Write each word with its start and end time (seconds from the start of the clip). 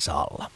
nimiensä 0.00 0.12
alla. 0.12 0.50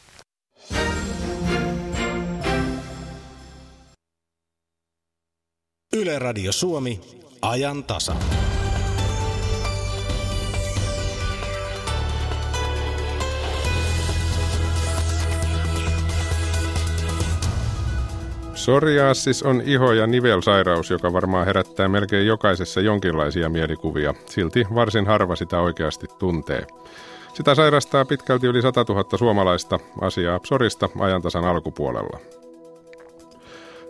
Yle 5.93 6.19
Radio 6.19 6.51
Suomi, 6.51 7.01
ajan 7.41 7.83
tasa. 7.83 8.15
Psoriasis 18.53 19.43
on 19.43 19.61
iho- 19.61 19.93
ja 19.93 20.07
nivelsairaus, 20.07 20.89
joka 20.89 21.13
varmaan 21.13 21.45
herättää 21.45 21.87
melkein 21.87 22.27
jokaisessa 22.27 22.81
jonkinlaisia 22.81 23.49
mielikuvia. 23.49 24.13
Silti 24.25 24.67
varsin 24.75 25.05
harva 25.05 25.35
sitä 25.35 25.59
oikeasti 25.59 26.07
tuntee. 26.19 26.67
Sitä 27.35 27.55
sairastaa 27.55 28.05
pitkälti 28.05 28.47
yli 28.47 28.61
100 28.61 28.85
000 28.89 29.17
suomalaista 29.17 29.79
asiaa 30.01 30.39
psorista 30.39 30.89
ajantasan 30.99 31.45
alkupuolella. 31.45 32.19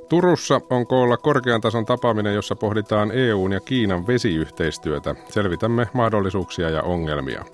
Turussa 0.10 0.62
on 0.70 0.88
koolla 0.88 1.18
korkean 1.18 1.62
tason 1.62 1.86
tapaaminen, 1.86 2.36
jossa 2.36 2.56
pohditaan 2.56 3.12
EUn 3.12 3.52
ja 3.52 3.60
Kiinan 3.60 4.08
vesiyhteistyötä. 4.08 5.16
Selvitämme 5.30 5.88
mahdollisuuksia 5.94 6.70
ja 6.70 6.82
ongelmia. 6.82 7.46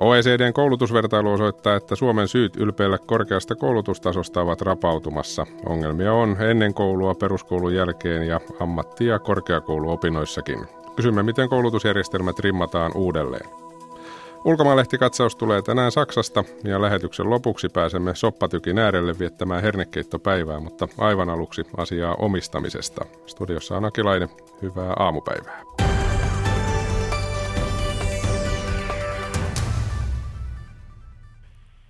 OECDn 0.00 0.52
koulutusvertailu 0.52 1.32
osoittaa, 1.32 1.76
että 1.76 1.96
Suomen 1.96 2.28
syyt 2.28 2.56
ylpeillä 2.56 2.98
korkeasta 2.98 3.54
koulutustasosta 3.54 4.40
ovat 4.40 4.60
rapautumassa. 4.60 5.46
Ongelmia 5.66 6.12
on 6.12 6.36
ennen 6.40 6.74
koulua, 6.74 7.14
peruskoulun 7.14 7.74
jälkeen 7.74 8.26
ja 8.26 8.40
ammatti- 8.60 9.06
ja 9.06 9.18
korkeakouluopinnoissakin. 9.18 10.66
Kysymme, 10.96 11.22
miten 11.22 11.48
koulutusjärjestelmät 11.48 12.38
rimmataan 12.38 12.92
uudelleen. 12.94 13.64
Ulkomaanlehtikatsaus 14.44 15.36
tulee 15.36 15.62
tänään 15.62 15.92
Saksasta 15.92 16.44
ja 16.64 16.82
lähetyksen 16.82 17.30
lopuksi 17.30 17.68
pääsemme 17.68 18.14
soppatykin 18.14 18.78
äärelle 18.78 19.18
viettämään 19.18 19.62
hernekeittopäivää, 19.62 20.60
mutta 20.60 20.88
aivan 20.98 21.30
aluksi 21.30 21.62
asiaa 21.76 22.14
omistamisesta. 22.14 23.04
Studiossa 23.26 23.76
on 23.76 23.84
Akilainen. 23.84 24.28
Hyvää 24.62 24.92
aamupäivää. 24.98 25.62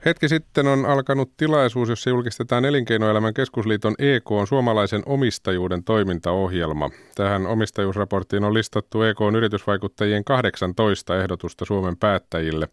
Hetki 0.05 0.29
sitten 0.29 0.67
on 0.67 0.87
alkanut 0.87 1.31
tilaisuus, 1.37 1.89
jossa 1.89 2.11
julkistetaan 2.11 2.65
Elinkeinoelämän 2.65 3.35
keskusliiton 3.35 3.95
EK 3.99 4.31
on 4.31 4.47
suomalaisen 4.47 5.03
omistajuuden 5.07 5.85
toimintaohjelma. 5.85 6.91
Tähän 7.15 7.47
omistajuusraporttiin 7.47 8.45
on 8.45 8.55
listattu 8.55 9.03
EK 9.03 9.21
on 9.21 9.37
yritysvaikuttajien 9.37 10.25
18 10.25 11.17
ehdotusta 11.17 11.65
Suomen 11.65 11.97
päättäjille. 11.97 12.69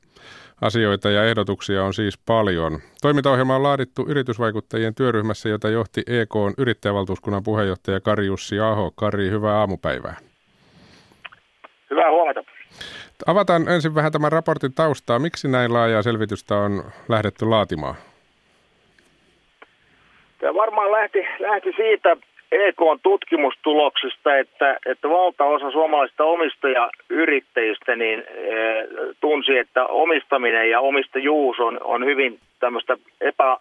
Asioita 0.61 1.09
ja 1.09 1.25
ehdotuksia 1.25 1.83
on 1.83 1.93
siis 1.93 2.17
paljon. 2.17 2.79
Toimintaohjelma 3.01 3.55
on 3.55 3.63
laadittu 3.63 4.05
yritysvaikuttajien 4.07 4.95
työryhmässä, 4.95 5.49
jota 5.49 5.69
johti 5.69 6.01
EK 6.07 6.35
on 6.35 6.53
yrittäjävaltuuskunnan 6.57 7.43
puheenjohtaja 7.43 7.99
Kari 7.99 8.25
Jussi 8.25 8.59
Aho. 8.59 8.91
Kari, 8.95 9.29
hyvää 9.29 9.59
aamupäivää. 9.59 10.15
Hyvää 11.89 12.11
huomenta. 12.11 12.50
Avataan 13.27 13.69
ensin 13.69 13.95
vähän 13.95 14.11
tämän 14.11 14.31
raportin 14.31 14.73
taustaa. 14.73 15.19
Miksi 15.19 15.47
näin 15.47 15.73
laajaa 15.73 16.01
selvitystä 16.01 16.55
on 16.55 16.83
lähdetty 17.09 17.45
laatimaan? 17.45 17.95
Tämä 20.39 20.53
varmaan 20.53 20.91
lähti, 20.91 21.19
lähti 21.39 21.73
siitä 21.75 22.17
EKn 22.51 22.99
tutkimustuloksista, 23.03 24.37
että, 24.37 24.77
että 24.85 25.09
valtaosa 25.09 25.71
suomalaisista 25.71 26.23
omistajayrittäjistä 26.23 27.95
niin, 27.95 28.19
e, 28.19 28.53
tunsi, 29.21 29.57
että 29.57 29.85
omistaminen 29.85 30.69
ja 30.69 30.79
omistajuus 30.79 31.59
on, 31.59 31.79
on 31.83 32.05
hyvin 32.05 32.39
tämmöistä 32.59 32.97
epä, 33.21 33.57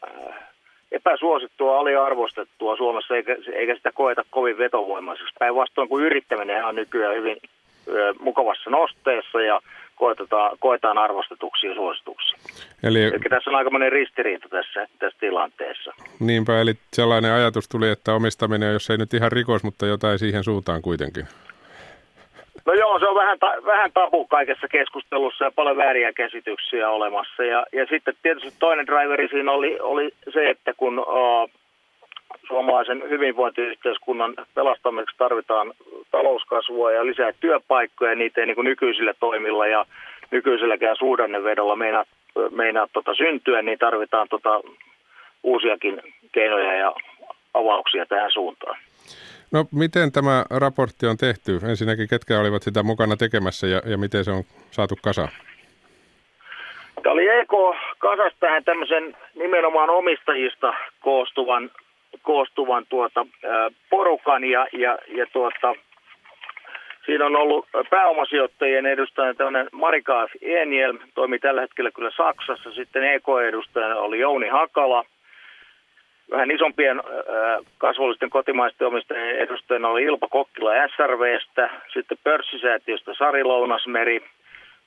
epäsuosittua, 0.93 1.79
aliarvostettua 1.79 2.77
Suomessa, 2.77 3.17
eikä, 3.17 3.37
eikä 3.53 3.75
sitä 3.75 3.93
koeta 3.93 4.25
kovin 4.31 4.59
vetovoimaiseksi. 4.59 5.35
Päinvastoin 5.39 5.89
kuin 5.89 6.05
yrittäminen 6.05 6.65
on 6.65 6.75
nykyään 6.75 7.17
hyvin 7.17 7.37
mukavassa 8.21 8.71
nosteessa 8.71 9.41
ja 9.41 9.61
koetetaan, 9.97 10.57
koetaan 10.59 10.99
arvostetuksi 10.99 11.67
ja 11.67 11.75
suosituksi. 11.75 12.37
Eli, 12.83 13.03
eli 13.03 13.29
tässä 13.31 13.51
on 13.51 13.57
aikamoinen 13.57 13.93
ristiriita 13.93 14.49
tässä, 14.49 14.87
tässä 14.99 15.19
tilanteessa. 15.21 15.93
Niinpä, 16.21 16.61
eli 16.61 16.75
sellainen 16.93 17.33
ajatus 17.33 17.69
tuli, 17.69 17.89
että 17.89 18.15
omistaminen, 18.15 18.73
jos 18.73 18.91
ei 18.91 18.99
nyt 18.99 19.15
ihan 19.15 19.33
rikos, 19.33 19.65
mutta 19.65 19.87
jotain 19.87 20.19
siihen 20.19 20.45
suuntaan 20.45 20.83
kuitenkin. 20.83 21.27
No 22.67 22.73
joo, 22.73 22.99
se 22.99 23.07
on 23.07 23.15
vähän, 23.15 23.39
ta- 23.39 23.65
vähän 23.67 23.93
tabu 23.93 24.27
kaikessa 24.27 24.69
keskustelussa 24.69 25.45
ja 25.45 25.51
paljon 25.51 25.77
vääriä 25.77 26.13
käsityksiä 26.13 26.91
olemassa. 26.91 27.45
Ja, 27.45 27.67
ja 27.73 27.87
sitten 27.87 28.15
tietysti 28.23 28.53
toinen 28.59 28.87
driveri 28.87 29.29
siinä 29.29 29.53
oli, 29.53 29.81
oli 29.81 30.11
se, 30.33 30.51
että 30.51 30.75
kun 30.77 30.99
uh, 30.99 31.51
suomalaisen 32.49 33.03
hyvinvointiyhteiskunnan 33.11 34.35
pelastamiseksi 34.55 35.17
tarvitaan 35.19 35.73
talouskasvua 36.11 36.93
ja 36.93 37.07
lisää 37.07 37.33
työpaikkoja, 37.41 38.15
niitä 38.15 38.41
ei 38.41 38.47
niin 38.47 38.55
kuin 38.55 38.65
nykyisillä 38.65 39.15
toimilla 39.21 39.67
ja 39.67 39.87
nykyiselläkään 40.31 40.97
suhdannevedolla 40.97 41.77
meinaa, 41.77 42.05
meinaa 42.51 42.87
tota 42.93 43.15
syntyä, 43.15 43.63
niin 43.63 43.79
tarvitaan 43.79 44.29
tota 44.29 44.61
uusiakin 45.43 46.03
keinoja 46.33 46.75
ja 46.75 46.95
avauksia 47.55 48.07
tähän 48.07 48.31
suuntaan. 48.31 48.77
No 49.53 49.65
miten 49.73 50.13
tämä 50.13 50.45
raportti 50.51 51.07
on 51.07 51.17
tehty? 51.17 51.61
Ensinnäkin 51.71 52.09
ketkä 52.09 52.41
olivat 52.41 52.63
sitä 52.63 52.83
mukana 52.83 53.17
tekemässä 53.17 53.67
ja, 53.67 53.83
ja 53.85 53.99
miten 53.99 54.25
se 54.25 54.31
on 54.31 54.45
saatu 54.71 54.95
kasaan? 55.03 55.29
Tämä 57.03 57.13
oli 57.13 57.29
EK 57.29 57.53
kasas 57.99 58.33
tähän 58.41 58.65
tämmöisen 58.65 59.17
nimenomaan 59.35 59.91
omistajista 59.91 60.75
koostuvan 61.01 61.71
koostuvan 62.23 62.87
tuota, 62.89 63.27
porukan 63.91 64.45
ja, 64.45 64.67
ja, 64.73 64.99
ja 65.09 65.27
tuota, 65.33 65.75
siinä 67.07 67.27
on 67.27 67.37
ollut 67.37 67.67
pääomasijoittajien 67.91 68.87
edustajana 68.87 69.35
tämmöinen 69.35 69.69
Marikaaf 69.73 70.31
Eniel, 70.43 70.99
toimi 71.15 71.39
tällä 71.39 71.61
hetkellä 71.61 71.91
kyllä 71.91 72.11
Saksassa, 72.17 72.73
sitten 72.73 73.05
EK-edustajana 73.05 73.97
oli 73.97 74.19
Jouni 74.19 74.49
Hakala, 74.49 75.05
vähän 76.31 76.51
isompien 76.51 77.03
kasvollisten 77.79 78.31
kotimaisten 78.31 78.87
omistajien 78.87 79.39
edustajana 79.39 79.89
oli 79.89 80.03
Ilpa 80.03 80.29
Kokkila 80.29 80.71
SRVstä, 80.97 81.71
sitten 81.93 82.19
pörssisäätiöstä 82.25 83.15
Sari 83.15 83.45
Lounasmeri, 83.45 84.21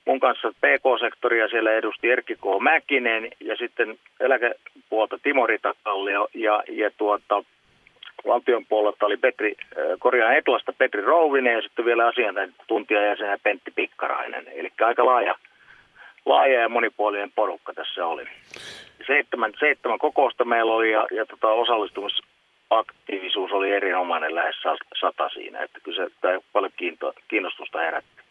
mun 0.06 0.20
kanssa 0.20 0.48
PK-sektoria 0.48 1.48
siellä 1.48 1.72
edusti 1.72 2.10
Erkki 2.10 2.34
K. 2.34 2.44
Mäkinen 2.60 3.28
ja 3.40 3.56
sitten 3.56 3.98
eläkepuolta 4.20 5.18
Timo 5.22 5.46
Ritakallio 5.46 6.28
ja, 6.34 6.62
ja 6.68 6.90
tuota, 6.96 7.44
valtion 8.26 8.66
puolelta 8.66 9.06
oli 9.06 9.16
Petri, 9.16 9.54
äh, 9.60 9.66
korjaan 9.98 10.36
Etlasta 10.36 10.72
Petri 10.72 11.02
Rouvinen 11.02 11.54
ja 11.54 11.62
sitten 11.62 11.84
vielä 11.84 12.06
asiantuntijajäsenä 12.06 13.38
Pentti 13.42 13.70
Pikkarainen. 13.70 14.44
Eli 14.54 14.72
aika 14.80 15.06
laaja, 15.06 15.34
laaja 16.26 16.60
ja 16.60 16.68
monipuolinen 16.68 17.32
porukka 17.34 17.74
tässä 17.74 18.06
oli. 18.06 18.24
Seitsemän, 19.06 19.52
seitsemän 19.58 19.98
kokousta 19.98 20.44
meillä 20.44 20.72
oli 20.72 20.92
ja, 20.92 21.06
ja 21.10 21.26
tota, 21.26 21.48
osallistumisaktiivisuus 21.48 23.52
oli 23.52 23.70
erinomainen 23.70 24.34
lähes 24.34 24.56
sata 25.00 25.28
siinä, 25.28 25.62
että 25.62 25.80
kyllä 25.82 26.04
se 26.04 26.10
paljon 26.52 26.72
kiinnostusta 27.28 27.78
herätti. 27.78 28.23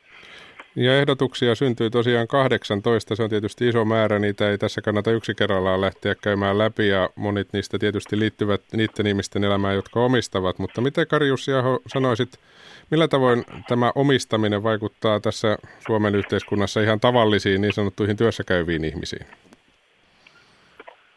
Ja 0.76 1.00
ehdotuksia 1.00 1.56
syntyy 1.56 1.90
tosiaan 1.90 2.28
18, 2.28 3.16
se 3.16 3.24
on 3.24 3.30
tietysti 3.30 3.68
iso 3.68 3.86
määrä, 3.86 4.20
niitä 4.20 4.50
ei 4.50 4.58
tässä 4.58 4.82
kannata 4.82 5.12
yksi 5.12 5.36
kerrallaan 5.36 5.82
lähteä 5.82 6.16
käymään 6.16 6.58
läpi 6.58 6.88
ja 6.88 7.10
monet 7.16 7.48
niistä 7.54 7.80
tietysti 7.80 8.20
liittyvät 8.20 8.62
niiden 8.74 9.08
ihmisten 9.08 9.44
elämään, 9.44 9.76
jotka 9.76 10.00
omistavat. 10.00 10.60
Mutta 10.60 10.82
miten 10.82 11.08
Karjus 11.08 11.48
Jaho 11.48 11.80
sanoisit, 11.88 12.40
millä 12.92 13.08
tavoin 13.08 13.46
tämä 13.68 13.92
omistaminen 13.96 14.64
vaikuttaa 14.64 15.20
tässä 15.20 15.58
Suomen 15.88 16.16
yhteiskunnassa 16.16 16.82
ihan 16.82 17.00
tavallisiin 17.00 17.62
niin 17.62 17.74
sanottuihin 17.74 18.18
työssäkäyviin 18.18 18.86
ihmisiin? 18.86 19.26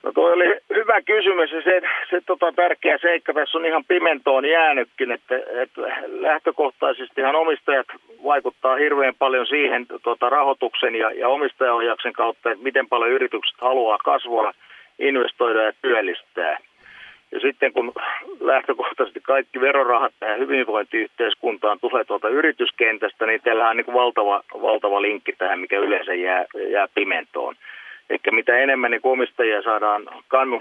No 0.02 0.12
toi 0.12 0.32
oli 0.32 0.55
hyvä 0.96 1.02
kysymys 1.02 1.52
ja 1.52 1.62
se, 1.62 1.80
se 2.10 2.20
tota, 2.26 2.52
tärkeä 2.52 2.98
seikka 2.98 3.32
tässä 3.32 3.58
on 3.58 3.66
ihan 3.66 3.84
pimentoon 3.84 4.44
jäänytkin, 4.44 5.12
että, 5.12 5.34
että 5.62 5.80
lähtökohtaisestihan 6.06 7.34
omistajat 7.34 7.86
vaikuttaa 8.24 8.76
hirveän 8.76 9.14
paljon 9.18 9.46
siihen 9.46 9.86
tota, 10.02 10.28
rahoituksen 10.28 10.94
ja, 10.94 11.10
ja 11.10 11.28
omistajaohjauksen 11.28 12.12
kautta, 12.12 12.50
että 12.50 12.64
miten 12.64 12.88
paljon 12.88 13.10
yritykset 13.10 13.60
haluaa 13.60 13.98
kasvaa, 14.04 14.52
investoida 14.98 15.62
ja 15.62 15.72
työllistää. 15.82 16.58
Ja 17.32 17.40
sitten 17.40 17.72
kun 17.72 17.92
lähtökohtaisesti 18.40 19.20
kaikki 19.20 19.60
verorahat 19.60 20.12
tähän 20.20 20.38
hyvinvointiyhteiskuntaan 20.38 21.78
tulee 21.80 22.04
tuolta 22.04 22.28
yrityskentästä, 22.28 23.26
niin 23.26 23.40
teillä 23.44 23.68
on 23.68 23.76
niin 23.76 23.94
valtava, 23.94 24.42
valtava 24.62 25.02
linkki 25.02 25.32
tähän, 25.32 25.60
mikä 25.60 25.78
yleensä 25.78 26.14
jää, 26.14 26.44
jää 26.70 26.88
pimentoon. 26.94 27.54
Eli 28.10 28.18
mitä 28.30 28.58
enemmän 28.58 28.90
niin 28.90 29.00
omistajia 29.02 29.62
saadaan 29.62 30.02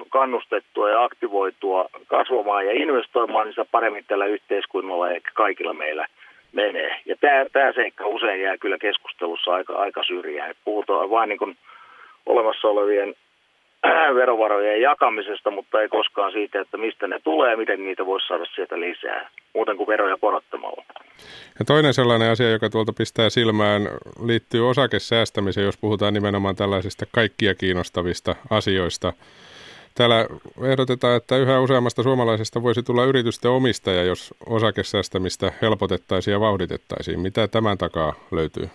kannustettua 0.09 0.89
ja 0.89 1.03
aktivoitua 1.03 1.89
kasvamaan 2.07 2.65
ja 2.65 2.71
investoimaan, 2.71 3.45
niin 3.45 3.53
sitä 3.53 3.65
paremmin 3.71 4.05
tällä 4.07 4.25
yhteiskunnalla 4.25 5.11
ja 5.11 5.19
kaikilla 5.33 5.73
meillä 5.73 6.07
menee. 6.51 6.99
Ja 7.05 7.15
tämä, 7.21 7.45
tämä 7.53 7.71
seikka 7.73 8.05
usein 8.05 8.41
jää 8.41 8.57
kyllä 8.57 8.77
keskustelussa 8.77 9.53
aika, 9.53 9.73
aika 9.73 10.03
syrjään. 10.03 10.55
Puhutaan 10.65 11.09
vain 11.09 11.29
niin 11.29 11.57
olemassa 12.25 12.67
olevien 12.67 13.15
verovarojen 14.15 14.81
jakamisesta, 14.81 15.51
mutta 15.51 15.81
ei 15.81 15.87
koskaan 15.87 16.31
siitä, 16.31 16.61
että 16.61 16.77
mistä 16.77 17.07
ne 17.07 17.19
tulee 17.23 17.55
miten 17.55 17.85
niitä 17.85 18.05
voisi 18.05 18.27
saada 18.27 18.45
sieltä 18.45 18.79
lisää, 18.79 19.29
muuten 19.53 19.77
kuin 19.77 19.87
veroja 19.87 20.17
korottamalla. 20.17 20.83
Ja 21.59 21.65
toinen 21.65 21.93
sellainen 21.93 22.31
asia, 22.31 22.51
joka 22.51 22.69
tuolta 22.69 22.93
pistää 22.93 23.29
silmään, 23.29 23.81
liittyy 24.25 24.69
osakesäästämiseen, 24.69 25.65
jos 25.65 25.77
puhutaan 25.77 26.13
nimenomaan 26.13 26.55
tällaisista 26.55 27.05
kaikkia 27.11 27.55
kiinnostavista 27.55 28.35
asioista. 28.49 29.13
Täällä 29.95 30.25
ehdotetaan, 30.63 31.17
että 31.17 31.37
yhä 31.37 31.59
useammasta 31.59 32.03
suomalaisesta 32.03 32.63
voisi 32.63 32.83
tulla 32.83 33.05
yritysten 33.05 33.51
omistaja, 33.51 34.03
jos 34.03 34.33
osakesäästämistä 34.49 35.51
helpotettaisiin 35.61 36.31
ja 36.31 36.39
vauhditettaisiin. 36.39 37.19
Mitä 37.19 37.47
tämän 37.47 37.77
takaa 37.77 38.13
löytyy? 38.31 38.69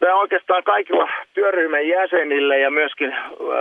Tämä 0.00 0.14
oikeastaan 0.14 0.62
kaikilla 0.62 1.08
työryhmän 1.34 1.88
jäsenille 1.88 2.58
ja 2.58 2.70
myöskin 2.70 3.16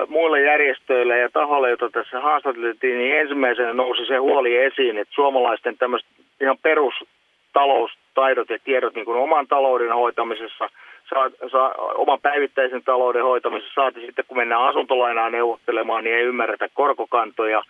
muille 0.08 0.42
järjestöille 0.42 1.18
ja 1.18 1.30
tahoille, 1.34 1.70
joita 1.70 1.90
tässä 1.90 2.20
haastateltiin, 2.20 2.98
niin 2.98 3.16
ensimmäisenä 3.16 3.74
nousi 3.74 4.06
se 4.06 4.18
huoli 4.18 4.58
esiin, 4.58 4.98
että 4.98 5.14
suomalaisten 5.16 5.78
tämmöiset 5.78 6.10
ihan 6.42 6.58
perustaloustaidot 6.58 8.50
ja 8.50 8.60
tiedot 8.64 8.96
niin 8.96 9.06
kuin 9.06 9.18
oman 9.18 9.48
talouden 9.48 9.94
hoitamisessa, 9.94 10.70
saa, 11.10 11.30
saa, 11.52 11.72
oman 11.96 12.20
päivittäisen 12.22 12.84
talouden 12.84 13.24
hoitamisessa, 13.24 13.74
saati 13.76 14.06
sitten 14.06 14.26
kun 14.28 14.38
mennään 14.38 14.64
asuntolainaa 14.64 15.30
neuvottelemaan, 15.30 16.04
niin 16.04 16.16
ei 16.16 16.24
ymmärretä 16.24 16.70
korkokantoja 16.74 17.64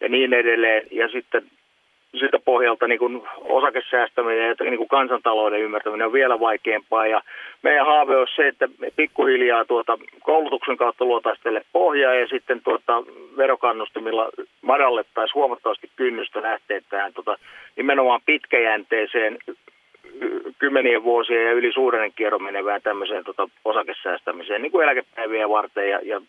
ja 0.00 0.08
niin 0.08 0.32
edelleen. 0.34 0.82
Ja 0.90 1.08
sitten 1.08 1.42
siltä 2.18 2.38
pohjalta 2.38 2.88
niin 2.88 2.98
kuin 2.98 3.22
osakesäästäminen 3.40 4.48
ja 4.48 4.54
niin 4.60 4.76
kuin 4.76 4.88
kansantalouden 4.88 5.60
ymmärtäminen 5.60 6.06
on 6.06 6.12
vielä 6.12 6.40
vaikeampaa. 6.40 7.06
Ja 7.06 7.22
meidän 7.62 7.86
haave 7.86 8.16
on 8.16 8.26
se, 8.36 8.48
että 8.48 8.68
me 8.78 8.90
pikkuhiljaa 8.96 9.64
tuota 9.64 9.98
koulutuksen 10.22 10.76
kautta 10.76 11.04
luotaisiin 11.04 11.44
tälle 11.44 11.64
pohjaa 11.72 12.14
ja 12.14 12.26
sitten 12.26 12.60
tuota 12.64 13.02
verokannustimilla 13.36 14.28
madallettaisiin 14.62 15.34
huomattavasti 15.34 15.90
kynnystä 15.96 16.42
lähteä 16.42 16.80
tähän 16.88 17.12
tuota, 17.12 17.36
nimenomaan 17.76 18.20
pitkäjänteiseen 18.26 19.38
kymmenien 20.58 21.02
vuosien 21.02 21.46
ja 21.46 21.52
yli 21.52 21.72
suuren 21.72 22.12
kierron 22.12 22.42
menevään 22.42 22.82
tämmöiseen 22.82 23.24
tuota, 23.24 23.48
osakesäästämiseen, 23.64 24.62
niin 24.62 24.72
kuin 24.72 24.84
eläkepäiviä 24.84 25.48
varten 25.48 25.90
ja, 25.90 26.00
ja, 26.02 26.20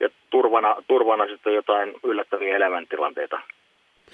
ja 0.00 0.08
turvana, 0.30 0.76
turvana 0.88 1.26
sitten 1.26 1.54
jotain 1.54 1.94
yllättäviä 2.04 2.56
elämäntilanteita 2.56 3.40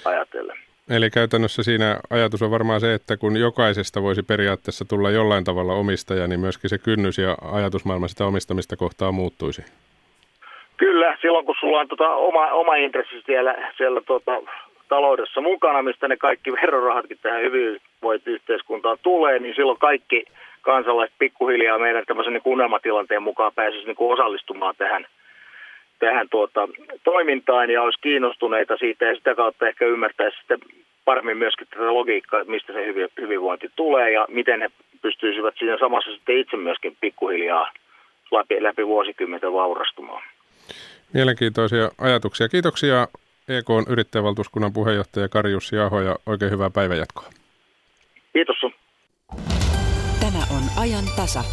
ajatellen. 0.05 0.56
Eli 0.90 1.10
käytännössä 1.10 1.62
siinä 1.62 2.00
ajatus 2.10 2.42
on 2.42 2.50
varmaan 2.50 2.81
se, 2.81 2.94
että 2.94 3.16
kun 3.16 3.36
jokaisesta 3.36 4.02
voisi 4.02 4.22
periaatteessa 4.22 4.84
tulla 4.84 5.10
jollain 5.10 5.44
tavalla 5.44 5.75
omistaja, 5.75 6.26
niin 6.26 6.40
myöskin 6.40 6.70
se 6.70 6.78
kynnys 6.78 7.19
ja 7.19 7.36
ajatusmaailma 7.52 8.08
sitä 8.08 8.26
omistamista 8.26 8.76
kohtaa 8.76 9.12
muuttuisi. 9.12 9.62
Kyllä, 10.76 11.16
silloin 11.20 11.46
kun 11.46 11.54
sulla 11.60 11.81
on 11.81 11.88
tota 11.88 12.08
oma, 12.08 12.46
oma 12.46 12.75
intressi 12.76 13.22
siellä, 13.26 13.72
siellä 13.76 14.00
tota, 14.00 14.42
taloudessa 14.88 15.40
mukana, 15.40 15.82
mistä 15.82 16.08
ne 16.08 16.16
kaikki 16.16 16.52
verorahatkin 16.52 17.19
tähän 17.22 17.42
hyvinvointiyhteiskuntaan 17.42 18.98
tulee, 19.02 19.38
niin 19.38 19.54
silloin 19.54 19.78
kaikki 19.78 20.25
kansalaiset 20.62 21.16
pikkuhiljaa 21.19 21.78
meidän 21.78 22.04
tämmöisen 22.06 22.32
niin 22.32 22.42
unelmatilanteen 22.44 23.22
mukaan 23.22 23.52
pääsisi 23.54 23.86
niin 23.86 23.96
osallistumaan 23.98 24.75
tähän– 24.78 25.06
tähän 25.99 26.29
tuota, 26.31 26.69
toimintaan 27.05 27.70
ja 27.70 27.82
olisi 27.82 28.00
kiinnostuneita 28.00 28.76
siitä 28.76 29.05
ja 29.05 29.14
sitä 29.14 29.35
kautta 29.35 29.69
ehkä 29.69 29.87
ymmärtäisi 29.87 30.38
sitten 30.38 30.58
paremmin 31.05 31.37
myöskin 31.37 31.67
tätä 31.70 31.94
logiikkaa, 31.94 32.41
että 32.41 32.50
mistä 32.50 32.73
se 32.73 32.87
hyvinvointi 33.20 33.70
tulee 33.76 34.12
ja 34.12 34.26
miten 34.31 34.61
he 34.62 34.70
pystyisivät 35.02 35.55
siinä 35.58 35.79
samassa 35.79 36.11
sitten 36.11 36.38
itse 36.38 36.56
myöskin 36.56 36.96
pikkuhiljaa 37.00 37.73
läpi, 38.31 38.62
läpi 38.62 38.87
vuosikymmenten 38.87 39.52
vaurastumaan. 39.52 40.23
Mielenkiintoisia 41.12 41.91
ajatuksia. 41.99 42.49
Kiitoksia 42.49 43.08
EK 43.49 43.67
yrittäjävaltuuskunnan 43.91 44.73
puheenjohtaja 44.73 45.29
Kari 45.29 45.50
Jussi 45.50 45.79
Aho 45.79 46.00
ja 46.00 46.17
oikein 46.26 46.50
hyvää 46.50 46.70
päivänjatkoa. 46.70 47.29
Kiitos 48.32 48.56
Tämä 50.20 50.38
on 50.56 50.62
ajan 50.82 51.05
tasa. 51.17 51.44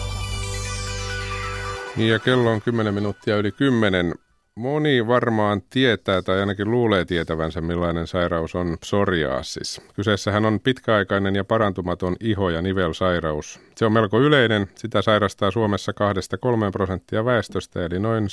Ja 1.97 2.19
kello 2.19 2.49
on 2.49 2.61
10 2.61 2.93
minuuttia 2.93 3.37
yli 3.37 3.51
10. 3.51 4.13
Moni 4.55 5.07
varmaan 5.07 5.61
tietää 5.69 6.21
tai 6.21 6.39
ainakin 6.39 6.71
luulee 6.71 7.05
tietävänsä, 7.05 7.61
millainen 7.61 8.07
sairaus 8.07 8.55
on 8.55 8.77
psoriasis. 8.81 9.81
Kyseessähän 9.95 10.45
on 10.45 10.59
pitkäaikainen 10.59 11.35
ja 11.35 11.43
parantumaton 11.43 12.15
iho- 12.19 12.49
ja 12.49 12.61
nivelsairaus. 12.61 13.59
Se 13.75 13.85
on 13.85 13.91
melko 13.91 14.19
yleinen. 14.19 14.67
Sitä 14.75 15.01
sairastaa 15.01 15.51
Suomessa 15.51 15.93
2-3 15.93 16.71
prosenttia 16.71 17.25
väestöstä, 17.25 17.85
eli 17.85 17.99
noin 17.99 18.23
100-150 18.23 18.27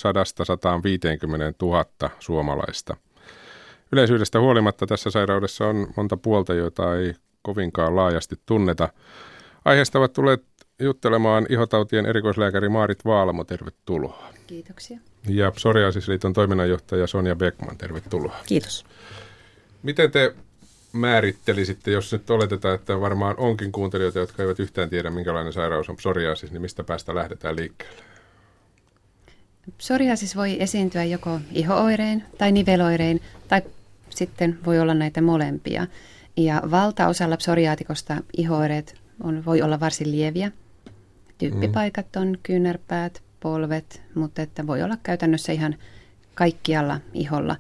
000 1.63 1.85
suomalaista. 2.19 2.97
Yleisyydestä 3.93 4.41
huolimatta 4.41 4.87
tässä 4.87 5.11
sairaudessa 5.11 5.67
on 5.67 5.87
monta 5.97 6.17
puolta, 6.17 6.55
joita 6.55 6.97
ei 6.97 7.15
kovinkaan 7.43 7.97
laajasti 7.97 8.37
tunneta. 8.47 8.89
Aiheesta 9.65 9.99
ovat 9.99 10.13
tulleet 10.13 10.45
juttelemaan 10.79 11.47
ihotautien 11.49 12.07
erikoislääkäri 12.07 12.69
Maarit 12.69 13.05
Vaalamo, 13.05 13.45
tervetuloa. 13.45 14.25
Kiitoksia. 14.47 14.99
Ja 15.27 15.51
Psoriasisliiton 15.51 16.33
toiminnanjohtaja 16.33 17.07
Sonja 17.07 17.37
Beckman, 17.37 17.79
tervetuloa. 17.79 18.37
Kiitos. 18.47 18.87
Miten 19.83 20.11
te 20.11 20.35
määrittelisitte, 20.93 21.91
jos 21.91 22.13
nyt 22.13 22.31
oletetaan, 22.31 22.75
että 22.75 23.01
varmaan 23.01 23.35
onkin 23.39 23.73
kuuntelijoita, 23.73 24.19
jotka 24.19 24.43
eivät 24.43 24.61
yhtään 24.61 24.91
tiedä, 24.91 25.11
minkälainen 25.11 25.53
sairaus 25.53 25.89
on 25.89 25.97
psoriasis, 25.97 26.53
niin 26.53 26.63
mistä 26.63 26.85
päästä 26.85 27.15
lähdetään 27.15 27.57
liikkeelle? 27.57 28.03
Psoriasis 29.79 30.37
voi 30.37 30.63
esiintyä 30.63 31.05
joko 31.05 31.41
ihooirein 31.53 32.25
tai 32.39 32.53
niveloirein, 32.53 33.23
tai 33.49 33.63
sitten 34.11 34.59
voi 34.67 34.81
olla 34.81 34.95
näitä 34.95 35.21
molempia. 35.21 35.87
Ja 36.37 36.63
valtaosalla 36.71 37.37
psoriaatikosta 37.37 38.17
ihooireet 38.37 38.95
on, 39.23 39.45
voi 39.45 39.63
olla 39.63 39.81
varsin 39.81 40.13
lieviä. 40.13 40.53
Tyyppipaikat 41.39 42.17
on 42.17 42.39
kyynärpäät, 42.43 43.23
polvet, 43.41 44.03
mutta 44.15 44.43
että 44.43 44.67
voi 44.67 44.83
olla 44.83 44.97
käytännössä 45.03 45.53
ihan 45.53 45.77
kaikkialla 46.35 47.01
iholla 47.15 47.57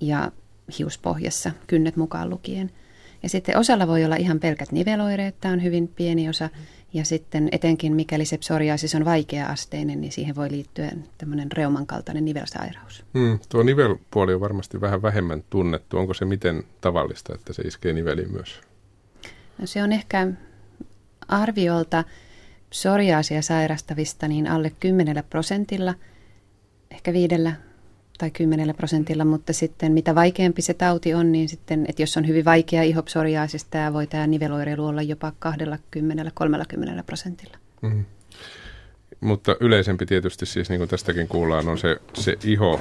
ja 0.00 0.32
hiuspohjassa, 0.78 1.50
kynnet 1.66 1.96
mukaan 1.96 2.30
lukien. 2.30 2.70
Ja 3.22 3.28
sitten 3.28 3.58
osalla 3.58 3.86
voi 3.86 4.04
olla 4.04 4.16
ihan 4.16 4.40
pelkät 4.40 4.72
niveloireet, 4.72 5.40
tämä 5.40 5.54
on 5.54 5.62
hyvin 5.62 5.88
pieni 5.88 6.28
osa. 6.28 6.48
Ja 6.92 7.04
sitten 7.04 7.48
etenkin 7.52 7.94
mikäli 7.94 8.24
se 8.24 8.38
psoriasis 8.38 8.94
on 8.94 9.04
vaikea-asteinen, 9.04 10.00
niin 10.00 10.12
siihen 10.12 10.36
voi 10.36 10.50
liittyä 10.50 10.90
tämmöinen 11.18 11.52
reuman 11.52 11.86
kaltainen 11.86 12.24
nivelsairaus. 12.24 13.04
Hmm, 13.18 13.38
tuo 13.48 13.62
nivelpuoli 13.62 14.34
on 14.34 14.40
varmasti 14.40 14.80
vähän 14.80 15.02
vähemmän 15.02 15.44
tunnettu. 15.50 15.98
Onko 15.98 16.14
se 16.14 16.24
miten 16.24 16.64
tavallista, 16.80 17.34
että 17.34 17.52
se 17.52 17.62
iskee 17.62 17.92
niveliin 17.92 18.32
myös? 18.32 18.60
No 19.58 19.66
se 19.66 19.82
on 19.82 19.92
ehkä 19.92 20.28
arviolta 21.28 22.04
psoriaasia 22.70 23.42
sairastavista 23.42 24.28
niin 24.28 24.46
alle 24.46 24.72
10 24.80 25.24
prosentilla, 25.30 25.94
ehkä 26.90 27.12
viidellä 27.12 27.52
tai 28.18 28.30
10 28.30 28.74
prosentilla, 28.76 29.24
mutta 29.24 29.52
sitten 29.52 29.92
mitä 29.92 30.14
vaikeampi 30.14 30.62
se 30.62 30.74
tauti 30.74 31.14
on, 31.14 31.32
niin 31.32 31.48
sitten, 31.48 31.86
että 31.88 32.02
jos 32.02 32.16
on 32.16 32.28
hyvin 32.28 32.44
vaikea 32.44 32.82
iho 32.82 33.02
psoriaasista, 33.02 33.70
tämä 33.70 33.92
voi 33.92 34.06
tämä 34.06 34.26
niveloireilu 34.26 34.86
olla 34.86 35.02
jopa 35.02 35.32
20-30 37.00 37.02
prosentilla. 37.06 37.56
Mm. 37.82 38.04
Mutta 39.20 39.56
yleisempi 39.60 40.06
tietysti 40.06 40.46
siis, 40.46 40.68
niin 40.68 40.78
kuin 40.78 40.88
tästäkin 40.88 41.28
kuullaan, 41.28 41.68
on 41.68 41.78
se, 41.78 41.96
se 42.14 42.36
iho 42.44 42.80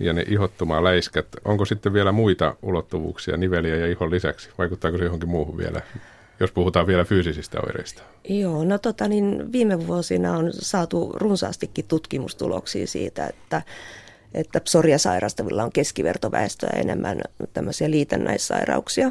ja 0.00 0.12
ne 0.12 0.24
ihottumaa 0.28 0.84
läiskät. 0.84 1.26
Onko 1.44 1.64
sitten 1.64 1.92
vielä 1.92 2.12
muita 2.12 2.56
ulottuvuuksia 2.62 3.36
niveliä 3.36 3.76
ja 3.76 3.86
ihon 3.86 4.10
lisäksi? 4.10 4.50
Vaikuttaako 4.58 4.98
se 4.98 5.04
johonkin 5.04 5.28
muuhun 5.28 5.56
vielä? 5.56 5.80
Jos 6.40 6.52
puhutaan 6.52 6.86
vielä 6.86 7.04
fyysisistä 7.04 7.60
oireista? 7.60 8.02
Joo, 8.28 8.64
no 8.64 8.78
tota, 8.78 9.08
niin 9.08 9.52
viime 9.52 9.86
vuosina 9.86 10.36
on 10.36 10.52
saatu 10.52 11.12
runsaastikin 11.14 11.84
tutkimustuloksia 11.88 12.86
siitä, 12.86 13.26
että, 13.26 13.62
että 14.34 14.60
psoria 14.60 14.98
sairastavilla 14.98 15.64
on 15.64 15.72
keskivertoväestöä 15.72 16.70
enemmän 16.76 17.20
tämmöisiä 17.52 17.90
liitännäissairauksia. 17.90 19.10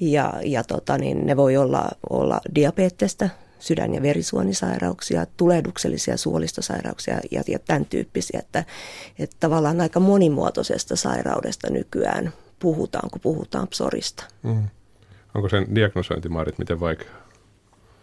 Ja, 0.00 0.34
ja 0.44 0.64
tota, 0.64 0.98
niin 0.98 1.26
ne 1.26 1.36
voi 1.36 1.56
olla, 1.56 1.88
olla 2.10 2.40
diabeettista, 2.54 3.28
sydän- 3.58 3.94
ja 3.94 4.02
verisuonisairauksia, 4.02 5.26
tulehduksellisia 5.36 6.16
suolistosairauksia 6.16 7.20
ja, 7.30 7.42
ja 7.48 7.58
tämän 7.58 7.84
tyyppisiä, 7.84 8.40
että, 8.40 8.64
että 9.18 9.36
tavallaan 9.40 9.80
aika 9.80 10.00
monimuotoisesta 10.00 10.96
sairaudesta 10.96 11.70
nykyään 11.70 12.32
puhutaan, 12.58 13.10
kun 13.10 13.20
puhutaan 13.20 13.68
psorista. 13.68 14.24
Mm. 14.42 14.62
Onko 15.34 15.48
sen 15.48 15.74
diagnosointi, 15.74 16.28
Maarit, 16.28 16.58
miten 16.58 16.80
vaikeaa? 16.80 17.26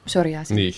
Psoriaasi. 0.06 0.56
Niin. 0.56 0.74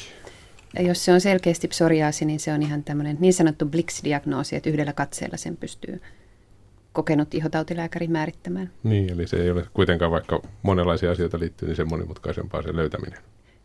Ja 0.75 0.82
jos 0.82 1.06
se 1.06 1.13
on 1.13 1.22
selkeästi 1.22 1.68
psoriaasi, 1.68 2.25
niin 2.25 2.39
se 2.39 2.53
on 2.53 2.62
ihan 2.62 2.84
tämmöinen 2.84 3.18
niin 3.20 3.34
sanottu 3.34 3.65
Blix-diagnoosi, 3.65 4.56
että 4.56 4.70
yhdellä 4.70 4.94
katseella 4.94 5.38
sen 5.38 5.58
pystyy 5.58 6.01
kokenut 6.94 7.34
ihotautilääkäri 7.34 8.08
määrittämään. 8.08 8.72
Niin, 8.84 9.10
eli 9.10 9.27
se 9.27 9.38
ei 9.38 9.51
ole 9.51 9.65
kuitenkaan, 9.74 10.12
vaikka 10.12 10.41
monenlaisia 10.62 11.12
asioita 11.12 11.39
liittyy, 11.39 11.68
niin 11.68 11.75
sen 11.75 11.89
monimutkaisempaa 11.89 12.62
sen 12.62 12.75
löytäminen. 12.75 13.20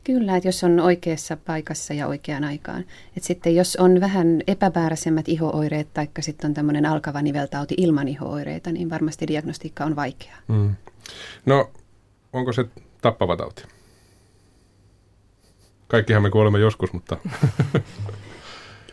Kyllä, 0.04 0.36
että 0.36 0.48
jos 0.48 0.64
on 0.64 0.80
oikeassa 0.80 1.36
paikassa 1.36 1.94
ja 1.94 2.06
oikeaan 2.06 2.44
aikaan. 2.44 2.84
Et 3.16 3.22
sitten 3.22 3.54
jos 3.54 3.76
on 3.76 4.00
vähän 4.00 4.42
epämääräisemmät 4.46 5.28
ihooireet 5.28 5.94
tai 5.94 6.08
sitten 6.20 6.48
on 6.48 6.54
tämmöinen 6.54 6.86
alkava 6.86 7.22
niveltauti 7.22 7.74
ilman 7.78 8.08
ihooireita, 8.08 8.72
niin 8.72 8.90
varmasti 8.90 9.26
diagnostiikka 9.26 9.84
on 9.84 9.96
vaikeaa. 9.96 10.38
Mm. 10.48 10.74
No, 11.46 11.70
onko 12.34 12.52
se 12.52 12.64
tappava 13.00 13.36
tauti? 13.36 13.64
Kaikkihan 15.88 16.22
me 16.22 16.30
kuolemme 16.30 16.58
joskus, 16.58 16.92
mutta... 16.92 17.16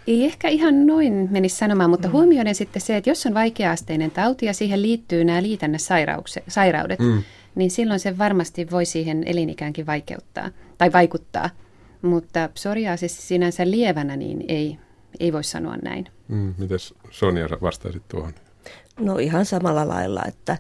Ei 0.08 0.26
ehkä 0.26 0.48
ihan 0.48 0.88
noin 0.88 1.28
menisi 1.32 1.56
sanomaan, 1.56 1.90
mutta 1.90 2.08
mm. 2.08 2.12
huomioiden 2.12 2.56
sitten 2.56 2.82
se, 2.82 2.98
että 2.98 3.10
jos 3.10 3.26
on 3.26 3.34
vaikeasteinen 3.34 4.12
tauti 4.12 4.46
ja 4.46 4.54
siihen 4.54 4.82
liittyy 4.82 5.24
nämä 5.24 5.42
liitännäsairaudet, 5.42 7.00
mm. 7.00 7.24
niin 7.56 7.72
silloin 7.72 8.00
se 8.00 8.18
varmasti 8.18 8.72
voi 8.72 8.86
siihen 8.86 9.24
elinikäänkin 9.26 9.86
vaikeuttaa 9.86 10.50
tai 10.78 10.94
vaikuttaa. 10.94 11.50
Mutta 12.02 12.50
psoriaasis 12.54 13.28
sinänsä 13.28 13.72
lievänä, 13.72 14.16
niin 14.16 14.46
ei, 14.48 14.78
ei 15.20 15.34
voi 15.34 15.44
sanoa 15.44 15.76
näin. 15.78 16.08
Mm, 16.28 16.54
Mites 16.58 16.94
Sonja 17.12 17.48
vastaisit 17.62 18.04
tuohon? 18.08 18.34
No 19.02 19.18
ihan 19.18 19.46
samalla 19.46 19.88
lailla, 19.88 20.22
että, 20.28 20.58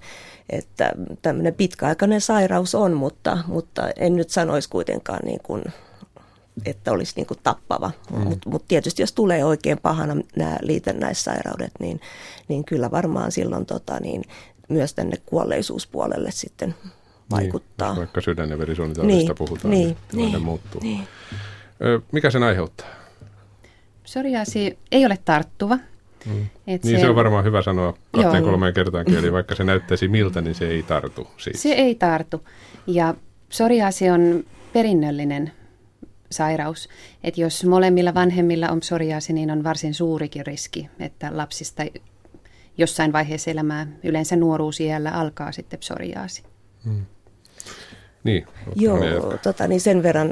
että 0.50 0.91
tämmöinen 1.21 1.53
pitkäaikainen 1.53 2.21
sairaus 2.21 2.75
on, 2.75 2.93
mutta, 2.93 3.38
mutta 3.48 3.89
en 3.95 4.15
nyt 4.15 4.29
sanoisi 4.29 4.69
kuitenkaan 4.69 5.19
niin 5.25 5.39
kuin 5.43 5.63
että 6.65 6.91
olisi 6.91 7.13
niin 7.15 7.25
kuin 7.25 7.39
tappava. 7.43 7.91
Mm. 8.12 8.17
Mutta 8.19 8.50
mut 8.50 8.65
tietysti 8.67 9.01
jos 9.01 9.13
tulee 9.13 9.45
oikein 9.45 9.77
pahana 9.77 10.15
nämä 10.36 10.57
liitännäissairaudet, 10.62 11.71
niin, 11.79 12.01
niin 12.48 12.65
kyllä 12.65 12.91
varmaan 12.91 13.31
silloin 13.31 13.65
tota, 13.65 14.00
niin, 14.00 14.24
myös 14.69 14.93
tänne 14.93 15.17
kuolleisuuspuolelle 15.25 16.31
sitten 16.31 16.75
niin, 16.79 16.91
vaikuttaa. 17.31 17.89
Niin, 17.89 17.98
vaikka 17.98 18.21
sydän- 18.21 18.50
ja 18.50 18.57
verisuonitaudista 18.57 19.17
niin, 19.17 19.36
puhutaan, 19.38 19.71
niin, 19.71 19.98
niin, 20.13 20.31
niin 20.31 20.41
muuttuu. 20.41 20.81
Niin. 20.81 21.07
Mikä 22.12 22.31
sen 22.31 22.43
aiheuttaa? 22.43 22.88
Psoriaasi 24.03 24.77
ei 24.91 25.05
ole 25.05 25.17
tarttuva. 25.25 25.77
Mm. 26.25 26.46
Et 26.68 26.84
niin 26.84 26.98
se, 26.98 27.01
se 27.01 27.10
on 27.10 27.16
varmaan 27.16 27.44
hyvä 27.44 27.62
sanoa 27.62 27.94
kahteen 28.12 28.44
joo. 28.44 28.51
kolmeen 28.51 28.74
kertaankin, 28.74 29.16
eli 29.16 29.32
vaikka 29.42 29.56
se 29.56 29.63
näyttäisi 29.63 30.08
miltä, 30.08 30.42
niin 30.42 30.56
se 30.56 30.68
ei 30.68 30.84
tartu. 30.84 31.28
Siis. 31.38 31.62
Se 31.62 31.70
ei 31.70 31.96
tartu. 31.96 32.48
Ja 32.88 33.16
psoriaasi 33.50 34.10
on 34.10 34.44
perinnöllinen 34.74 35.51
sairaus. 36.32 36.90
Että 37.24 37.42
jos 37.42 37.66
molemmilla 37.66 38.13
vanhemmilla 38.13 38.70
on 38.70 38.80
psoriaasi, 38.80 39.34
niin 39.34 39.51
on 39.51 39.63
varsin 39.63 39.94
suurikin 39.94 40.46
riski, 40.46 40.90
että 41.00 41.30
lapsista 41.38 41.84
jossain 42.78 43.13
vaiheessa 43.13 43.51
elämää, 43.51 43.88
yleensä 44.04 44.36
nuoruusiällä, 44.36 45.12
alkaa 45.12 45.51
sitten 45.51 45.80
psoriaasi. 45.80 46.44
Hmm. 46.86 47.06
Niin, 48.24 48.48
Joo, 48.75 48.98
tota, 49.44 49.68
niin 49.68 49.82
sen 49.82 50.04
verran 50.04 50.32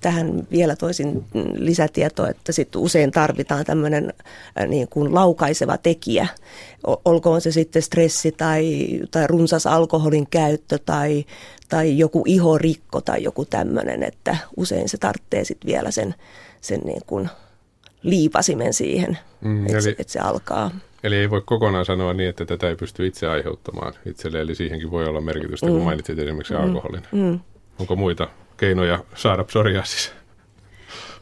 tähän 0.00 0.46
vielä 0.50 0.76
toisin 0.76 1.24
lisätietoa, 1.54 2.28
että 2.28 2.52
sit 2.52 2.76
usein 2.76 3.10
tarvitaan 3.10 3.64
tämmöinen 3.64 4.12
äh, 4.60 4.66
niin 4.66 4.88
kuin 4.88 5.14
laukaiseva 5.14 5.78
tekijä. 5.78 6.26
Olkoon 7.04 7.40
se 7.40 7.52
sitten 7.52 7.82
stressi 7.82 8.32
tai, 8.32 8.86
tai 9.10 9.26
runsas 9.26 9.66
alkoholin 9.66 10.26
käyttö 10.30 10.78
tai, 10.78 11.24
tai 11.68 11.98
joku 11.98 12.22
ihorikko 12.26 13.00
tai 13.00 13.22
joku 13.22 13.44
tämmöinen, 13.44 14.02
että 14.02 14.36
usein 14.56 14.88
se 14.88 14.98
tarvitsee 14.98 15.44
sitten 15.44 15.68
vielä 15.68 15.90
sen, 15.90 16.14
sen 16.60 16.80
niin 16.80 17.02
kuin 17.06 17.28
liipasimen 18.02 18.74
siihen, 18.74 19.18
mm, 19.40 19.66
että, 19.66 19.80
se, 19.80 19.94
että 19.98 20.12
se 20.12 20.18
alkaa. 20.18 20.70
Eli 21.02 21.16
ei 21.16 21.30
voi 21.30 21.42
kokonaan 21.44 21.84
sanoa 21.84 22.12
niin, 22.14 22.28
että 22.28 22.44
tätä 22.44 22.68
ei 22.68 22.76
pysty 22.76 23.06
itse 23.06 23.26
aiheuttamaan 23.28 23.92
itselle, 24.06 24.40
eli 24.40 24.54
siihenkin 24.54 24.90
voi 24.90 25.06
olla 25.06 25.20
merkitystä, 25.20 25.66
mm. 25.66 25.72
kun 25.72 25.82
mainitsit 25.82 26.18
esimerkiksi 26.18 26.54
mm. 26.54 26.60
alkoholin. 26.60 27.02
Mm. 27.12 27.40
Onko 27.78 27.96
muita 27.96 28.28
keinoja 28.56 29.04
saada 29.14 29.44
psoriasis? 29.44 30.12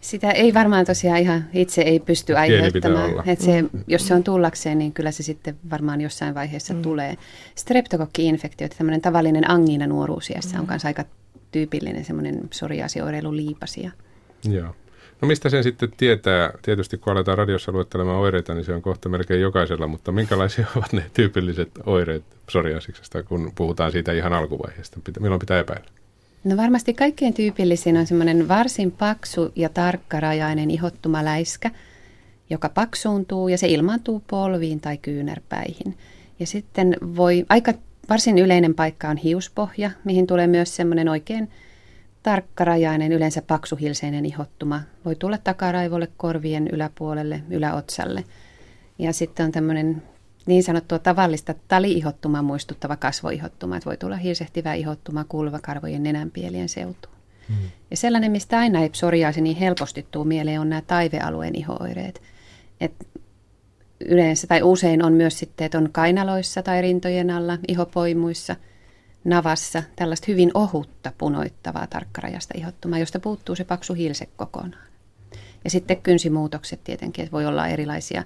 Sitä 0.00 0.30
ei 0.30 0.54
varmaan 0.54 0.86
tosiaan 0.86 1.20
ihan 1.20 1.44
itse 1.54 1.82
ei 1.82 2.00
pysty 2.00 2.36
aiheuttamaan. 2.36 3.28
Että 3.28 3.44
se, 3.44 3.62
mm. 3.62 3.68
Jos 3.86 4.08
se 4.08 4.14
on 4.14 4.24
tullakseen, 4.24 4.78
niin 4.78 4.92
kyllä 4.92 5.10
se 5.10 5.22
sitten 5.22 5.56
varmaan 5.70 6.00
jossain 6.00 6.34
vaiheessa 6.34 6.74
mm. 6.74 6.82
tulee. 6.82 7.16
Streptokokki-infektio, 7.54 8.68
tämmöinen 8.78 9.00
tavallinen 9.00 9.50
angina 9.50 9.86
nuoruusiassa 9.86 10.56
mm. 10.56 10.60
on 10.60 10.66
myös 10.68 10.84
aika 10.84 11.04
tyypillinen 11.50 12.04
semmoinen 12.04 12.48
psoriaasioireilun 12.48 13.36
liipasia. 13.36 13.90
Joo. 14.50 14.74
No 15.20 15.28
mistä 15.28 15.48
sen 15.48 15.62
sitten 15.62 15.92
tietää? 15.96 16.52
Tietysti 16.62 16.98
kun 16.98 17.12
aletaan 17.12 17.38
radiossa 17.38 17.72
luettelemaan 17.72 18.16
oireita, 18.16 18.54
niin 18.54 18.64
se 18.64 18.74
on 18.74 18.82
kohta 18.82 19.08
melkein 19.08 19.40
jokaisella, 19.40 19.86
mutta 19.86 20.12
minkälaisia 20.12 20.66
ovat 20.76 20.92
ne 20.92 21.04
tyypilliset 21.14 21.70
oireet 21.86 22.24
psoriasiksesta, 22.46 23.22
kun 23.22 23.52
puhutaan 23.54 23.92
siitä 23.92 24.12
ihan 24.12 24.32
alkuvaiheesta? 24.32 25.00
Milloin 25.20 25.40
pitää 25.40 25.60
epäillä? 25.60 25.86
No 26.44 26.56
varmasti 26.56 26.94
kaikkein 26.94 27.34
tyypillisin 27.34 27.96
on 27.96 28.06
semmoinen 28.06 28.48
varsin 28.48 28.90
paksu 28.90 29.52
ja 29.56 29.68
tarkkarajainen 29.68 30.70
ihottuma 30.70 31.24
läiskä, 31.24 31.70
joka 32.50 32.68
paksuuntuu 32.68 33.48
ja 33.48 33.58
se 33.58 33.68
ilmaantuu 33.68 34.22
polviin 34.26 34.80
tai 34.80 34.98
kyynärpäihin. 34.98 35.98
Ja 36.40 36.46
sitten 36.46 36.96
voi, 37.16 37.46
aika 37.48 37.72
varsin 38.08 38.38
yleinen 38.38 38.74
paikka 38.74 39.08
on 39.08 39.16
hiuspohja, 39.16 39.90
mihin 40.04 40.26
tulee 40.26 40.46
myös 40.46 40.76
semmoinen 40.76 41.08
oikein 41.08 41.48
tarkkarajainen, 42.22 43.12
yleensä 43.12 43.42
paksuhilseinen 43.42 44.26
ihottuma. 44.26 44.80
Voi 45.04 45.16
tulla 45.16 45.38
takaraivolle, 45.38 46.08
korvien 46.16 46.68
yläpuolelle, 46.68 47.42
yläotsalle. 47.50 48.24
Ja 48.98 49.12
sitten 49.12 49.46
on 49.46 49.52
tämmöinen 49.52 50.02
niin 50.46 50.62
sanottua 50.62 50.98
tavallista 50.98 51.54
tali-ihottumaa 51.68 52.42
muistuttava 52.42 52.96
kasvoihottuma, 52.96 53.76
että 53.76 53.86
voi 53.86 53.96
tulla 53.96 54.16
hirsehtivä 54.16 54.74
ihottuma 54.74 55.24
kulvakarvojen 55.24 56.02
nenänpielien 56.02 56.68
seutuun. 56.68 57.14
Hmm. 57.48 57.70
Ja 57.90 57.96
sellainen, 57.96 58.32
mistä 58.32 58.58
aina 58.58 58.80
ei 58.80 58.88
psoriaasi 58.88 59.40
niin 59.40 59.56
helposti 59.56 60.06
tuu 60.10 60.24
mieleen, 60.24 60.60
on 60.60 60.68
nämä 60.68 60.82
taivealueen 60.82 61.54
ihooireet. 61.54 62.22
Et 62.80 63.06
yleensä 64.00 64.46
tai 64.46 64.62
usein 64.62 65.04
on 65.04 65.12
myös 65.12 65.38
sitten, 65.38 65.64
että 65.64 65.78
on 65.78 65.88
kainaloissa 65.92 66.62
tai 66.62 66.82
rintojen 66.82 67.30
alla, 67.30 67.58
ihopoimuissa, 67.68 68.56
navassa, 69.28 69.82
tällaista 69.96 70.24
hyvin 70.28 70.50
ohutta 70.54 71.12
punoittavaa 71.18 71.86
tarkkarajasta 71.86 72.54
ihottumaa, 72.56 72.98
josta 72.98 73.20
puuttuu 73.20 73.56
se 73.56 73.64
paksu 73.64 73.94
hiilse 73.94 74.28
kokonaan. 74.36 74.88
Ja 75.64 75.70
sitten 75.70 76.02
kynsimuutokset 76.02 76.84
tietenkin, 76.84 77.22
että 77.22 77.32
voi 77.32 77.46
olla 77.46 77.68
erilaisia 77.68 78.24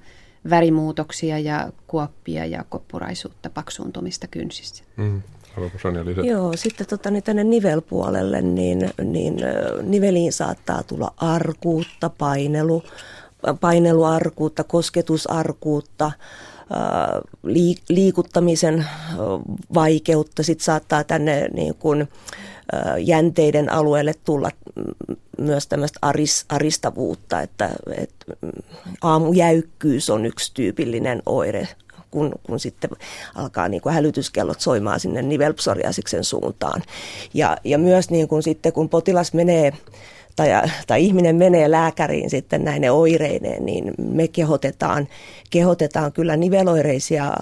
värimuutoksia 0.50 1.38
ja 1.38 1.72
kuoppia 1.86 2.46
ja 2.46 2.64
koppuraisuutta, 2.68 3.50
paksuuntumista 3.50 4.26
kynsissä. 4.26 4.84
Mm. 4.96 5.22
Joo, 6.22 6.56
sitten 6.56 6.86
tota, 6.86 7.10
niin 7.10 7.22
tänne 7.22 7.44
nivelpuolelle, 7.44 8.42
niin, 8.42 8.90
niin 9.04 9.36
niveliin 9.82 10.32
saattaa 10.32 10.82
tulla 10.82 11.12
arkuutta, 11.16 12.10
painelu, 12.18 12.82
paineluarkuutta, 13.60 14.64
kosketusarkuutta, 14.64 16.12
liikuttamisen 17.88 18.86
vaikeutta. 19.74 20.42
Sitten 20.42 20.64
saattaa 20.64 21.04
tänne 21.04 21.48
niin 21.54 21.74
kuin, 21.74 22.08
jänteiden 23.04 23.72
alueelle 23.72 24.14
tulla 24.24 24.50
myös 25.38 25.66
tämmöistä 25.66 25.98
aris, 26.02 26.44
aristavuutta, 26.48 27.40
että, 27.40 27.70
että 27.96 28.26
aamujäykkyys 29.02 30.10
on 30.10 30.26
yksi 30.26 30.50
tyypillinen 30.54 31.22
oire, 31.26 31.68
kun, 32.10 32.32
kun 32.42 32.60
sitten 32.60 32.90
alkaa 33.34 33.68
niin 33.68 33.82
kuin 33.82 33.94
hälytyskellot 33.94 34.60
soimaan 34.60 35.00
sinne 35.00 35.22
nivelpsoriasiksen 35.22 36.24
suuntaan. 36.24 36.82
Ja, 37.34 37.56
ja 37.64 37.78
myös 37.78 38.10
niin 38.10 38.28
kuin 38.28 38.42
sitten 38.42 38.72
kun 38.72 38.88
potilas 38.88 39.34
menee 39.34 39.72
tai, 40.36 40.48
tai 40.86 41.04
ihminen 41.04 41.36
menee 41.36 41.70
lääkäriin 41.70 42.30
sitten 42.30 42.64
näine 42.64 42.90
oireineen, 42.90 43.66
niin 43.66 43.94
me 43.98 44.28
kehotetaan, 44.28 45.08
kehotetaan 45.50 46.12
kyllä 46.12 46.36
niveloireisia 46.36 47.24
äh, 47.26 47.32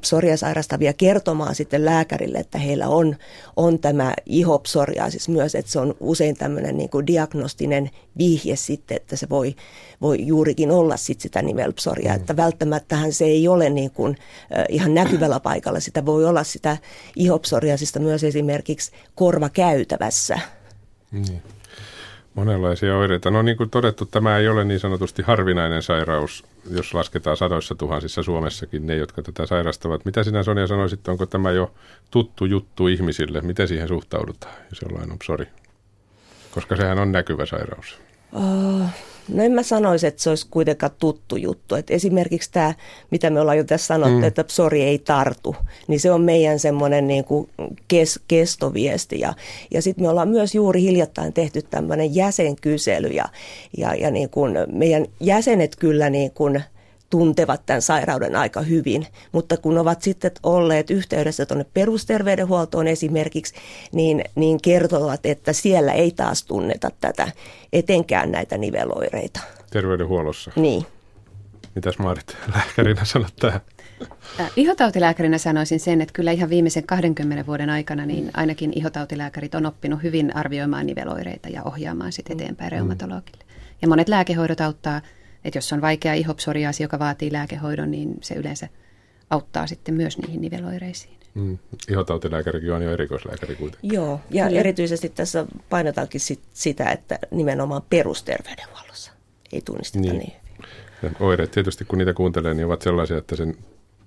psoriasairastavia 0.00 0.92
kertomaan 0.92 1.54
sitten 1.54 1.84
lääkärille, 1.84 2.38
että 2.38 2.58
heillä 2.58 2.88
on, 2.88 3.16
on 3.56 3.78
tämä 3.78 4.14
ihopsoriasis 4.26 5.28
myös, 5.28 5.54
että 5.54 5.72
se 5.72 5.80
on 5.80 5.94
usein 6.00 6.36
tämmöinen 6.36 6.76
niin 6.76 6.90
kuin 6.90 7.06
diagnostinen 7.06 7.90
vihje 8.18 8.56
sitten, 8.56 8.96
että 8.96 9.16
se 9.16 9.28
voi, 9.28 9.54
voi 10.00 10.26
juurikin 10.26 10.70
olla 10.70 10.96
sitten 10.96 11.22
sitä 11.22 11.42
nivelpsoriaa, 11.42 12.14
mm. 12.14 12.20
että 12.20 12.36
välttämättähän 12.36 13.12
se 13.12 13.24
ei 13.24 13.48
ole 13.48 13.70
niin 13.70 13.90
kuin, 13.90 14.16
äh, 14.58 14.64
ihan 14.68 14.94
näkyvällä 14.94 15.40
paikalla, 15.40 15.80
sitä 15.80 16.06
voi 16.06 16.24
olla 16.24 16.44
sitä 16.44 16.76
ihopsoriasista 17.16 18.00
myös 18.00 18.24
esimerkiksi 18.24 18.92
korvakäytävässä. 19.14 20.38
Mm. 21.10 21.24
Monenlaisia 22.34 22.96
oireita. 22.96 23.30
No 23.30 23.42
niin 23.42 23.56
kuin 23.56 23.70
todettu, 23.70 24.06
tämä 24.06 24.38
ei 24.38 24.48
ole 24.48 24.64
niin 24.64 24.80
sanotusti 24.80 25.22
harvinainen 25.22 25.82
sairaus, 25.82 26.44
jos 26.70 26.94
lasketaan 26.94 27.36
sadoissa 27.36 27.74
tuhansissa 27.74 28.22
Suomessakin 28.22 28.86
ne, 28.86 28.96
jotka 28.96 29.22
tätä 29.22 29.46
sairastavat. 29.46 30.04
Mitä 30.04 30.24
sinä 30.24 30.42
Sonja 30.42 30.66
sanoisit, 30.66 31.08
onko 31.08 31.26
tämä 31.26 31.50
jo 31.50 31.72
tuttu 32.10 32.44
juttu 32.44 32.88
ihmisille? 32.88 33.40
Miten 33.40 33.68
siihen 33.68 33.88
suhtaudutaan, 33.88 34.54
jos 34.70 34.82
jollain 34.82 35.12
on 35.12 35.18
psori? 35.18 35.46
Koska 36.50 36.76
sehän 36.76 36.98
on 36.98 37.12
näkyvä 37.12 37.46
sairaus. 37.46 37.98
Uh, 38.32 38.86
No 39.28 39.42
en 39.42 39.52
mä 39.52 39.62
sanoisi, 39.62 40.06
että 40.06 40.22
se 40.22 40.30
olisi 40.30 40.46
kuitenkaan 40.50 40.92
tuttu 40.98 41.36
juttu. 41.36 41.74
Et 41.74 41.90
esimerkiksi 41.90 42.52
tämä, 42.52 42.74
mitä 43.10 43.30
me 43.30 43.40
ollaan 43.40 43.58
jo 43.58 43.64
tässä 43.64 43.86
sanottu, 43.86 44.18
mm. 44.18 44.24
että 44.24 44.44
psori 44.44 44.82
ei 44.82 44.98
tartu, 44.98 45.56
niin 45.88 46.00
se 46.00 46.10
on 46.10 46.20
meidän 46.20 46.58
semmoinen 46.58 47.06
niin 47.06 47.24
kuin 47.24 47.48
kes, 47.88 48.20
kestoviesti. 48.28 49.20
Ja, 49.20 49.34
ja 49.70 49.82
sitten 49.82 50.04
me 50.04 50.08
ollaan 50.08 50.28
myös 50.28 50.54
juuri 50.54 50.82
hiljattain 50.82 51.32
tehty 51.32 51.62
tämmöinen 51.62 52.14
jäsenkysely 52.14 53.08
ja, 53.08 53.24
ja, 53.76 53.94
ja 53.94 54.10
niin 54.10 54.30
kuin 54.30 54.56
meidän 54.72 55.06
jäsenet 55.20 55.76
kyllä 55.76 56.10
niin 56.10 56.30
kuin– 56.30 56.62
tuntevat 57.10 57.66
tämän 57.66 57.82
sairauden 57.82 58.36
aika 58.36 58.60
hyvin, 58.60 59.06
mutta 59.32 59.56
kun 59.56 59.78
ovat 59.78 60.02
sitten 60.02 60.30
olleet 60.42 60.90
yhteydessä 60.90 61.46
tuonne 61.46 61.66
perusterveydenhuoltoon 61.74 62.86
esimerkiksi, 62.86 63.54
niin, 63.92 64.24
niin 64.34 64.60
kertovat, 64.62 65.26
että 65.26 65.52
siellä 65.52 65.92
ei 65.92 66.10
taas 66.10 66.44
tunneta 66.44 66.90
tätä, 67.00 67.32
etenkään 67.72 68.32
näitä 68.32 68.58
niveloireita. 68.58 69.40
Terveydenhuollossa? 69.70 70.50
Niin. 70.56 70.86
Mitäs 71.74 71.98
Maarit 71.98 72.36
lääkärinä 72.54 73.04
sanot 73.04 73.36
tähän? 73.40 73.60
Ihotautilääkärinä 74.56 75.38
sanoisin 75.38 75.80
sen, 75.80 76.00
että 76.00 76.12
kyllä 76.12 76.30
ihan 76.30 76.50
viimeisen 76.50 76.86
20 76.86 77.46
vuoden 77.46 77.70
aikana 77.70 78.06
niin 78.06 78.30
ainakin 78.34 78.72
ihotautilääkärit 78.74 79.54
on 79.54 79.66
oppinut 79.66 80.02
hyvin 80.02 80.36
arvioimaan 80.36 80.86
niveloireita 80.86 81.48
ja 81.48 81.62
ohjaamaan 81.62 82.12
sitten 82.12 82.36
eteenpäin 82.36 82.72
reumatologille. 82.72 83.44
Ja 83.82 83.88
monet 83.88 84.08
lääkehoidot 84.08 84.60
auttaa 84.60 85.00
että 85.44 85.58
jos 85.58 85.72
on 85.72 85.80
vaikea 85.80 86.14
ihopsoriaasi, 86.14 86.82
joka 86.82 86.98
vaatii 86.98 87.32
lääkehoidon, 87.32 87.90
niin 87.90 88.14
se 88.20 88.34
yleensä 88.34 88.68
auttaa 89.30 89.66
sitten 89.66 89.94
myös 89.94 90.18
niihin 90.18 90.40
niveloireisiin. 90.40 91.20
Mm. 91.34 91.58
Ihotautilääkärikin 91.90 92.72
on 92.72 92.82
jo 92.82 92.92
erikoislääkäri 92.92 93.54
kuitenkin. 93.54 93.92
Joo, 93.92 94.20
ja 94.30 94.46
Kyllä. 94.46 94.60
erityisesti 94.60 95.08
tässä 95.08 95.46
painotaankin 95.70 96.20
sit 96.20 96.40
sitä, 96.54 96.90
että 96.90 97.18
nimenomaan 97.30 97.82
perusterveydenhuollossa 97.90 99.12
ei 99.52 99.60
tunnisteta 99.60 100.00
niin, 100.00 100.18
niin 100.18 100.32
Ja 101.02 101.10
oireet 101.20 101.50
tietysti, 101.50 101.84
kun 101.84 101.98
niitä 101.98 102.14
kuuntelee, 102.14 102.54
niin 102.54 102.66
ovat 102.66 102.82
sellaisia, 102.82 103.18
että 103.18 103.36
sen 103.36 103.56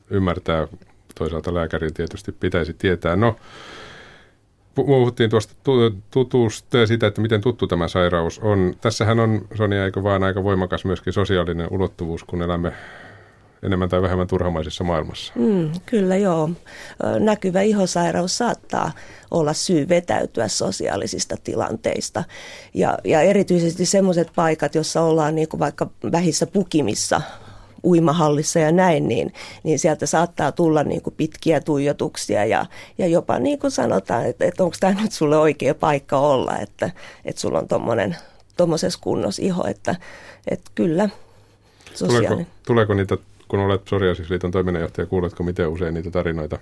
ymmärtää 0.10 0.68
toisaalta 1.16 1.54
lääkärin 1.54 1.94
tietysti 1.94 2.32
pitäisi 2.32 2.74
tietää. 2.74 3.16
No, 3.16 3.36
puhuttiin 4.76 5.30
tuosta 5.30 5.54
tutusta 6.12 6.78
ja 6.78 6.88
sitä, 6.88 7.08
että 7.08 7.22
miten 7.22 7.42
tuttu 7.42 7.68
tämä 7.68 7.88
sairaus 7.88 8.40
on. 8.40 8.74
Tässähän 8.82 9.20
on, 9.20 9.48
Sonia, 9.56 9.86
eikö 9.86 10.04
vaan 10.04 10.24
aika 10.24 10.44
voimakas 10.44 10.86
myöskin 10.86 11.14
sosiaalinen 11.14 11.68
ulottuvuus, 11.72 12.24
kun 12.24 12.42
elämme 12.42 12.74
enemmän 13.64 13.90
tai 13.90 14.02
vähemmän 14.02 14.28
turhamaisessa 14.28 14.84
maailmassa. 14.84 15.34
Mm, 15.36 15.72
kyllä 15.86 16.16
joo. 16.16 16.50
Näkyvä 17.20 17.62
ihosairaus 17.62 18.38
saattaa 18.38 18.92
olla 19.32 19.54
syy 19.54 19.90
vetäytyä 19.90 20.48
sosiaalisista 20.48 21.36
tilanteista. 21.44 22.24
Ja, 22.74 22.98
ja 23.04 23.22
erityisesti 23.22 23.86
sellaiset 23.86 24.32
paikat, 24.36 24.76
joissa 24.76 25.02
ollaan 25.02 25.36
niin 25.36 25.48
kuin 25.48 25.60
vaikka 25.60 25.90
vähissä 26.12 26.48
pukimissa 26.48 27.22
uimahallissa 27.84 28.60
ja 28.60 28.72
näin, 28.72 29.08
niin, 29.08 29.34
niin 29.64 29.80
sieltä 29.80 30.06
saattaa 30.06 30.52
tulla 30.52 30.84
niin 30.84 31.02
kuin 31.02 31.14
pitkiä 31.18 31.60
tuijotuksia 31.60 32.46
ja, 32.46 32.66
ja 32.98 33.08
jopa 33.08 33.40
niin 33.40 33.60
kuin 33.60 33.72
sanotaan, 33.72 34.26
että, 34.26 34.46
että 34.46 34.64
onko 34.64 34.76
tämä 34.80 35.02
nyt 35.02 35.12
sulle 35.12 35.38
oikea 35.38 35.76
paikka 35.76 36.20
olla, 36.20 36.58
että, 36.58 36.90
että 37.26 37.42
sulla 37.42 37.60
on 37.60 37.68
tuommoinen 37.68 38.18
tuommoisessa 38.58 39.00
kunnossa 39.02 39.42
iho, 39.42 39.68
että, 39.68 39.96
että 40.48 40.72
kyllä 40.76 41.10
Tuleeko, 42.00 42.42
tuleeko 42.68 42.94
niitä 42.94 43.18
kun 43.54 43.60
olet 43.60 43.86
Psoriasisliiton 43.86 44.52
toiminnanjohtaja, 44.52 45.06
kuuletko 45.06 45.44
miten 45.44 45.68
usein 45.68 45.94
niitä 45.94 46.12
tarinoita, 46.12 46.60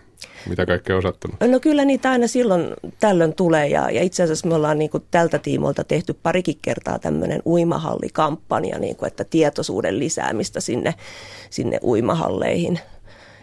mitä 0.49 0.65
kaikkea 0.65 0.95
on 0.95 1.01
sattunut? 1.01 1.35
No 1.47 1.59
kyllä 1.59 1.85
niitä 1.85 2.11
aina 2.11 2.27
silloin 2.27 2.73
tällöin 2.99 3.33
tulee 3.33 3.67
ja, 3.67 3.91
ja 3.91 4.01
itse 4.03 4.23
asiassa 4.23 4.47
me 4.47 4.55
ollaan 4.55 4.79
niin 4.79 4.89
kuin 4.89 5.03
tältä 5.11 5.39
tiimolta 5.39 5.83
tehty 5.83 6.13
parikin 6.13 6.57
kertaa 6.61 6.99
tämmöinen 6.99 7.41
uimahallikampanja, 7.45 8.79
niin 8.79 8.95
kuin, 8.95 9.07
että 9.07 9.23
tietoisuuden 9.23 9.99
lisäämistä 9.99 10.59
sinne, 10.59 10.95
sinne 11.49 11.79
uimahalleihin. 11.83 12.79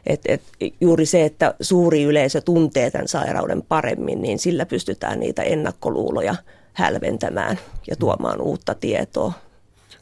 Et, 0.06 0.20
et 0.26 0.42
juuri 0.80 1.06
se, 1.06 1.24
että 1.24 1.54
suuri 1.60 2.02
yleisö 2.02 2.40
tuntee 2.40 2.90
tämän 2.90 3.08
sairauden 3.08 3.62
paremmin, 3.62 4.22
niin 4.22 4.38
sillä 4.38 4.66
pystytään 4.66 5.20
niitä 5.20 5.42
ennakkoluuloja 5.42 6.34
hälventämään 6.72 7.58
ja 7.90 7.96
tuomaan 7.96 8.40
uutta 8.40 8.74
tietoa. 8.74 9.32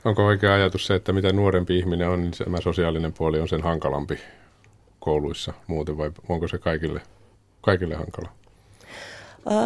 Onko 0.07 0.27
oikea 0.27 0.55
ajatus 0.55 0.87
se, 0.87 0.95
että 0.95 1.13
mitä 1.13 1.33
nuorempi 1.33 1.79
ihminen 1.79 2.09
on, 2.09 2.23
niin 2.23 2.33
tämä 2.45 2.61
sosiaalinen 2.61 3.13
puoli 3.13 3.41
on 3.41 3.49
sen 3.49 3.63
hankalampi 3.63 4.19
kouluissa 5.01 5.53
muuten 5.67 5.99
vai 5.99 6.11
onko 6.29 6.49
se 6.49 6.59
kaikille, 6.59 7.01
kaikille 7.61 7.95
hankala? 7.95 8.29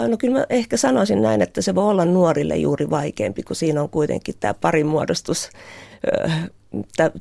No 0.09 0.17
kyllä 0.17 0.39
mä 0.39 0.47
ehkä 0.51 0.77
sanoisin 0.77 1.23
näin, 1.23 1.43
että 1.43 1.63
se 1.63 1.75
voi 1.75 1.85
olla 1.85 2.05
nuorille 2.05 2.57
juuri 2.57 2.91
vaikeampi, 2.91 3.43
kun 3.43 3.57
siinä 3.57 3.83
on 3.83 3.89
kuitenkin 3.89 4.35
tämä 4.41 4.55
parimuodostus, 4.55 5.51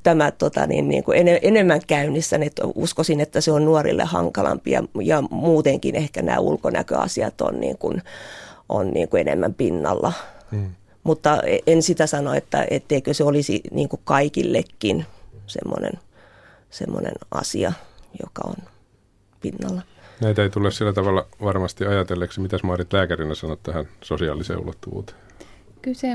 tämä 0.03 0.31
tota, 0.31 0.67
niin, 0.67 0.87
niin 0.87 1.03
kuin 1.03 1.27
enemmän 1.41 1.81
käynnissä, 1.87 2.37
niin 2.37 2.47
että 2.47 2.61
uskoisin, 2.75 3.21
että 3.21 3.41
se 3.41 3.51
on 3.51 3.65
nuorille 3.65 4.03
hankalampi 4.03 4.71
ja, 4.71 4.83
ja 5.03 5.21
muutenkin 5.31 5.95
ehkä 5.95 6.21
nämä 6.21 6.39
ulkonäköasiat 6.39 7.41
on, 7.41 7.59
niin 7.59 7.77
kuin, 7.77 8.01
on 8.69 8.91
niin 8.91 9.09
kuin 9.09 9.21
enemmän 9.21 9.53
pinnalla. 9.53 10.13
Hmm. 10.51 10.71
Mutta 11.09 11.41
en 11.67 11.81
sitä 11.81 12.07
sano, 12.07 12.33
että 12.33 12.65
etteikö 12.69 13.13
se 13.13 13.23
olisi 13.23 13.61
niin 13.71 13.89
kuin 13.89 14.01
kaikillekin 14.03 15.05
semmoinen, 15.47 15.91
semmoinen 16.69 17.13
asia, 17.31 17.73
joka 18.21 18.41
on 18.45 18.55
pinnalla. 19.41 19.81
Näitä 20.21 20.43
ei 20.43 20.49
tule 20.49 20.71
sillä 20.71 20.93
tavalla 20.93 21.27
varmasti 21.43 21.85
ajatelleeksi. 21.85 22.39
Mitäs 22.39 22.63
Maarit 22.63 22.93
lääkärinä 22.93 23.35
sanot 23.35 23.63
tähän 23.63 23.87
sosiaaliseen 24.03 24.59
ulottuvuuteen? 24.59 25.17
Kyllä 25.81 25.97
se, 25.97 26.07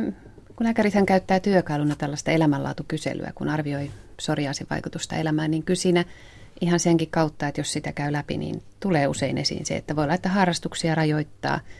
kun 0.57 0.67
lääkärithän 0.67 1.07
käyttää 1.07 1.41
työkaluna 1.41 1.97
tällaista 1.97 2.31
elämänlaatukyselyä, 2.31 3.33
kun 3.35 3.49
arvioi 3.49 3.91
psoriaasin 4.17 4.67
vaikutusta 4.71 5.17
elämään, 5.17 5.51
niin 5.51 5.63
kyllä 5.63 5.81
siinä 5.81 6.05
ihan 6.61 6.81
senkin 6.81 7.11
kautta, 7.11 7.49
että 7.49 7.61
jos 7.61 7.73
sitä 7.73 7.93
käy 7.93 8.13
läpi, 8.13 8.39
niin 8.39 8.63
tulee 8.81 9.09
usein 9.09 9.39
esiin 9.39 9.67
se, 9.67 9.77
että 9.77 9.97
voi 9.97 10.07
laittaa 10.07 10.33
harrastuksia 10.33 10.95
rajoittaa– 10.95 11.61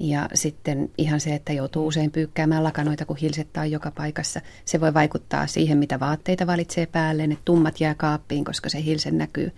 ja 0.00 0.28
sitten 0.34 0.90
ihan 0.98 1.20
se, 1.20 1.34
että 1.34 1.52
joutuu 1.52 1.86
usein 1.86 2.10
pyykkäämään 2.10 2.64
lakanoita, 2.64 3.04
kun 3.06 3.16
hilsettää 3.16 3.64
joka 3.64 3.90
paikassa. 3.90 4.40
Se 4.64 4.80
voi 4.80 4.94
vaikuttaa 4.94 5.46
siihen, 5.46 5.78
mitä 5.78 6.00
vaatteita 6.00 6.46
valitsee 6.46 6.86
päälle, 6.86 7.26
ne 7.26 7.36
tummat 7.44 7.80
jää 7.80 7.94
kaappiin, 7.94 8.44
koska 8.44 8.68
se 8.68 8.84
hilse 8.84 9.10
näkyy. 9.10 9.52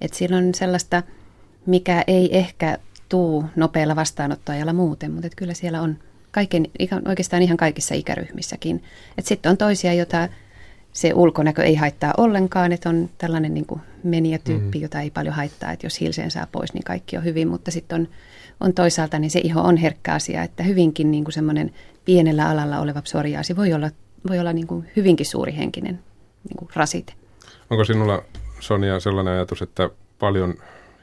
Et 0.00 0.14
siinä 0.14 0.36
on 0.36 0.54
sellaista, 0.54 1.02
mikä 1.66 2.04
ei 2.06 2.38
ehkä 2.38 2.78
tuu 3.08 3.44
nopealla 3.56 3.96
vastaanottoajalla 3.96 4.72
muuten, 4.72 5.10
mutta 5.10 5.28
kyllä 5.36 5.54
siellä 5.54 5.82
on 5.82 5.98
kaiken, 6.30 6.66
oikeastaan 7.08 7.42
ihan 7.42 7.56
kaikissa 7.56 7.94
ikäryhmissäkin. 7.94 8.82
Sitten 9.20 9.50
on 9.50 9.56
toisia, 9.56 9.92
joita 9.92 10.28
se 10.92 11.14
ulkonäkö 11.14 11.62
ei 11.62 11.74
haittaa 11.74 12.14
ollenkaan, 12.16 12.72
että 12.72 12.88
on 12.88 13.10
tällainen 13.18 13.54
niin 13.54 13.66
kuin 13.66 13.80
meniä-tyyppi, 14.04 14.78
mm. 14.78 14.82
jota 14.82 15.00
ei 15.00 15.10
paljon 15.10 15.34
haittaa, 15.34 15.72
että 15.72 15.86
jos 15.86 16.00
hilseen 16.00 16.30
saa 16.30 16.46
pois, 16.52 16.74
niin 16.74 16.84
kaikki 16.84 17.16
on 17.16 17.24
hyvin, 17.24 17.48
mutta 17.48 17.70
sitten 17.70 18.00
on 18.00 18.08
on 18.60 18.74
toisaalta 18.74 19.18
niin 19.18 19.30
se 19.30 19.40
iho 19.44 19.60
on 19.60 19.76
herkkä 19.76 20.14
asia, 20.14 20.42
että 20.42 20.62
hyvinkin 20.62 21.10
niin 21.10 21.24
kuin 21.24 21.32
semmoinen 21.32 21.74
pienellä 22.04 22.48
alalla 22.48 22.78
oleva 22.78 23.02
psoriaasi 23.02 23.56
voi 23.56 23.72
olla, 23.72 23.90
voi 24.28 24.38
olla 24.38 24.52
niin 24.52 24.66
kuin 24.66 24.90
hyvinkin 24.96 25.26
suuri 25.26 25.56
henkinen 25.56 25.98
niin 26.48 26.56
kuin 26.56 26.68
rasite. 26.74 27.12
Onko 27.70 27.84
sinulla 27.84 28.22
Sonia 28.60 29.00
sellainen 29.00 29.34
ajatus, 29.34 29.62
että 29.62 29.90
paljon 30.18 30.54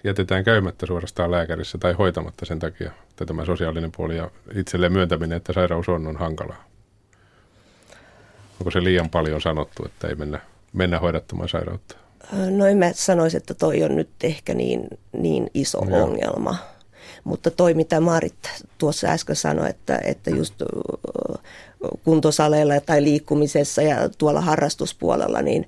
jätetään 0.03 0.43
käymättä 0.43 0.85
suorastaan 0.85 1.31
lääkärissä 1.31 1.77
tai 1.77 1.93
hoitamatta 1.93 2.45
sen 2.45 2.59
takia, 2.59 2.91
että 3.09 3.25
tämä 3.25 3.45
sosiaalinen 3.45 3.91
puoli 3.97 4.17
ja 4.17 4.31
itselleen 4.55 4.93
myöntäminen, 4.93 5.37
että 5.37 5.53
sairaus 5.53 5.89
on, 5.89 6.07
on 6.07 6.17
hankalaa? 6.17 6.63
Onko 8.59 8.71
se 8.71 8.83
liian 8.83 9.09
paljon 9.09 9.41
sanottu, 9.41 9.85
että 9.85 10.07
ei 10.07 10.15
mennä, 10.15 10.39
mennä 10.73 10.99
hoidattamaan 10.99 11.49
sairautta? 11.49 11.95
No 12.49 12.65
en 12.65 12.77
mä 12.77 12.91
sanoisi, 12.93 13.37
että 13.37 13.53
toi 13.53 13.83
on 13.83 13.95
nyt 13.95 14.09
ehkä 14.23 14.53
niin, 14.53 14.87
niin 15.17 15.49
iso 15.53 15.85
no. 15.85 16.03
ongelma. 16.03 16.55
Mutta 17.25 17.51
toi, 17.51 17.73
mitä 17.73 17.99
Marit 17.99 18.49
tuossa 18.77 19.07
äsken 19.07 19.35
sanoi, 19.35 19.69
että, 19.69 19.99
että 20.03 20.29
just 20.29 20.53
kuntosaleilla 22.03 22.79
tai 22.79 23.03
liikkumisessa 23.03 23.81
ja 23.81 24.09
tuolla 24.17 24.41
harrastuspuolella, 24.41 25.41
niin 25.41 25.67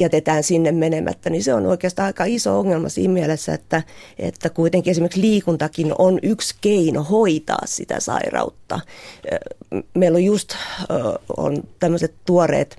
jätetään 0.00 0.42
sinne 0.42 0.72
menemättä, 0.72 1.30
niin 1.30 1.44
se 1.44 1.54
on 1.54 1.66
oikeastaan 1.66 2.06
aika 2.06 2.24
iso 2.24 2.58
ongelma 2.58 2.88
siinä 2.88 3.12
mielessä, 3.12 3.54
että, 3.54 3.82
että 4.18 4.50
kuitenkin 4.50 4.90
esimerkiksi 4.90 5.20
liikuntakin 5.20 5.94
on 5.98 6.18
yksi 6.22 6.54
keino 6.60 7.02
hoitaa 7.02 7.62
sitä 7.64 8.00
sairautta. 8.00 8.80
Meillä 9.94 10.16
on 10.16 10.24
just 10.24 10.54
on 11.36 11.62
tämmöiset 11.78 12.14
tuoreet 12.26 12.76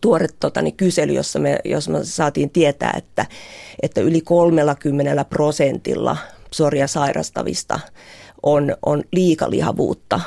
tuore 0.00 0.26
tota, 0.40 0.62
niin 0.62 0.76
kysely, 0.76 1.12
jossa 1.12 1.38
me, 1.38 1.58
jossa 1.64 1.90
me 1.90 2.04
saatiin 2.04 2.50
tietää, 2.50 2.94
että, 2.96 3.26
että 3.82 4.00
yli 4.00 4.20
30 4.20 5.24
prosentilla 5.24 6.16
psoria 6.50 6.86
sairastavista 6.86 7.80
on, 8.42 8.76
on 8.86 9.04
liikalihavuutta. 9.12 10.20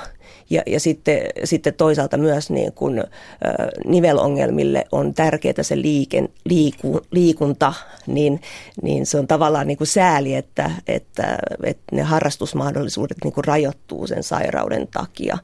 Ja, 0.49 0.61
ja 0.67 0.79
sitten, 0.79 1.21
sitten 1.43 1.73
toisaalta 1.73 2.17
myös 2.17 2.49
niin 2.49 2.73
kun, 2.73 2.99
ä, 2.99 3.03
nivelongelmille 3.85 4.85
on 4.91 5.13
tärkeää 5.13 5.63
se 5.63 5.81
liiken, 5.81 6.29
liiku, 6.45 7.01
liikunta, 7.11 7.73
niin, 8.07 8.41
niin 8.81 9.05
se 9.05 9.17
on 9.17 9.27
tavallaan 9.27 9.67
niin 9.67 9.77
kuin 9.77 9.87
sääli, 9.87 10.35
että, 10.35 10.71
että, 10.87 11.37
että 11.63 11.83
ne 11.91 12.01
harrastusmahdollisuudet 12.01 13.17
niin 13.23 13.33
kuin 13.33 13.45
rajoittuu 13.45 14.07
sen 14.07 14.23
sairauden 14.23 14.87
takia 14.87 15.37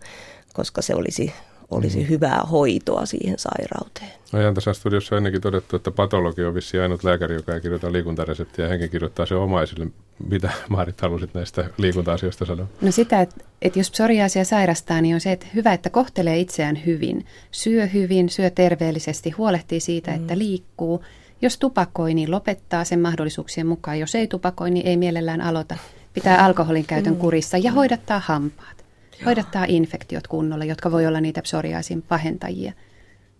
koska 0.54 0.82
se 0.82 0.96
olisi, 0.96 1.34
olisi 1.72 2.00
mm. 2.00 2.10
hyvää 2.10 2.42
hoitoa 2.52 3.06
siihen 3.06 3.40
sairauteen. 3.40 4.12
Ajan 4.34 4.54
tässä 4.54 4.74
studiossa 4.74 5.18
ennenkin 5.18 5.42
todettu, 5.42 5.76
että 5.76 5.92
patologi 5.92 6.44
on 6.44 6.54
vissi 6.54 6.80
ainut 6.80 7.04
lääkäri, 7.04 7.36
joka 7.36 7.54
ei 7.54 7.62
kirjoita 7.62 7.92
liikuntareseptiä 7.92 8.66
ja 8.66 8.70
henki 8.70 8.90
kirjoittaa 8.90 9.26
se 9.26 9.36
omaisille. 9.36 9.88
Mitä 10.30 10.50
Maarit 10.70 11.02
halusit 11.02 11.34
näistä 11.34 11.70
liikunta-asioista 11.78 12.46
sanoa? 12.46 12.68
No 12.82 12.92
sitä, 12.92 13.22
että, 13.22 13.36
että 13.62 13.80
jos 13.80 13.92
psoriaasia 13.92 14.46
sairastaa, 14.46 15.02
niin 15.02 15.16
on 15.16 15.22
se, 15.22 15.32
että 15.32 15.46
hyvä, 15.56 15.74
että 15.74 15.90
kohtelee 15.90 16.40
itseään 16.40 16.86
hyvin. 16.86 17.26
Syö 17.52 17.86
hyvin, 17.86 18.30
syö 18.30 18.50
terveellisesti, 18.50 19.30
huolehtii 19.30 19.80
siitä, 19.80 20.12
mm. 20.12 20.18
että 20.18 20.38
liikkuu. 20.38 21.04
Jos 21.42 21.58
tupakoi, 21.58 22.14
niin 22.14 22.32
lopettaa 22.32 22.84
sen 22.84 23.00
mahdollisuuksien 23.00 23.68
mukaan. 23.68 24.00
Jos 24.00 24.16
ei 24.16 24.28
tupakoi, 24.28 24.72
niin 24.72 24.88
ei 24.88 24.98
mielellään 24.98 25.42
aloita. 25.42 25.78
Pitää 26.14 26.46
alkoholin 26.46 26.86
käytön 26.86 27.14
mm. 27.14 27.20
kurissa 27.20 27.58
ja 27.58 27.72
hoidattaa 27.72 28.22
hampaat. 28.26 28.79
Hoidattaa 29.26 29.66
infektiot 29.68 30.28
kunnolla, 30.28 30.66
jotka 30.66 30.92
voi 30.92 31.06
olla 31.06 31.22
niitä 31.22 31.42
psoriaasin 31.42 32.02
pahentajia. 32.02 32.74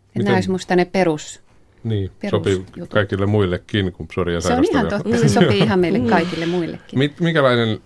Miten? 0.08 0.26
Nämä 0.26 0.38
olisi 0.38 0.50
minusta 0.50 0.76
ne 0.76 0.86
perus, 0.86 1.42
niin, 1.84 2.12
sopii 2.30 2.66
kaikille 2.90 3.26
muillekin 3.26 3.94
kuin 3.94 4.08
psoria 4.08 4.42
Se 4.42 4.54
on 4.54 4.66
ihan 4.66 4.88
totta, 4.88 5.18
se 5.18 5.30
sopii 5.30 5.60
ihan 5.66 5.80
meille 5.80 6.00
kaikille 6.00 6.46
muillekin. 6.46 7.00
Minkälainen, 7.20 7.80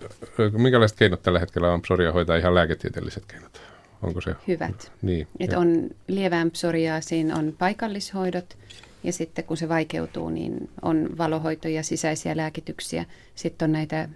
minkälaiset 0.52 0.98
keinot 0.98 1.22
tällä 1.22 1.38
hetkellä 1.38 1.72
on 1.72 1.82
psoria 1.82 2.12
hoitaa 2.12 2.36
ihan 2.36 2.54
lääketieteelliset 2.54 3.24
keinot? 3.26 3.60
Onko 4.02 4.20
se? 4.20 4.34
Hyvät. 4.48 4.92
Niin. 5.02 5.28
Et 5.40 5.52
on 5.52 5.90
lievään 6.08 6.50
psoriaasiin 6.50 7.34
on 7.34 7.54
paikallishoidot 7.58 8.56
ja 9.04 9.12
sitten 9.12 9.44
kun 9.44 9.56
se 9.56 9.68
vaikeutuu, 9.68 10.30
niin 10.30 10.70
on 10.82 11.08
valohoito 11.18 11.68
ja 11.68 11.82
sisäisiä 11.82 12.36
lääkityksiä. 12.36 13.04
Sitten 13.34 13.66
on 13.66 13.72
näitä 13.72 14.08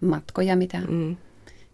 matkoja, 0.00 0.56
mitä 0.56 0.80
mm. 0.88 1.16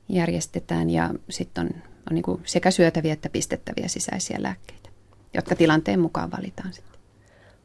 Järjestetään 0.08 0.90
ja 0.90 1.10
sitten 1.30 1.64
on, 1.64 1.70
on 2.10 2.14
niin 2.14 2.40
sekä 2.44 2.70
syötäviä 2.70 3.12
että 3.12 3.28
pistettäviä 3.28 3.88
sisäisiä 3.88 4.36
lääkkeitä, 4.40 4.88
jotka 5.34 5.54
tilanteen 5.54 6.00
mukaan 6.00 6.30
valitaan 6.30 6.72
sitten. 6.72 6.98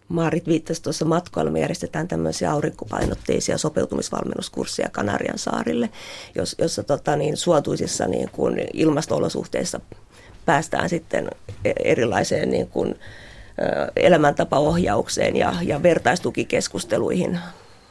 Maarit 0.07 0.47
viittasi 0.47 0.81
tuossa 0.81 1.05
matkoilla, 1.05 1.51
me 1.51 1.59
järjestetään 1.59 2.07
tämmöisiä 2.07 2.51
aurinkopainotteisia 2.51 3.57
sopeutumisvalmennuskursseja 3.57 4.89
Kanarian 4.91 5.37
saarille, 5.37 5.89
jos, 6.35 6.55
jossa 6.59 6.83
tota, 6.83 7.15
niin, 7.15 7.37
suotuisissa 7.37 8.07
niin 8.07 8.29
kuin 8.31 8.61
ilmasto-olosuhteissa 8.73 9.79
päästään 10.45 10.89
sitten 10.89 11.29
e-, 11.65 11.73
erilaiseen 11.83 12.51
niin 12.51 12.67
kuin, 12.67 12.95
elämäntapaohjaukseen 13.95 15.35
ja, 15.35 15.53
ja 15.61 15.83
vertaistukikeskusteluihin 15.83 17.39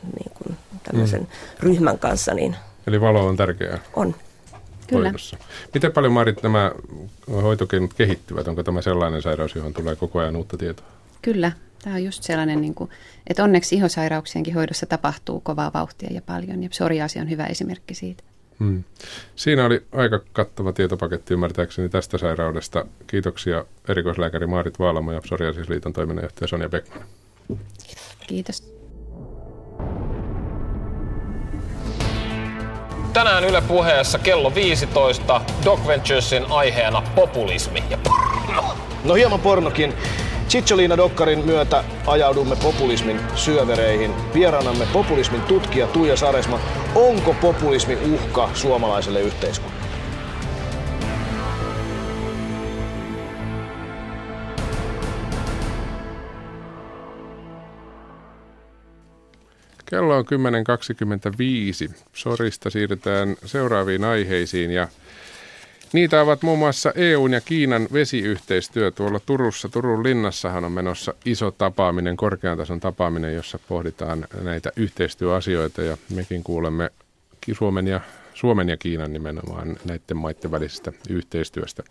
niin 0.02 0.32
kuin 0.34 0.56
tämmöisen 0.82 1.20
mm. 1.20 1.26
ryhmän 1.60 1.98
kanssa. 1.98 2.34
Niin 2.34 2.56
Eli 2.86 3.00
valo 3.00 3.26
on 3.26 3.36
tärkeää. 3.36 3.78
On. 3.96 4.14
Kyllä. 4.86 5.08
Hoidossa. 5.08 5.36
Miten 5.74 5.92
paljon 5.92 6.12
Marit 6.12 6.42
nämä 6.42 6.72
hoitokeinot 7.32 7.94
kehittyvät? 7.94 8.48
Onko 8.48 8.62
tämä 8.62 8.82
sellainen 8.82 9.22
sairaus, 9.22 9.54
johon 9.54 9.74
tulee 9.74 9.96
koko 9.96 10.18
ajan 10.18 10.36
uutta 10.36 10.56
tietoa? 10.56 10.86
Kyllä. 11.22 11.52
Tämä 11.82 11.96
on 11.96 12.04
just 12.04 12.22
sellainen, 12.22 12.60
niin 12.60 12.74
kuin, 12.74 12.90
että 13.26 13.44
onneksi 13.44 13.74
ihosairauksienkin 13.76 14.54
hoidossa 14.54 14.86
tapahtuu 14.86 15.40
kovaa 15.40 15.72
vauhtia 15.74 16.08
ja 16.12 16.22
paljon, 16.22 16.62
ja 16.62 16.68
psoriaasi 16.68 17.18
on 17.18 17.30
hyvä 17.30 17.46
esimerkki 17.46 17.94
siitä. 17.94 18.22
Hmm. 18.58 18.84
Siinä 19.36 19.64
oli 19.64 19.82
aika 19.92 20.20
kattava 20.32 20.72
tietopaketti 20.72 21.34
ymmärtääkseni 21.34 21.88
tästä 21.88 22.18
sairaudesta. 22.18 22.86
Kiitoksia 23.06 23.64
erikoislääkäri 23.88 24.46
Maarit 24.46 24.78
Vaalamo 24.78 25.12
ja 25.12 25.20
Psoriasisliiton 25.20 25.92
toiminnanjohtaja 25.92 26.48
Sonja 26.48 26.68
Beckman. 26.68 27.04
Kiitos. 28.26 28.71
Tänään 33.12 33.44
Yle 33.44 33.60
puheessa 33.60 34.18
kello 34.18 34.54
15 34.54 35.40
Doc 35.64 35.86
Venturesin 35.86 36.46
aiheena 36.50 37.02
populismi 37.14 37.84
ja 37.90 37.98
porno. 38.04 38.64
No 39.04 39.14
hieman 39.14 39.40
pornokin. 39.40 39.94
Cicciolina 40.48 40.96
Dokkarin 40.96 41.46
myötä 41.46 41.84
ajaudumme 42.06 42.56
populismin 42.56 43.20
syövereihin. 43.34 44.14
Vieraanamme 44.34 44.86
populismin 44.92 45.40
tutkija 45.42 45.86
Tuija 45.86 46.16
Saresma. 46.16 46.60
Onko 46.94 47.34
populismi 47.40 47.98
uhka 48.14 48.50
suomalaiselle 48.54 49.20
yhteiskunnalle? 49.20 49.81
Kello 59.92 60.16
on 60.16 60.24
10.25. 61.88 61.94
Sorista 62.12 62.70
siirrytään 62.70 63.36
seuraaviin 63.44 64.04
aiheisiin 64.04 64.70
ja 64.70 64.88
Niitä 65.92 66.22
ovat 66.22 66.42
muun 66.42 66.58
muassa 66.58 66.92
EUn 66.94 67.32
ja 67.32 67.40
Kiinan 67.40 67.88
vesiyhteistyö 67.92 68.90
tuolla 68.90 69.20
Turussa. 69.20 69.68
Turun 69.68 70.02
linnassahan 70.02 70.64
on 70.64 70.72
menossa 70.72 71.14
iso 71.24 71.50
tapaaminen, 71.50 72.16
korkean 72.16 72.58
tason 72.58 72.80
tapaaminen, 72.80 73.34
jossa 73.34 73.58
pohditaan 73.68 74.26
näitä 74.40 74.72
yhteistyöasioita 74.76 75.82
ja 75.82 75.96
mekin 76.14 76.42
kuulemme 76.44 76.90
Suomen 77.52 77.86
ja 77.86 78.00
Suomen 78.42 78.68
ja 78.68 78.76
Kiinan 78.76 79.12
nimenomaan 79.12 79.76
näiden 79.88 80.16
maiden 80.16 80.50
välisestä 80.50 80.92
yhteistyöstä. 81.10 81.82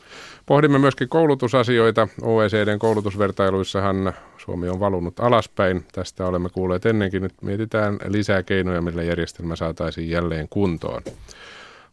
Pohdimme 0.46 0.80
myöskin 0.80 1.10
koulutusasioita. 1.10 2.08
OECDn 2.22 2.80
koulutusvertailuissahan 2.80 4.14
Suomi 4.38 4.70
on 4.70 4.80
valunut 4.80 5.20
alaspäin. 5.20 5.86
Tästä 5.92 6.26
olemme 6.26 6.50
kuulleet 6.50 6.86
ennenkin. 6.86 7.22
Nyt 7.22 7.34
mietitään 7.42 8.00
lisää 8.08 8.44
keinoja, 8.44 8.82
millä 8.82 9.04
järjestelmä 9.04 9.56
saataisiin 9.56 10.10
jälleen 10.10 10.48
kuntoon. 10.50 11.02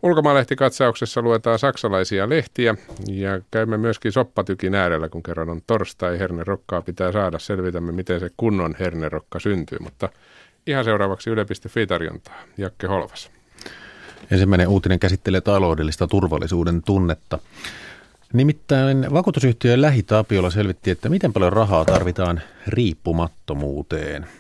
Ulkomaalehti-katsauksessa 0.03 1.23
luetaan 1.23 1.59
saksalaisia 1.59 2.29
lehtiä 2.29 2.75
ja 3.09 3.40
käymme 3.51 3.77
myöskin 3.77 4.12
soppatykin 4.12 4.75
äärellä, 4.75 5.09
kun 5.09 5.23
kerran 5.23 5.51
on 5.51 5.62
torstai. 5.66 6.18
Hernerokkaa 6.18 6.83
pitää 6.83 7.12
saada. 7.12 7.38
Selvitämme, 7.38 7.92
miten 7.92 8.21
se 8.21 8.31
kunnon 8.37 8.75
hernerokka 8.81 9.38
syntyy, 9.38 9.79
mutta 9.81 10.09
ihan 10.66 10.85
seuraavaksi 10.85 11.31
Yle.fi 11.31 11.87
tarjontaa. 11.87 12.42
Jakke 12.57 12.87
Holvas. 12.87 13.38
Ensimmäinen 14.31 14.68
uutinen 14.68 14.98
käsittelee 14.98 15.40
taloudellista 15.40 16.07
turvallisuuden 16.07 16.83
tunnetta. 16.83 17.38
Nimittäin 18.33 19.07
vakuutusyhtiö 19.12 19.81
Lähitapiola 19.81 20.50
selvitti, 20.50 20.90
että 20.90 21.09
miten 21.09 21.33
paljon 21.33 21.52
rahaa 21.52 21.85
tarvitaan 21.85 22.40
riippumattomuuteen– 22.66 24.26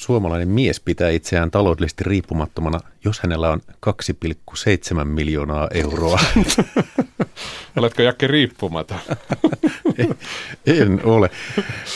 suomalainen 0.00 0.48
mies 0.48 0.80
pitää 0.80 1.10
itseään 1.10 1.50
taloudellisesti 1.50 2.04
riippumattomana, 2.04 2.80
jos 3.04 3.20
hänellä 3.20 3.50
on 3.50 3.60
2,7 3.86 5.04
miljoonaa 5.04 5.68
euroa. 5.74 6.20
Oletko 7.76 8.02
Jakke 8.02 8.26
riippumaton? 8.26 8.98
en 10.66 11.00
ole. 11.04 11.30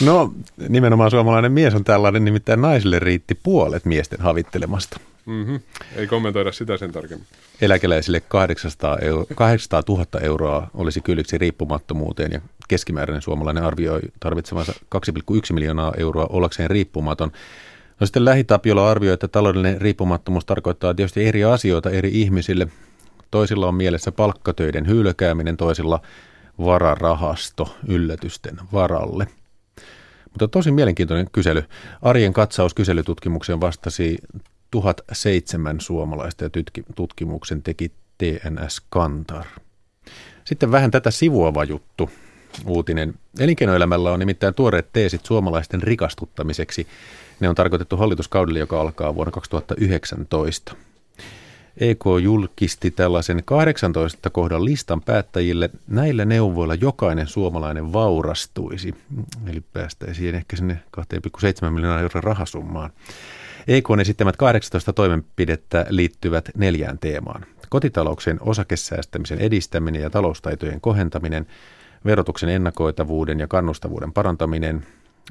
No 0.05 0.33
nimenomaan 0.69 1.11
suomalainen 1.11 1.51
mies 1.51 1.75
on 1.75 1.83
tällainen, 1.83 2.25
nimittäin 2.25 2.61
naisille 2.61 2.99
riitti 2.99 3.35
puolet 3.43 3.85
miesten 3.85 4.21
havittelemasta. 4.21 4.99
Mm-hmm. 5.25 5.59
Ei 5.95 6.07
kommentoida 6.07 6.51
sitä 6.51 6.77
sen 6.77 6.91
tarkemmin. 6.91 7.27
Eläkeläisille 7.61 8.19
800, 8.19 8.97
euro, 8.97 9.25
800 9.35 9.83
000 9.87 10.05
euroa 10.21 10.67
olisi 10.73 11.01
kylliksi 11.01 11.37
riippumattomuuteen 11.37 12.31
ja 12.31 12.41
keskimääräinen 12.67 13.21
suomalainen 13.21 13.63
arvioi 13.63 13.99
tarvitsevansa 14.19 14.73
2,1 14.95 15.53
miljoonaa 15.53 15.93
euroa 15.97 16.25
ollakseen 16.29 16.69
riippumaton. 16.69 17.31
No 17.99 18.05
sitten 18.05 18.25
Lähitapiola 18.25 18.91
arvioi, 18.91 19.13
että 19.13 19.27
taloudellinen 19.27 19.81
riippumattomuus 19.81 20.45
tarkoittaa 20.45 20.93
tietysti 20.93 21.25
eri 21.25 21.43
asioita 21.43 21.89
eri 21.89 22.21
ihmisille. 22.21 22.67
Toisilla 23.31 23.67
on 23.67 23.75
mielessä 23.75 24.11
palkkatöiden 24.11 24.87
hylkääminen, 24.87 25.57
toisilla 25.57 26.01
vararahasto 26.59 27.77
yllätysten 27.87 28.59
varalle. 28.73 29.27
Mutta 30.29 30.47
tosi 30.47 30.71
mielenkiintoinen 30.71 31.27
kysely. 31.31 31.63
Arjen 32.01 32.33
katsaus 32.33 32.73
kyselytutkimukseen 32.73 33.61
vastasi 33.61 34.17
1007 34.71 35.79
suomalaista 35.81 36.43
ja 36.43 36.49
tutkimuksen 36.95 37.63
teki 37.63 37.91
TNS 38.17 38.81
Kantar. 38.89 39.45
Sitten 40.45 40.71
vähän 40.71 40.91
tätä 40.91 41.11
sivuava 41.11 41.63
juttu. 41.63 42.09
Uutinen. 42.65 43.13
Elinkeinoelämällä 43.39 44.11
on 44.11 44.19
nimittäin 44.19 44.53
tuoreet 44.53 44.89
teesit 44.93 45.25
suomalaisten 45.25 45.83
rikastuttamiseksi– 45.83 46.87
ne 47.39 47.49
on 47.49 47.55
tarkoitettu 47.55 47.97
hallituskaudelle, 47.97 48.59
joka 48.59 48.81
alkaa 48.81 49.15
vuonna 49.15 49.31
2019. 49.31 50.75
EK 51.77 52.03
julkisti 52.21 52.91
tällaisen 52.91 53.43
18 53.45 54.29
kohdan 54.29 54.65
listan 54.65 55.01
päättäjille. 55.01 55.69
Näillä 55.87 56.25
neuvoilla 56.25 56.75
jokainen 56.75 57.27
suomalainen 57.27 57.93
vaurastuisi, 57.93 58.95
eli 59.47 59.61
päästäisiin 59.73 60.35
ehkä 60.35 60.55
sinne 60.55 60.79
2,7 60.97 61.69
miljoonaa 61.69 62.01
euron 62.01 62.23
rahasummaan. 62.23 62.89
EKn 63.67 63.99
esittämät 63.99 64.37
18 64.37 64.93
toimenpidettä 64.93 65.85
liittyvät 65.89 66.49
neljään 66.57 66.99
teemaan. 66.99 67.45
Kotitalouksien 67.69 68.37
osakesäästämisen 68.41 69.39
edistäminen 69.39 70.01
ja 70.01 70.09
taloustaitojen 70.09 70.81
kohentaminen, 70.81 71.47
verotuksen 72.05 72.49
ennakoitavuuden 72.49 73.39
ja 73.39 73.47
kannustavuuden 73.47 74.13
parantaminen, 74.13 74.85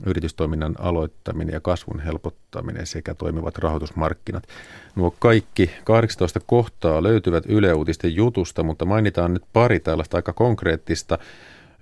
yritystoiminnan 0.06 0.74
aloittaminen 0.78 1.52
ja 1.52 1.60
kasvun 1.60 2.00
helpottaminen 2.00 2.86
sekä 2.86 3.14
toimivat 3.14 3.58
rahoitusmarkkinat. 3.58 4.48
Nuo 4.96 5.14
kaikki 5.18 5.70
18 5.84 6.40
kohtaa 6.46 7.02
löytyvät 7.02 7.44
Yle 7.48 7.72
Uutisten 7.72 8.14
jutusta, 8.14 8.62
mutta 8.62 8.84
mainitaan 8.84 9.34
nyt 9.34 9.42
pari 9.52 9.80
tällaista 9.80 10.16
aika 10.16 10.32
konkreettista. 10.32 11.18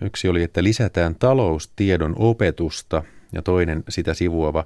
Yksi 0.00 0.28
oli, 0.28 0.42
että 0.42 0.62
lisätään 0.62 1.14
taloustiedon 1.14 2.14
opetusta 2.18 3.02
ja 3.32 3.42
toinen 3.42 3.84
sitä 3.88 4.14
sivuava 4.14 4.64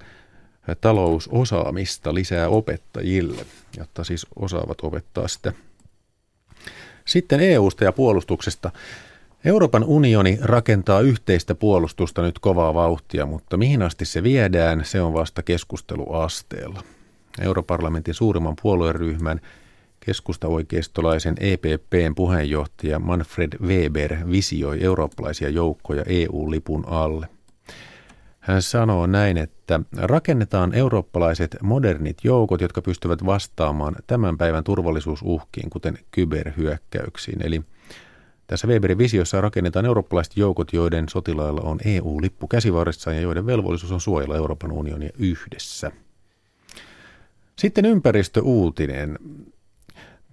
talousosaamista 0.81 2.15
lisää 2.15 2.49
opettajille, 2.49 3.47
jotta 3.79 4.05
siis 4.05 4.27
osaavat 4.37 4.79
opettaa 4.83 5.29
sitä. 5.29 5.53
Sitten 7.05 7.41
EUsta 7.41 7.85
ja 7.85 7.93
puolustuksesta. 7.93 8.71
Euroopan 9.47 9.85
unioni 9.85 10.39
rakentaa 10.43 11.01
yhteistä 11.01 11.55
puolustusta 11.55 12.23
nyt 12.23 12.39
kovaa 12.39 12.75
vauhtia, 12.75 13.27
mutta 13.27 13.57
mihin 13.57 13.83
asti 13.83 14.05
se 14.05 14.23
viedään, 14.23 14.85
se 14.85 15.03
on 15.03 15.15
vasta 15.15 15.43
keskusteluasteella. 15.43 16.83
Europarlamentin 17.41 18.15
suurimman 18.15 18.55
puolueryhmän 18.63 19.41
keskusta-oikeistolaisen 20.01 21.35
EPPn 21.41 22.15
puheenjohtaja 22.17 22.99
Manfred 22.99 23.53
Weber 23.63 24.17
visioi 24.31 24.85
eurooppalaisia 24.85 25.49
joukkoja 25.49 26.03
EU-lipun 26.07 26.85
alle. 26.89 27.29
Hän 28.41 28.63
sanoo 28.63 29.07
näin, 29.07 29.37
että 29.37 29.81
rakennetaan 29.97 30.75
eurooppalaiset 30.75 31.57
modernit 31.63 32.19
joukot, 32.25 32.61
jotka 32.61 32.83
pystyvät 32.83 33.27
vastaamaan 33.27 33.97
tämän 34.07 34.39
päivän 34.39 34.65
turvallisuusuhkiin, 34.65 35.71
kuten 35.71 35.99
kyberhyökkäyksiin. 36.11 37.47
Eli 37.47 37.63
tässä 38.47 38.67
Weberin 38.67 38.99
visiossa 38.99 39.41
rakennetaan 39.41 39.87
eurooppalaiset 39.87 40.37
joukot, 40.37 40.73
joiden 40.73 41.09
sotilailla 41.09 41.61
on 41.61 41.79
EU-lippu 41.85 42.49
käsivarressaan 42.49 43.17
ja 43.17 43.23
joiden 43.23 43.47
velvollisuus 43.47 43.93
on 43.93 44.01
suojella 44.01 44.37
Euroopan 44.37 44.73
unionia 44.73 45.11
yhdessä. 45.19 45.93
Sitten 47.59 47.85
ympäristöuutinen. 47.85 49.19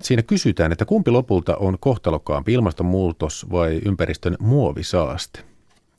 Siinä 0.02 0.22
kysytään, 0.22 0.72
että 0.72 0.86
kumpi 0.86 1.12
lopulta 1.12 1.58
on 1.58 1.78
kohtalokkaampi, 1.80 2.54
ilmastonmuutos 2.54 3.46
vai 3.52 3.82
ympäristön 3.86 4.36
muovisaaste? 4.40 5.44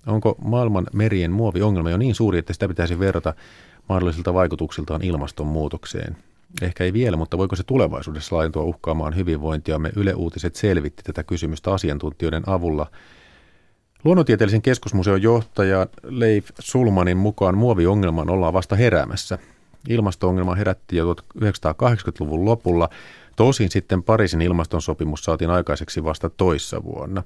Onko 0.06 0.36
maailman 0.44 0.86
merien 0.92 1.32
muoviongelma 1.32 1.90
jo 1.90 1.96
niin 1.96 2.14
suuri, 2.14 2.38
että 2.38 2.52
sitä 2.52 2.68
pitäisi 2.68 2.98
verrata 2.98 3.34
mahdollisilta 3.88 4.34
vaikutuksiltaan 4.34 5.02
ilmastonmuutokseen? 5.02 6.16
Ehkä 6.62 6.84
ei 6.84 6.92
vielä, 6.92 7.16
mutta 7.16 7.38
voiko 7.38 7.56
se 7.56 7.62
tulevaisuudessa 7.62 8.36
laajentua 8.36 8.62
uhkaamaan 8.62 9.16
hyvinvointiamme? 9.16 9.92
Yle 9.96 10.14
Uutiset 10.14 10.56
selvitti 10.56 11.02
tätä 11.02 11.24
kysymystä 11.24 11.74
asiantuntijoiden 11.74 12.42
avulla. 12.46 12.86
Luonnontieteellisen 14.04 14.62
keskusmuseon 14.62 15.22
johtaja 15.22 15.86
Leif 16.02 16.48
Sulmanin 16.58 17.16
mukaan 17.16 17.58
muoviongelman 17.58 18.30
ollaan 18.30 18.52
vasta 18.52 18.76
heräämässä. 18.76 19.38
Ilmasto-ongelma 19.88 20.54
herätti 20.54 20.96
jo 20.96 21.12
1980-luvun 21.12 22.44
lopulla. 22.44 22.88
Tosin 23.36 23.70
sitten 23.70 24.02
Pariisin 24.02 24.42
ilmastonsopimus 24.42 25.24
saatiin 25.24 25.50
aikaiseksi 25.50 26.04
vasta 26.04 26.30
toissa 26.30 26.84
vuonna. 26.84 27.22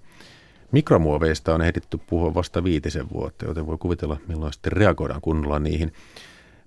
Mikromuoveista 0.73 1.55
on 1.55 1.63
ehditty 1.63 1.99
puhua 2.07 2.35
vasta 2.35 2.65
viitisen 2.65 3.11
vuotta, 3.13 3.45
joten 3.45 3.67
voi 3.67 3.79
kuvitella, 3.79 4.17
milloin 4.29 4.53
sitten 4.53 4.73
reagoidaan 4.73 5.21
kunnolla 5.21 5.59
niihin. 5.59 5.93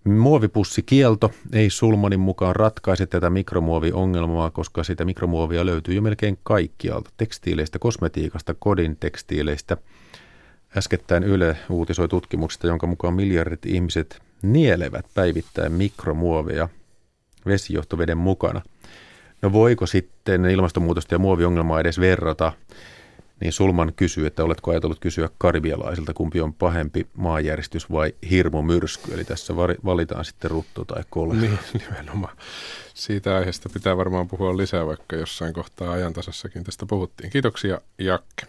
Muovipussikielto 0.03 1.31
ei 1.53 1.69
Sulmanin 1.69 2.19
mukaan 2.19 2.55
ratkaise 2.55 3.05
tätä 3.05 3.29
mikromuoviongelmaa, 3.29 4.49
koska 4.49 4.83
sitä 4.83 5.05
mikromuovia 5.05 5.65
löytyy 5.65 5.93
jo 5.95 6.01
melkein 6.01 6.37
kaikkialta. 6.43 7.09
Tekstiileistä, 7.17 7.79
kosmetiikasta, 7.79 8.55
kodin 8.59 8.97
tekstiileistä. 8.99 9.77
Äskettäin 10.77 11.23
Yle 11.23 11.57
uutisoi 11.69 12.07
tutkimuksesta, 12.07 12.67
jonka 12.67 12.87
mukaan 12.87 13.13
miljardit 13.13 13.65
ihmiset 13.65 14.21
nielevät 14.41 15.05
päivittäin 15.13 15.71
mikromuoveja 15.73 16.69
vesijohtoveden 17.45 18.17
mukana. 18.17 18.61
No 19.41 19.53
voiko 19.53 19.85
sitten 19.85 20.45
ilmastonmuutosta 20.45 21.15
ja 21.15 21.19
muoviongelmaa 21.19 21.79
edes 21.79 21.99
verrata 21.99 22.53
niin 23.41 23.53
Sulman 23.53 23.93
kysyy, 23.95 24.25
että 24.27 24.43
oletko 24.43 24.71
ajatellut 24.71 24.99
kysyä 24.99 25.29
karibialaisilta, 25.37 26.13
kumpi 26.13 26.41
on 26.41 26.53
pahempi 26.53 27.07
maanjäristys 27.17 27.91
vai 27.91 28.13
hirmumyrsky. 28.29 29.13
Eli 29.13 29.23
tässä 29.23 29.55
valitaan 29.85 30.25
sitten 30.25 30.51
rutto 30.51 30.85
tai 30.85 31.03
kole. 31.09 31.35
Niin, 31.35 31.59
nimenomaan. 31.89 32.37
Siitä 32.93 33.35
aiheesta 33.35 33.69
pitää 33.69 33.97
varmaan 33.97 34.27
puhua 34.27 34.57
lisää, 34.57 34.85
vaikka 34.85 35.15
jossain 35.15 35.53
kohtaa 35.53 35.91
ajantasassakin 35.91 36.63
tästä 36.63 36.85
puhuttiin. 36.85 37.29
Kiitoksia 37.29 37.81
Jakke. 37.97 38.47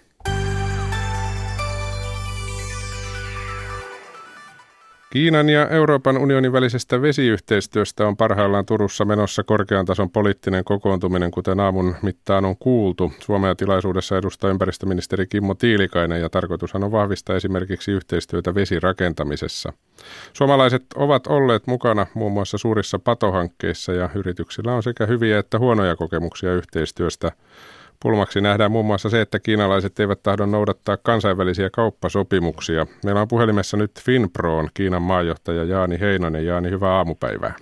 Kiinan 5.12 5.48
ja 5.48 5.68
Euroopan 5.68 6.18
unionin 6.18 6.52
välisestä 6.52 7.02
vesiyhteistyöstä 7.02 8.06
on 8.06 8.16
parhaillaan 8.16 8.66
Turussa 8.66 9.04
menossa 9.04 9.42
korkean 9.42 9.86
tason 9.86 10.10
poliittinen 10.10 10.64
kokoontuminen, 10.64 11.30
kuten 11.30 11.60
aamun 11.60 11.96
mittaan 12.02 12.44
on 12.44 12.56
kuultu. 12.56 13.12
Suomea 13.20 13.54
tilaisuudessa 13.54 14.18
edustaa 14.18 14.50
ympäristöministeri 14.50 15.26
Kimmo 15.26 15.54
Tiilikainen 15.54 16.20
ja 16.20 16.30
tarkoitushan 16.30 16.84
on 16.84 16.92
vahvistaa 16.92 17.36
esimerkiksi 17.36 17.92
yhteistyötä 17.92 18.54
vesirakentamisessa. 18.54 19.72
Suomalaiset 20.32 20.84
ovat 20.94 21.26
olleet 21.26 21.66
mukana 21.66 22.06
muun 22.14 22.32
muassa 22.32 22.58
suurissa 22.58 22.98
patohankkeissa 22.98 23.92
ja 23.92 24.10
yrityksillä 24.14 24.74
on 24.74 24.82
sekä 24.82 25.06
hyviä 25.06 25.38
että 25.38 25.58
huonoja 25.58 25.96
kokemuksia 25.96 26.54
yhteistyöstä. 26.54 27.32
Pulmaksi 28.02 28.40
nähdään 28.40 28.72
muun 28.72 28.86
muassa 28.86 29.08
se, 29.08 29.20
että 29.20 29.38
kiinalaiset 29.38 30.00
eivät 30.00 30.22
tahdo 30.22 30.46
noudattaa 30.46 30.96
kansainvälisiä 30.96 31.70
kauppasopimuksia. 31.70 32.86
Meillä 33.04 33.20
on 33.20 33.28
puhelimessa 33.28 33.76
nyt 33.76 33.90
Finproon 34.04 34.68
Kiinan 34.74 35.02
maajohtaja 35.02 35.64
Jaani 35.64 36.00
Heinonen. 36.00 36.46
Jaani, 36.46 36.70
hyvää 36.70 36.90
aamupäivää. 36.90 37.54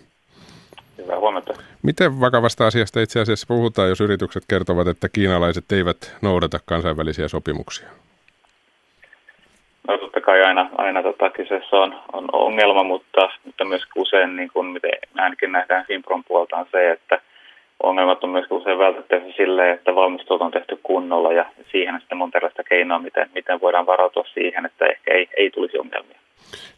Hyvää 0.98 1.18
huomenta. 1.18 1.54
Miten 1.82 2.20
vakavasta 2.20 2.66
asiasta 2.66 3.00
itse 3.00 3.20
asiassa 3.20 3.46
puhutaan, 3.46 3.88
jos 3.88 4.00
yritykset 4.00 4.42
kertovat, 4.48 4.86
että 4.86 5.08
kiinalaiset 5.08 5.72
eivät 5.72 6.16
noudata 6.22 6.58
kansainvälisiä 6.64 7.28
sopimuksia? 7.28 7.88
No 9.88 9.98
totta 9.98 10.20
kai 10.20 10.42
aina, 10.42 10.70
aina 10.78 11.02
tota, 11.02 11.30
kyseessä 11.30 11.76
on, 11.76 12.00
on 12.12 12.28
ongelma, 12.32 12.84
mutta, 12.84 13.30
mutta 13.44 13.64
myös 13.64 13.82
usein, 13.96 14.36
niin 14.36 14.50
kuin 14.52 14.66
miten 14.66 14.90
ainakin 15.14 15.52
nähdään 15.52 15.84
Finpron 15.86 16.24
puolta, 16.24 16.56
on 16.56 16.66
se, 16.72 16.90
että– 16.90 17.20
ongelmat 17.82 18.24
on 18.24 18.30
myös 18.30 18.46
usein 18.50 18.78
vältettävissä 18.78 19.36
sille, 19.36 19.70
että 19.70 19.94
valmistelut 19.94 20.42
on 20.42 20.50
tehty 20.50 20.78
kunnolla 20.82 21.32
ja 21.32 21.44
siihen 21.72 22.00
sitten 22.00 22.18
monta 22.18 22.38
erilaista 22.38 22.64
keinoa, 22.64 22.98
miten, 22.98 23.30
miten 23.34 23.60
voidaan 23.60 23.86
varautua 23.86 24.24
siihen, 24.34 24.66
että 24.66 24.86
ehkä 24.86 25.14
ei, 25.14 25.28
ei 25.36 25.50
tulisi 25.50 25.78
ongelmia. 25.78 26.18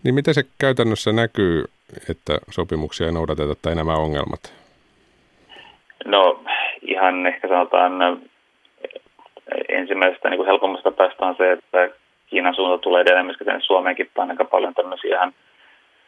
Niin 0.04 0.14
miten 0.14 0.34
se 0.34 0.42
käytännössä 0.58 1.12
näkyy, 1.12 1.64
että 2.10 2.38
sopimuksia 2.50 3.06
ei 3.06 3.12
noudateta 3.12 3.54
tai 3.62 3.74
nämä 3.74 3.94
ongelmat? 3.94 4.54
No 6.04 6.42
ihan 6.82 7.26
ehkä 7.26 7.48
sanotaan 7.48 7.92
ensimmäisestä 9.68 10.28
niin 10.30 10.38
kuin 10.38 10.46
helpommasta 10.46 10.90
päästä 10.90 11.26
on 11.26 11.34
se, 11.38 11.52
että 11.52 11.90
Kiinan 12.26 12.54
suunta 12.54 12.78
tulee 12.78 13.00
edelleen 13.00 13.26
myöskin 13.26 13.44
tänne 13.44 13.60
Suomeenkin 13.62 14.10
aika 14.16 14.44
paljon 14.44 14.74
tämmöisiä 14.74 15.16
ihan 15.16 15.34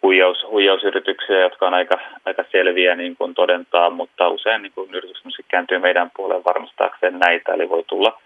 huijaus, 0.04 0.46
huijausyrityksiä, 0.50 1.40
jotka 1.40 1.66
on 1.66 1.74
aika, 1.74 1.98
aika 2.24 2.44
selviä 2.52 2.94
niin 2.94 3.16
kuin 3.16 3.34
todentaa, 3.34 3.90
mutta 3.90 4.28
usein 4.28 4.62
niin 4.62 4.72
kuin 4.74 4.90
myös 4.90 5.38
kääntyy 5.48 5.78
meidän 5.78 6.10
puoleen 6.16 6.44
varmistaakseen 6.44 7.18
näitä, 7.18 7.52
eli 7.52 7.68
voi 7.68 7.84
tulla 7.86 8.20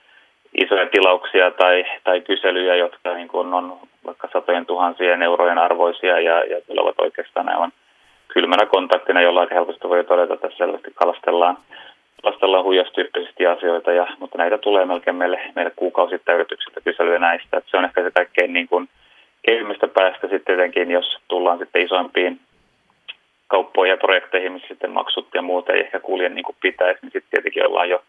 isoja 0.64 0.87
tilauksia 0.87 1.51
tai, 1.51 1.85
tai 2.05 2.21
kyselyjä, 2.21 2.75
jotka 2.77 3.14
niin 3.14 3.29
kuin 3.29 3.55
on 3.55 3.79
vaikka 4.07 4.29
satojen 4.33 4.67
tuhansien 4.67 5.23
eurojen 5.23 5.59
arvoisia 5.59 6.21
ja, 6.21 6.45
ja 6.45 6.61
tulevat 6.67 6.95
oikeastaan 6.99 7.49
aivan 7.49 7.73
kylmänä 8.29 8.67
kontaktina, 8.67 9.23
jolla 9.23 9.41
aika 9.41 9.55
helposti 9.55 9.88
voi 9.88 10.05
todeta, 10.05 10.35
että 10.35 10.49
selvästi 10.57 10.91
kalastellaan, 10.95 11.57
kalastellaan 12.23 12.64
huijastyyppisesti 12.64 13.47
asioita, 13.47 13.93
ja, 13.93 14.07
mutta 14.19 14.38
näitä 14.38 14.59
tulee 14.59 14.85
melkein 14.85 15.17
meille, 15.17 15.41
meille 15.57 15.73
kuukausittain 15.77 16.37
yrityksiltä 16.37 16.81
kyselyjä 16.81 17.19
näistä. 17.19 17.57
Että 17.57 17.71
se 17.71 17.77
on 17.77 17.85
ehkä 17.85 18.03
se 18.03 18.11
kaikkein 18.11 18.53
niin 18.53 18.69
kuin, 18.69 18.88
kevyimmästä 19.42 19.88
päästä 19.88 20.29
sitten 20.29 20.44
tietenkin, 20.44 20.90
jos 20.90 21.18
tullaan 21.29 21.59
sitten 21.59 21.83
isoimpiin 21.83 22.40
kauppoihin 23.46 23.90
ja 23.90 23.96
projekteihin, 23.96 24.53
missä 24.53 24.68
sitten 24.68 24.90
maksut 24.90 25.29
ja 25.35 25.42
muuta 25.42 25.72
ei 25.72 25.81
ehkä 25.81 26.01
kulje 26.01 26.29
niin 26.29 26.44
kuin 26.44 26.57
pitäisi, 26.62 26.98
niin 27.03 27.12
sitten 27.12 27.31
tietenkin 27.31 27.66
ollaan 27.66 27.88
jo, 27.88 28.03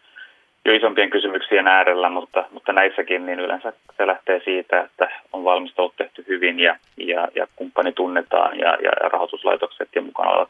jo 0.64 0.72
isompien 0.72 1.10
kysymyksien 1.10 1.68
äärellä, 1.68 2.10
mutta, 2.10 2.44
mutta 2.50 2.72
näissäkin 2.72 3.26
niin 3.26 3.40
yleensä 3.40 3.72
se 3.96 4.06
lähtee 4.06 4.40
siitä, 4.44 4.80
että 4.80 5.10
on 5.32 5.44
valmistelut 5.44 5.96
tehty 5.96 6.24
hyvin 6.28 6.60
ja, 6.60 6.76
ja, 6.96 7.28
ja 7.34 7.46
kumppani 7.56 7.92
tunnetaan 7.92 8.58
ja, 8.58 8.78
ja 8.82 8.90
rahoituslaitokset 8.90 9.88
ja 9.94 10.02
mukana 10.02 10.30
olevat 10.30 10.48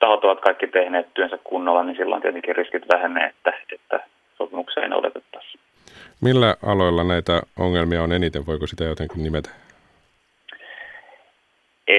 tahot 0.00 0.24
ovat 0.24 0.40
kaikki 0.40 0.66
tehneet 0.66 1.06
työnsä 1.14 1.38
kunnolla, 1.44 1.84
niin 1.84 1.96
silloin 1.96 2.22
tietenkin 2.22 2.56
riskit 2.56 2.88
vähenee, 2.92 3.26
että, 3.26 3.52
että 3.72 4.00
sopimuksia 4.38 4.82
ei 4.82 4.88
noudatettaisi. 4.88 5.58
Millä 6.20 6.56
aloilla 6.66 7.04
näitä 7.04 7.42
ongelmia 7.58 8.02
on 8.02 8.12
eniten? 8.12 8.46
Voiko 8.46 8.66
sitä 8.66 8.84
jotenkin 8.84 9.22
nimetä? 9.22 9.50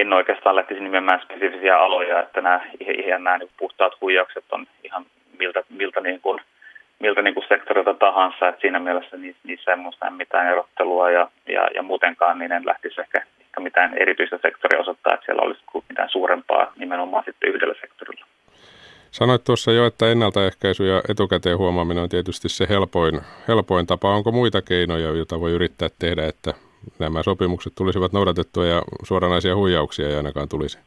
En 0.00 0.12
oikeastaan 0.12 0.56
lähtisi 0.56 0.80
nimemään 0.80 1.20
spesifisiä 1.24 1.78
aloja, 1.78 2.22
että 2.22 2.40
nämä, 2.40 2.60
ihan 2.80 3.24
nämä 3.24 3.38
niin 3.38 3.50
puhtaat 3.58 4.00
huijaukset 4.00 4.44
on 4.50 4.66
ihan 4.84 5.06
miltä, 5.38 5.62
miltä, 5.68 6.00
niin 6.00 6.20
kuin, 6.20 6.40
miltä 6.98 7.22
niin 7.22 7.34
kuin 7.34 7.48
sektorilta 7.48 7.94
tahansa, 7.94 8.48
että 8.48 8.60
siinä 8.60 8.78
mielessä 8.78 9.16
niissä 9.44 9.70
ei 9.70 9.76
minusta 9.76 10.10
mitään 10.10 10.46
erottelua 10.46 11.10
ja, 11.10 11.28
ja, 11.48 11.68
ja 11.74 11.82
muutenkaan 11.82 12.38
niin 12.38 12.52
en 12.52 12.66
lähtisi 12.66 13.00
ehkä 13.00 13.22
ehkä 13.52 13.60
mitään 13.60 13.98
erityistä 13.98 14.38
sektoria 14.42 14.80
osoittaa, 14.80 15.14
että 15.14 15.26
siellä 15.26 15.42
olisi 15.42 15.60
mitään 15.88 16.08
suurempaa 16.10 16.72
nimenomaan 16.76 17.24
sitten 17.24 17.50
yhdellä 17.50 17.74
sektorilla. 17.80 18.26
Sanoit 19.10 19.44
tuossa 19.44 19.72
jo, 19.72 19.86
että 19.86 20.10
ennaltaehkäisy 20.10 20.88
ja 20.88 21.02
etukäteen 21.08 21.58
huomaaminen 21.58 22.02
on 22.02 22.08
tietysti 22.08 22.48
se 22.48 22.66
helpoin, 22.68 23.20
helpoin 23.48 23.86
tapa. 23.86 24.14
Onko 24.14 24.32
muita 24.32 24.62
keinoja, 24.62 25.08
joita 25.08 25.40
voi 25.40 25.52
yrittää 25.52 25.88
tehdä, 25.98 26.26
että 26.26 26.54
nämä 26.98 27.22
sopimukset 27.22 27.72
tulisivat 27.74 28.12
noudatettua 28.12 28.66
ja 28.66 28.82
suoranaisia 29.02 29.56
huijauksia 29.56 30.08
ei 30.08 30.16
ainakaan 30.16 30.48
tulisi? 30.48 30.78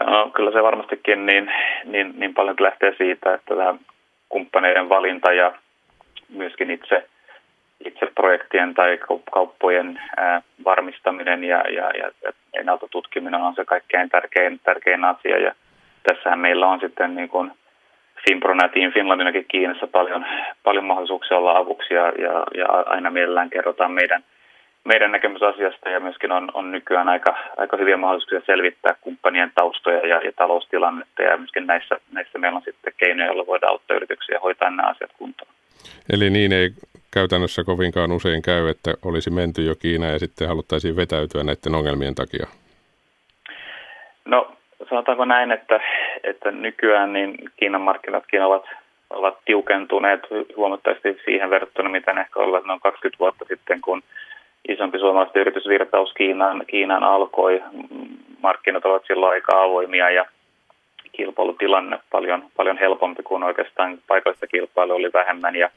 No, 0.00 0.30
kyllä 0.30 0.50
se 0.50 0.62
varmastikin 0.62 1.26
niin, 1.26 1.52
niin, 1.84 2.14
niin 2.16 2.34
paljon 2.34 2.56
lähtee 2.58 2.94
siitä, 2.98 3.34
että 3.34 3.56
tämä 3.56 3.74
kumppaneiden 4.28 4.88
valinta 4.88 5.32
ja 5.32 5.54
myöskin 6.28 6.70
itse, 6.70 7.06
itse 7.84 8.06
projektien 8.14 8.74
tai 8.74 8.98
kauppojen 9.32 10.00
ää, 10.16 10.42
varmistaminen 10.64 11.44
ja, 11.44 11.58
ja, 11.58 11.90
ja 12.22 12.32
ennalta 12.54 12.86
tutkiminen 12.90 13.40
on 13.40 13.54
se 13.54 13.64
kaikkein 13.64 14.08
tärkein, 14.08 14.60
tärkein 14.64 15.04
asia. 15.04 15.38
Ja 15.38 15.54
tässähän 16.02 16.38
meillä 16.38 16.66
on 16.66 16.80
sitten 16.80 17.14
niin 17.14 17.28
kuin 17.28 17.52
Finprona 18.28 18.64
ja 18.64 18.68
Team 18.68 18.92
Finlandinakin 18.92 19.44
Kiinassa 19.48 19.86
paljon, 19.86 20.26
paljon 20.62 20.84
mahdollisuuksia 20.84 21.36
olla 21.36 21.58
avuksi 21.58 21.94
ja, 21.94 22.04
ja, 22.06 22.44
ja 22.54 22.66
aina 22.86 23.10
mielellään 23.10 23.50
kerrotaan 23.50 23.92
meidän, 23.92 24.24
meidän 24.84 25.12
näkemys 25.12 25.42
asiasta 25.42 25.88
ja 25.88 26.00
myöskin 26.00 26.32
on, 26.32 26.50
on 26.54 26.72
nykyään 26.72 27.08
aika, 27.08 27.36
aika 27.56 27.76
hyviä 27.76 27.96
mahdollisuuksia 27.96 28.40
selvittää 28.46 28.96
kumppanien 29.00 29.52
taustoja 29.54 30.06
ja, 30.06 30.20
ja 30.24 30.32
taloustilannetta 30.36 31.22
ja 31.22 31.36
myöskin 31.36 31.66
näissä, 31.66 31.96
näissä 32.12 32.38
meillä 32.38 32.56
on 32.56 32.62
sitten 32.64 32.92
keinoja, 32.96 33.26
joilla 33.26 33.46
voidaan 33.46 33.70
auttaa 33.70 33.96
yrityksiä 33.96 34.40
hoitaa 34.42 34.70
nämä 34.70 34.88
asiat 34.88 35.10
kuntoon. 35.18 35.50
Eli 36.12 36.30
niin 36.30 36.52
ei 36.52 36.70
käytännössä 37.10 37.64
kovinkaan 37.64 38.12
usein 38.12 38.42
käy, 38.42 38.68
että 38.68 38.94
olisi 39.04 39.30
menty 39.30 39.62
jo 39.62 39.74
Kiinaan 39.74 40.12
ja 40.12 40.18
sitten 40.18 40.48
haluttaisiin 40.48 40.96
vetäytyä 40.96 41.44
näiden 41.44 41.74
ongelmien 41.74 42.14
takia? 42.14 42.46
No 44.24 44.53
sanotaanko 44.88 45.24
näin, 45.24 45.52
että, 45.52 45.80
että 46.24 46.50
nykyään 46.50 47.12
niin 47.12 47.34
Kiinan 47.56 47.80
markkinatkin 47.80 48.42
ovat, 48.42 48.64
ovat 49.10 49.38
tiukentuneet 49.44 50.20
huomattavasti 50.56 51.20
siihen 51.24 51.50
verrattuna, 51.50 51.88
mitä 51.88 52.12
ne 52.12 52.20
ehkä 52.20 52.40
olivat 52.40 52.64
noin 52.64 52.80
20 52.80 53.18
vuotta 53.18 53.44
sitten, 53.48 53.80
kun 53.80 54.02
isompi 54.68 54.98
suomalaisten 54.98 55.40
yritysvirtaus 55.40 56.12
Kiinaan, 56.12 56.64
Kiinaan 56.66 57.04
alkoi. 57.04 57.62
Markkinat 58.42 58.84
ovat 58.84 59.02
silloin 59.06 59.32
aika 59.32 59.62
avoimia 59.62 60.10
ja 60.10 60.24
kilpailutilanne 61.12 61.98
paljon, 62.10 62.44
paljon 62.56 62.78
helpompi 62.78 63.22
kuin 63.22 63.42
oikeastaan 63.42 63.98
paikallista 64.06 64.46
kilpailua 64.46 64.96
oli 64.96 65.12
vähemmän 65.12 65.56
ja, 65.56 65.70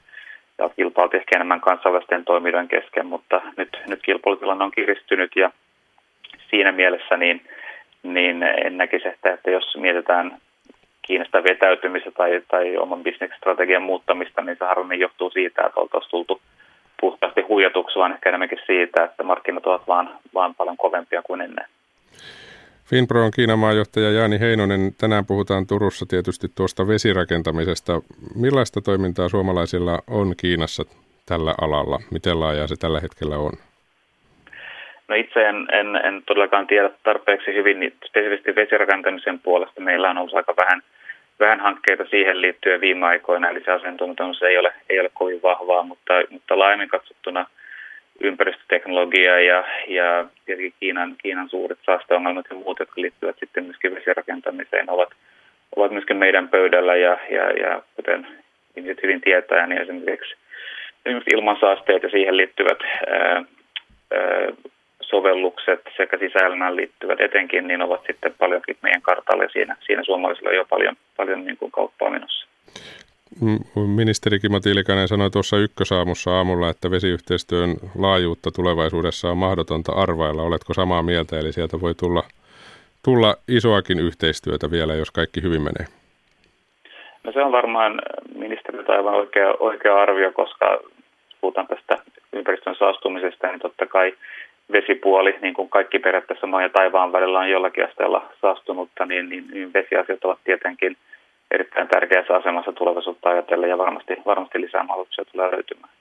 ja 0.57 0.69
kilpailtiin 0.69 1.19
ehkä 1.19 1.35
enemmän 1.35 1.61
kansainvälisten 1.61 2.25
toimijoiden 2.25 2.67
kesken, 2.67 3.05
mutta 3.05 3.41
nyt, 3.57 3.77
nyt 3.87 3.99
kilpailutilanne 4.01 4.63
on 4.63 4.71
kiristynyt 4.71 5.35
ja 5.35 5.51
siinä 6.49 6.71
mielessä 6.71 7.17
niin– 7.17 7.41
niin 8.13 8.43
en 8.43 8.77
näkisi, 8.77 9.07
että, 9.07 9.33
että 9.33 9.51
jos 9.51 9.77
mietitään 9.77 10.37
Kiinasta 11.01 11.43
vetäytymistä 11.43 12.11
tai, 12.11 12.41
tai 12.47 12.77
oman 12.77 13.03
bisnesstrategian 13.03 13.81
muuttamista, 13.81 14.41
niin 14.41 14.57
se 14.59 14.65
harvemmin 14.65 14.99
johtuu 14.99 15.29
siitä, 15.29 15.65
että 15.65 15.79
oltaisiin 15.79 16.11
tultu 16.11 16.41
puhtaasti 17.01 17.41
huijatuksi, 17.41 17.99
vaan 17.99 18.13
ehkä 18.13 18.29
enemmänkin 18.29 18.59
siitä, 18.65 19.03
että 19.03 19.23
markkinat 19.23 19.65
ovat 19.67 19.87
vaan, 19.87 20.09
vaan 20.33 20.55
paljon 20.55 20.77
kovempia 20.77 21.21
kuin 21.21 21.41
ennen. 21.41 21.65
Finpron 22.85 23.31
Kiinan 23.31 23.59
maajohtaja 23.59 24.11
Jaani 24.11 24.39
Heinonen, 24.39 24.91
tänään 24.97 25.25
puhutaan 25.25 25.67
Turussa 25.67 26.05
tietysti 26.09 26.47
tuosta 26.55 26.87
vesirakentamisesta. 26.87 28.01
Millaista 28.35 28.81
toimintaa 28.81 29.29
suomalaisilla 29.29 29.99
on 30.09 30.33
Kiinassa 30.37 30.83
tällä 31.25 31.53
alalla? 31.61 31.99
Miten 32.11 32.39
laajaa 32.39 32.67
se 32.67 32.75
tällä 32.75 32.99
hetkellä 32.99 33.37
on? 33.37 33.51
No 35.07 35.15
itse 35.15 35.45
en, 35.45 35.67
en, 35.71 35.95
en 35.95 36.23
todellakaan 36.25 36.67
tiedä 36.67 36.89
tarpeeksi 37.03 37.53
hyvin 37.53 37.79
niin 37.79 37.93
spesifisesti 38.05 38.55
vesirakentamisen 38.55 39.39
puolesta. 39.39 39.81
Meillä 39.81 40.09
on 40.09 40.17
ollut 40.17 40.33
aika 40.33 40.55
vähän, 40.57 40.81
vähän 41.39 41.59
hankkeita 41.59 42.05
siihen 42.05 42.41
liittyen 42.41 42.81
viime 42.81 43.05
aikoina, 43.05 43.49
eli 43.49 43.61
se 43.65 43.71
asiantuntemus 43.71 44.41
ei 44.43 44.57
ole, 44.57 44.73
ei 44.89 44.99
ole 44.99 45.11
kovin 45.13 45.41
vahvaa, 45.41 45.83
mutta, 45.83 46.13
mutta 46.29 46.59
laajemmin 46.59 46.89
katsottuna 46.89 47.45
ympäristöteknologia 48.19 49.39
ja, 49.39 49.63
ja 49.87 50.25
tietenkin 50.45 50.73
Kiinan, 50.79 51.15
Kiinan 51.17 51.49
suuret 51.49 51.79
saasteongelmat 51.85 52.45
ja 52.49 52.55
muut, 52.55 52.79
jotka 52.79 53.01
liittyvät 53.01 53.35
sitten 53.39 53.63
myöskin 53.63 53.95
vesirakentamiseen, 53.95 54.89
ovat, 54.89 55.09
ovat 55.75 55.91
myöskin 55.91 56.17
meidän 56.17 56.49
pöydällä 56.49 56.95
ja, 56.95 57.17
ja, 57.29 57.51
ja 57.51 57.81
kuten 57.95 58.27
ihmiset 58.75 59.03
hyvin 59.03 59.21
tietää, 59.21 59.67
niin 59.67 59.81
esimerkiksi, 59.81 60.35
esimerkiksi 61.05 61.35
ilmansaasteet 61.35 62.03
ja 62.03 62.09
siihen 62.09 62.37
liittyvät 62.37 62.79
ää, 63.07 63.43
ää, 64.11 64.47
sovellukset 65.09 65.81
sekä 65.97 66.17
sisäelämään 66.17 66.75
liittyvät 66.75 67.21
etenkin, 67.21 67.67
niin 67.67 67.81
ovat 67.81 68.01
sitten 68.07 68.33
paljonkin 68.37 68.77
meidän 68.81 69.01
kartalle 69.01 69.43
ja 69.43 69.49
siinä, 69.49 69.75
siinä 69.85 70.03
suomalaisilla 70.03 70.49
on 70.49 70.55
jo 70.55 70.65
paljon, 70.65 70.95
paljon 71.17 71.45
niin 71.45 71.57
kuin 71.57 71.71
kauppaa 71.71 72.09
menossa. 72.09 72.47
Ministeri 73.75 74.39
Kimo 74.39 74.59
Tiilikainen 74.59 75.07
sanoi 75.07 75.31
tuossa 75.31 75.57
ykkösaamussa 75.57 76.31
aamulla, 76.31 76.69
että 76.69 76.91
vesiyhteistyön 76.91 77.69
laajuutta 77.99 78.51
tulevaisuudessa 78.51 79.29
on 79.29 79.37
mahdotonta 79.37 79.91
arvailla. 79.91 80.43
Oletko 80.43 80.73
samaa 80.73 81.03
mieltä? 81.03 81.39
Eli 81.39 81.51
sieltä 81.53 81.81
voi 81.81 81.93
tulla, 81.95 82.23
tulla 83.05 83.35
isoakin 83.47 83.99
yhteistyötä 83.99 84.71
vielä, 84.71 84.93
jos 84.95 85.11
kaikki 85.11 85.41
hyvin 85.41 85.61
menee. 85.61 85.85
No 87.23 87.31
se 87.31 87.43
on 87.43 87.51
varmaan 87.51 88.01
ministeriltä 88.35 88.91
aivan 88.93 89.13
oikea, 89.13 89.53
oikea 89.59 90.01
arvio, 90.01 90.31
koska 90.31 90.79
puhutaan 91.41 91.67
tästä 91.67 91.97
ympäristön 92.33 92.75
saastumisesta, 92.75 93.47
niin 93.47 93.59
totta 93.59 93.85
kai 93.85 94.13
vesipuoli, 94.71 95.35
niin 95.41 95.53
kuin 95.53 95.69
kaikki 95.69 95.99
periaatteessa 95.99 96.47
maan 96.47 96.63
ja 96.63 96.69
taivaan 96.69 97.11
välillä 97.11 97.39
on 97.39 97.49
jollakin 97.49 97.85
asteella 97.85 98.29
saastunutta, 98.41 99.05
niin, 99.05 99.29
niin, 99.29 99.47
niin 99.51 99.73
vesiasiat 99.73 100.25
ovat 100.25 100.39
tietenkin 100.43 100.97
erittäin 101.51 101.87
tärkeässä 101.87 102.35
asemassa 102.35 102.71
tulevaisuutta 102.71 103.29
ajatellen 103.29 103.69
ja 103.69 103.77
varmasti, 103.77 104.13
varmasti 104.25 104.61
lisää 104.61 104.83
mahdollisuuksia 104.83 105.25
tulee 105.25 105.51
löytymään. 105.51 105.93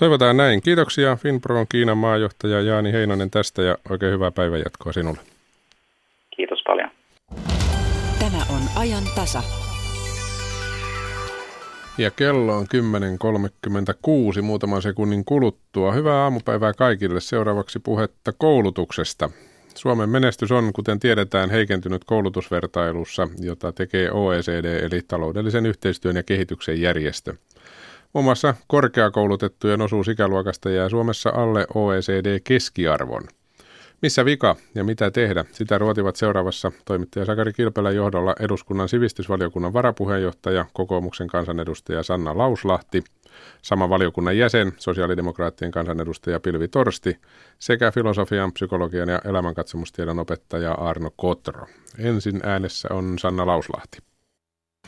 Toivotaan 0.00 0.36
näin. 0.36 0.62
Kiitoksia 0.62 1.16
Finpron 1.16 1.66
Kiinan 1.72 1.98
maajohtaja 1.98 2.60
Jaani 2.60 2.92
Heinonen 2.92 3.30
tästä 3.30 3.62
ja 3.62 3.76
oikein 3.90 4.12
hyvää 4.12 4.30
päivänjatkoa 4.30 4.92
sinulle. 4.92 5.18
Kiitos 6.36 6.62
paljon. 6.66 6.90
Tämä 8.18 8.42
on 8.54 8.62
ajan 8.82 9.04
tasa. 9.14 9.42
Ja 11.98 12.10
kello 12.10 12.56
on 12.56 12.66
10.36 14.36 14.42
muutaman 14.42 14.82
sekunnin 14.82 15.24
kuluttua. 15.24 15.92
Hyvää 15.92 16.22
aamupäivää 16.22 16.72
kaikille. 16.72 17.20
Seuraavaksi 17.20 17.78
puhetta 17.78 18.32
koulutuksesta. 18.32 19.30
Suomen 19.74 20.08
menestys 20.08 20.52
on, 20.52 20.72
kuten 20.72 21.00
tiedetään, 21.00 21.50
heikentynyt 21.50 22.04
koulutusvertailussa, 22.04 23.28
jota 23.38 23.72
tekee 23.72 24.12
OECD 24.12 24.64
eli 24.64 25.02
taloudellisen 25.08 25.66
yhteistyön 25.66 26.16
ja 26.16 26.22
kehityksen 26.22 26.80
järjestö. 26.80 27.34
Muun 28.12 28.24
muassa 28.24 28.54
korkeakoulutettujen 28.66 29.80
osuus 29.80 30.08
ikäluokasta 30.08 30.70
jää 30.70 30.88
Suomessa 30.88 31.30
alle 31.34 31.66
OECD-keskiarvon. 31.74 33.22
Missä 34.02 34.24
vika 34.24 34.56
ja 34.74 34.84
mitä 34.84 35.10
tehdä? 35.10 35.44
Sitä 35.52 35.78
ruotivat 35.78 36.16
seuraavassa 36.16 36.72
toimittaja 36.84 37.24
Sakari 37.24 37.52
Kilpelän 37.52 37.96
johdolla 37.96 38.34
eduskunnan 38.40 38.88
sivistysvaliokunnan 38.88 39.72
varapuheenjohtaja, 39.72 40.64
kokoomuksen 40.72 41.28
kansanedustaja 41.28 42.02
Sanna 42.02 42.38
Lauslahti, 42.38 43.04
sama 43.62 43.88
valiokunnan 43.88 44.38
jäsen, 44.38 44.72
sosiaalidemokraattien 44.76 45.70
kansanedustaja 45.70 46.40
Pilvi 46.40 46.68
Torsti 46.68 47.18
sekä 47.58 47.90
filosofian, 47.90 48.52
psykologian 48.52 49.08
ja 49.08 49.20
elämänkatsomustiedon 49.24 50.18
opettaja 50.18 50.72
Arno 50.72 51.10
Kotro. 51.16 51.66
Ensin 51.98 52.40
äänessä 52.42 52.88
on 52.92 53.18
Sanna 53.18 53.46
Lauslahti. 53.46 53.98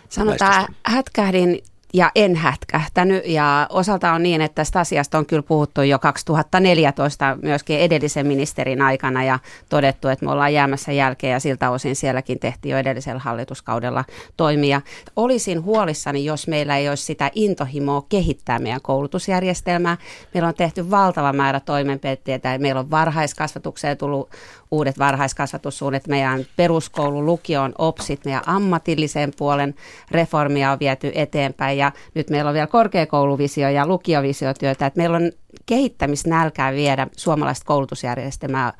Sanotaan, 0.08 0.66
hätkähdin 0.86 1.58
ja 1.94 2.10
en 2.14 2.36
hätkähtänyt. 2.36 3.26
Ja 3.26 3.66
osalta 3.70 4.12
on 4.12 4.22
niin, 4.22 4.40
että 4.40 4.54
tästä 4.54 4.80
asiasta 4.80 5.18
on 5.18 5.26
kyllä 5.26 5.42
puhuttu 5.42 5.82
jo 5.82 5.98
2014 5.98 7.38
myöskin 7.42 7.78
edellisen 7.78 8.26
ministerin 8.26 8.82
aikana 8.82 9.24
ja 9.24 9.38
todettu, 9.68 10.08
että 10.08 10.24
me 10.24 10.32
ollaan 10.32 10.54
jäämässä 10.54 10.92
jälkeen 10.92 11.32
ja 11.32 11.40
siltä 11.40 11.70
osin 11.70 11.96
sielläkin 11.96 12.38
tehtiin 12.38 12.70
jo 12.70 12.78
edellisellä 12.78 13.20
hallituskaudella 13.20 14.04
toimia. 14.36 14.80
Olisin 15.16 15.62
huolissani, 15.62 16.24
jos 16.24 16.48
meillä 16.48 16.76
ei 16.76 16.88
olisi 16.88 17.04
sitä 17.04 17.30
intohimoa 17.34 18.06
kehittää 18.08 18.58
meidän 18.58 18.82
koulutusjärjestelmää. 18.82 19.96
Meillä 20.34 20.48
on 20.48 20.54
tehty 20.54 20.90
valtava 20.90 21.32
määrä 21.32 21.60
toimenpiteitä. 21.60 22.58
Meillä 22.58 22.80
on 22.80 22.90
varhaiskasvatukseen 22.90 23.96
tullut 23.96 24.30
uudet 24.70 24.98
varhaiskasvatussuunnit, 24.98 26.06
meidän 26.06 26.46
peruskoulu, 26.56 27.26
lukion, 27.26 27.72
OPSit, 27.78 28.24
meidän 28.24 28.42
ammatillisen 28.46 29.32
puolen 29.38 29.74
reformia 30.10 30.72
on 30.72 30.78
viety 30.78 31.12
eteenpäin 31.14 31.77
ja 31.78 31.92
nyt 32.14 32.30
meillä 32.30 32.48
on 32.48 32.54
vielä 32.54 32.66
korkeakouluvisio 32.66 33.68
ja 33.68 33.86
lukiovisiotyötä, 33.86 34.86
että 34.86 34.98
meillä 34.98 35.16
on 35.16 35.32
kehittämisnälkää 35.66 36.72
viedä 36.72 37.06
suomalaista 37.16 37.66
koulutusjärjestelmää, 37.66 38.72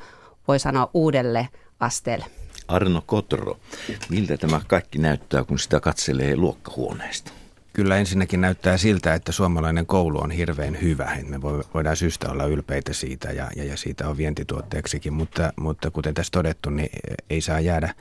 voi 0.49 0.59
sanoa, 0.59 0.91
uudelle 0.95 1.49
asteelle. 1.81 2.25
Arno 2.69 3.03
Kotro, 3.07 3.59
miltä 4.09 4.37
tämä 4.37 4.61
kaikki 4.67 4.99
näyttää, 4.99 5.45
kun 5.45 5.59
sitä 5.59 5.81
katselee 5.81 6.37
luokkahuoneesta? 6.37 7.33
kyllä 7.79 7.97
ensinnäkin 7.97 8.41
näyttää 8.41 8.77
siltä, 8.77 9.15
että 9.15 9.33
suomalainen 9.33 9.87
koulu 9.87 10.23
on 10.23 10.31
hirveän 10.31 10.81
hyvä. 10.83 11.17
Me 11.29 11.43
voidaan 11.75 11.97
syystä 11.97 12.31
olla 12.31 12.45
ylpeitä 12.45 12.93
siitä 12.93 13.29
ja, 13.29 13.49
ja, 13.57 13.65
ja 13.65 13.77
siitä 13.77 14.09
on 14.09 14.17
vientituotteeksikin, 14.17 15.13
mutta, 15.13 15.53
mutta 15.57 15.91
kuten 15.91 16.15
tässä 16.15 16.31
todettu, 16.31 16.71
niin 16.71 16.91
ei 17.31 17.41
saa 17.41 17.61
jäädä 17.61 17.95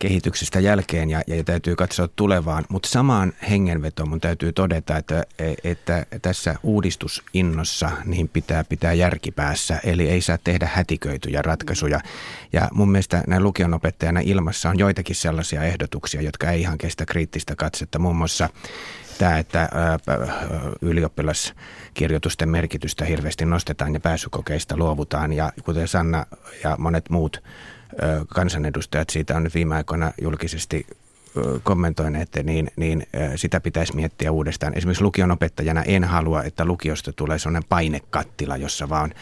kehityksestä 0.00 0.60
jälkeen 0.60 1.10
ja, 1.10 1.22
ja 1.26 1.44
täytyy 1.44 1.76
katsoa 1.76 2.08
tulevaan. 2.16 2.64
Mutta 2.68 2.88
samaan 2.88 3.32
hengenvetoon 3.50 4.08
mun 4.08 4.20
täytyy 4.20 4.52
todeta, 4.52 4.96
että, 4.96 5.24
että 5.64 6.06
tässä 6.22 6.54
uudistusinnossa 6.62 7.90
niin 8.04 8.28
pitää 8.28 8.64
pitää 8.64 8.92
järkipäässä, 8.92 9.80
eli 9.84 10.08
ei 10.08 10.20
saa 10.20 10.38
tehdä 10.44 10.68
hätiköityjä 10.74 11.42
ratkaisuja. 11.42 12.00
Ja 12.52 12.68
mun 12.72 12.90
mielestä 12.90 13.24
näin 13.26 13.42
lukionopettajana 13.42 14.20
ilmassa 14.20 14.70
on 14.70 14.78
joitakin 14.78 15.16
sellaisia 15.16 15.64
ehdotuksia, 15.64 16.22
jotka 16.22 16.50
ei 16.50 16.60
ihan 16.60 16.78
kestä 16.78 17.06
kriittistä 17.06 17.56
katsetta. 17.56 17.98
Muun 17.98 18.16
muassa 18.16 18.48
tämä, 19.18 19.38
että 19.38 19.68
ylioppilaskirjoitusten 20.82 22.48
merkitystä 22.48 23.04
hirveästi 23.04 23.44
nostetaan 23.44 23.94
ja 23.94 24.00
pääsykokeista 24.00 24.76
luovutaan. 24.76 25.32
Ja 25.32 25.52
kuten 25.64 25.88
Sanna 25.88 26.26
ja 26.64 26.76
monet 26.78 27.10
muut 27.10 27.42
kansanedustajat 28.34 29.10
siitä 29.10 29.36
on 29.36 29.44
nyt 29.44 29.54
viime 29.54 29.76
aikoina 29.76 30.12
julkisesti 30.20 30.86
kommentoineet, 31.62 32.28
niin, 32.42 32.70
niin 32.76 33.06
sitä 33.36 33.60
pitäisi 33.60 33.96
miettiä 33.96 34.32
uudestaan. 34.32 34.74
Esimerkiksi 34.74 35.04
lukion 35.04 35.30
opettajana 35.30 35.82
en 35.82 36.04
halua, 36.04 36.42
että 36.42 36.64
lukiosta 36.64 37.12
tulee 37.12 37.38
sellainen 37.38 37.68
painekattila, 37.68 38.56
jossa 38.56 38.88
vaan 38.88 39.14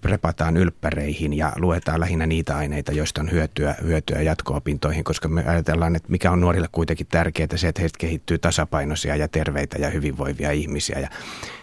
prepataan 0.00 0.56
ylppäreihin 0.56 1.32
ja 1.32 1.52
luetaan 1.56 2.00
lähinnä 2.00 2.26
niitä 2.26 2.56
aineita, 2.56 2.92
joista 2.92 3.20
on 3.20 3.30
hyötyä, 3.30 3.74
hyötyä 3.82 4.22
jatko-opintoihin, 4.22 5.04
koska 5.04 5.28
me 5.28 5.44
ajatellaan, 5.46 5.96
että 5.96 6.10
mikä 6.10 6.30
on 6.30 6.40
nuorille 6.40 6.68
kuitenkin 6.72 7.06
tärkeää, 7.06 7.56
se, 7.56 7.68
että 7.68 7.80
heistä 7.80 7.98
kehittyy 7.98 8.38
tasapainoisia 8.38 9.16
ja 9.16 9.28
terveitä 9.28 9.78
ja 9.78 9.90
hyvinvoivia 9.90 10.50
ihmisiä. 10.50 10.98
Ja 10.98 11.08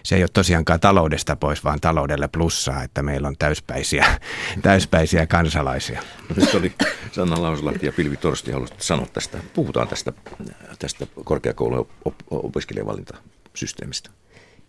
se 0.04 0.16
ei 0.16 0.24
ole 0.24 0.30
tosiaankaan 0.34 0.80
taloudesta 0.80 1.36
pois, 1.36 1.64
vaan 1.64 1.80
taloudelle 1.80 2.28
plussaa, 2.28 2.84
että 2.84 3.04
meillä 3.04 3.28
on 3.28 3.36
täyspäisiä, 3.40 4.06
täyspäisiä 4.62 5.28
kansalaisia. 5.28 6.02
No, 6.30 6.36
nyt 6.38 6.56
oli 6.56 6.74
Sanna 7.12 7.42
Lauslahti 7.42 7.86
ja 7.86 7.92
Pilvi 7.92 8.18
Torsti 8.18 8.52
haluaisit 8.52 8.82
sanoa 8.82 9.08
tästä 9.14 9.38
puhutaan 9.64 9.88
tästä, 9.88 10.14
tästä 10.80 11.08
korkeakoulun 11.24 11.88
opiskelijavalintasysteemistä? 12.30 14.10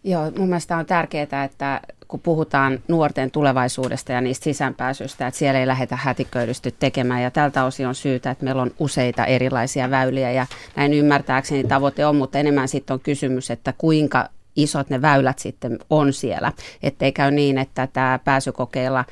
Joo, 0.05 0.31
mun 0.39 0.49
mielestä 0.49 0.77
on 0.77 0.87
tärkeää, 0.87 1.45
että 1.45 1.81
kun 2.09 2.21
puhutaan 2.21 2.79
nuorten 2.89 3.31
tulevaisuudesta 3.31 4.13
ja 4.13 4.21
niistä 4.21 4.45
sisäänpääsystä, 4.45 5.27
että 5.27 5.39
siellä 5.39 5.61
ei 5.61 5.67
lähdetä 5.67 5.97
hätiköidysti 5.97 6.75
tekemään. 6.79 7.23
Ja 7.23 7.31
tältä 7.31 7.65
osin 7.65 7.87
on 7.87 7.95
syytä, 7.95 8.31
että 8.31 8.45
meillä 8.45 8.63
on 8.63 8.71
useita 8.79 9.25
erilaisia 9.25 9.91
väyliä 9.91 10.33
ja 10.33 10.47
näin 10.77 10.93
ymmärtääkseni 10.93 11.65
tavoite 11.65 12.07
on, 12.07 12.17
mutta 12.17 12.39
enemmän 12.39 12.69
sitten 12.69 12.95
on 12.95 13.01
kysymys, 13.01 13.51
että 13.51 13.75
kuinka 13.79 14.29
isot 14.57 14.91
ne 14.91 15.03
väylät 15.03 15.39
sitten 15.39 15.79
on 15.91 16.13
siellä. 16.13 16.53
Ettei 16.83 17.13
käy 17.13 17.31
niin, 17.31 17.59
että 17.59 17.87
tämä 17.87 18.19
pääsykokeilla 18.25 19.05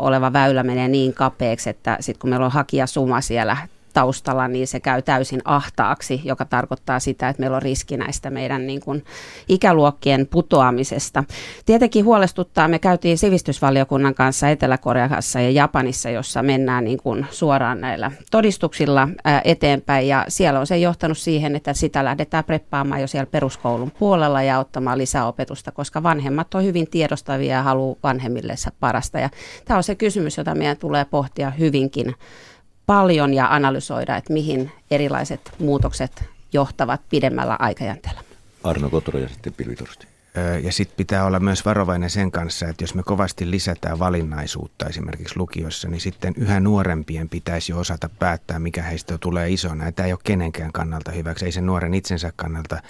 oleva 0.00 0.32
väylä 0.32 0.62
menee 0.62 0.88
niin 0.88 1.14
kapeaksi, 1.14 1.70
että 1.70 1.96
sitten 2.00 2.20
kun 2.20 2.30
meillä 2.30 2.46
on 2.46 2.52
hakijasuma 2.52 3.20
siellä 3.20 3.56
taustalla, 3.98 4.48
niin 4.48 4.66
se 4.66 4.80
käy 4.80 5.02
täysin 5.02 5.40
ahtaaksi, 5.44 6.20
joka 6.24 6.44
tarkoittaa 6.44 7.00
sitä, 7.00 7.28
että 7.28 7.40
meillä 7.40 7.56
on 7.56 7.62
riski 7.62 7.96
näistä 7.96 8.30
meidän 8.30 8.66
niin 8.66 8.80
kuin 8.80 9.04
ikäluokkien 9.48 10.26
putoamisesta. 10.26 11.24
Tietenkin 11.66 12.04
huolestuttaa, 12.04 12.68
me 12.68 12.78
käytiin 12.78 13.18
sivistysvaliokunnan 13.18 14.14
kanssa 14.14 14.48
Etelä-Koreassa 14.48 15.40
ja 15.40 15.50
Japanissa, 15.50 16.10
jossa 16.10 16.42
mennään 16.42 16.84
niin 16.84 16.98
kuin 16.98 17.26
suoraan 17.30 17.80
näillä 17.80 18.12
todistuksilla 18.30 19.08
eteenpäin 19.44 20.08
ja 20.08 20.24
siellä 20.28 20.60
on 20.60 20.66
se 20.66 20.78
johtanut 20.78 21.18
siihen, 21.18 21.56
että 21.56 21.72
sitä 21.72 22.04
lähdetään 22.04 22.44
preppaamaan 22.44 23.00
jo 23.00 23.06
siellä 23.06 23.30
peruskoulun 23.30 23.92
puolella 23.98 24.42
ja 24.42 24.58
ottamaan 24.58 24.98
lisäopetusta, 24.98 25.72
koska 25.72 26.02
vanhemmat 26.02 26.54
on 26.54 26.64
hyvin 26.64 26.90
tiedostavia 26.90 27.54
ja 27.54 27.62
haluaa 27.62 27.96
vanhemmille 28.02 28.54
parasta. 28.80 29.18
Ja 29.18 29.30
tämä 29.64 29.76
on 29.76 29.84
se 29.84 29.94
kysymys, 29.94 30.36
jota 30.36 30.54
meidän 30.54 30.76
tulee 30.76 31.04
pohtia 31.04 31.50
hyvinkin 31.50 32.14
paljon 32.88 33.34
ja 33.34 33.54
analysoida, 33.54 34.16
että 34.16 34.32
mihin 34.32 34.72
erilaiset 34.90 35.52
muutokset 35.58 36.24
johtavat 36.52 37.00
pidemmällä 37.10 37.56
aikajänteellä. 37.58 38.20
Arno 38.64 38.90
Kotro 38.90 39.18
ja 39.18 39.28
sitten 39.28 39.54
Pilvi 39.54 39.76
Torsti. 39.76 40.06
Ja 40.62 40.72
sitten 40.72 40.96
pitää 40.96 41.24
olla 41.24 41.40
myös 41.40 41.64
varovainen 41.64 42.10
sen 42.10 42.30
kanssa, 42.30 42.68
että 42.68 42.84
jos 42.84 42.94
me 42.94 43.02
kovasti 43.02 43.50
lisätään 43.50 43.98
valinnaisuutta 43.98 44.86
esimerkiksi 44.86 45.36
lukiossa, 45.36 45.88
niin 45.88 46.00
sitten 46.00 46.34
yhä 46.36 46.60
nuorempien 46.60 47.28
pitäisi 47.28 47.72
jo 47.72 47.78
osata 47.78 48.08
päättää, 48.18 48.58
mikä 48.58 48.82
heistä 48.82 49.18
tulee 49.18 49.50
isona. 49.50 49.92
Tämä 49.92 50.06
ei 50.06 50.12
ole 50.12 50.20
kenenkään 50.24 50.72
kannalta 50.72 51.10
hyväksi, 51.10 51.44
ei 51.44 51.52
sen 51.52 51.66
nuoren 51.66 51.94
itsensä 51.94 52.32
kannalta 52.36 52.82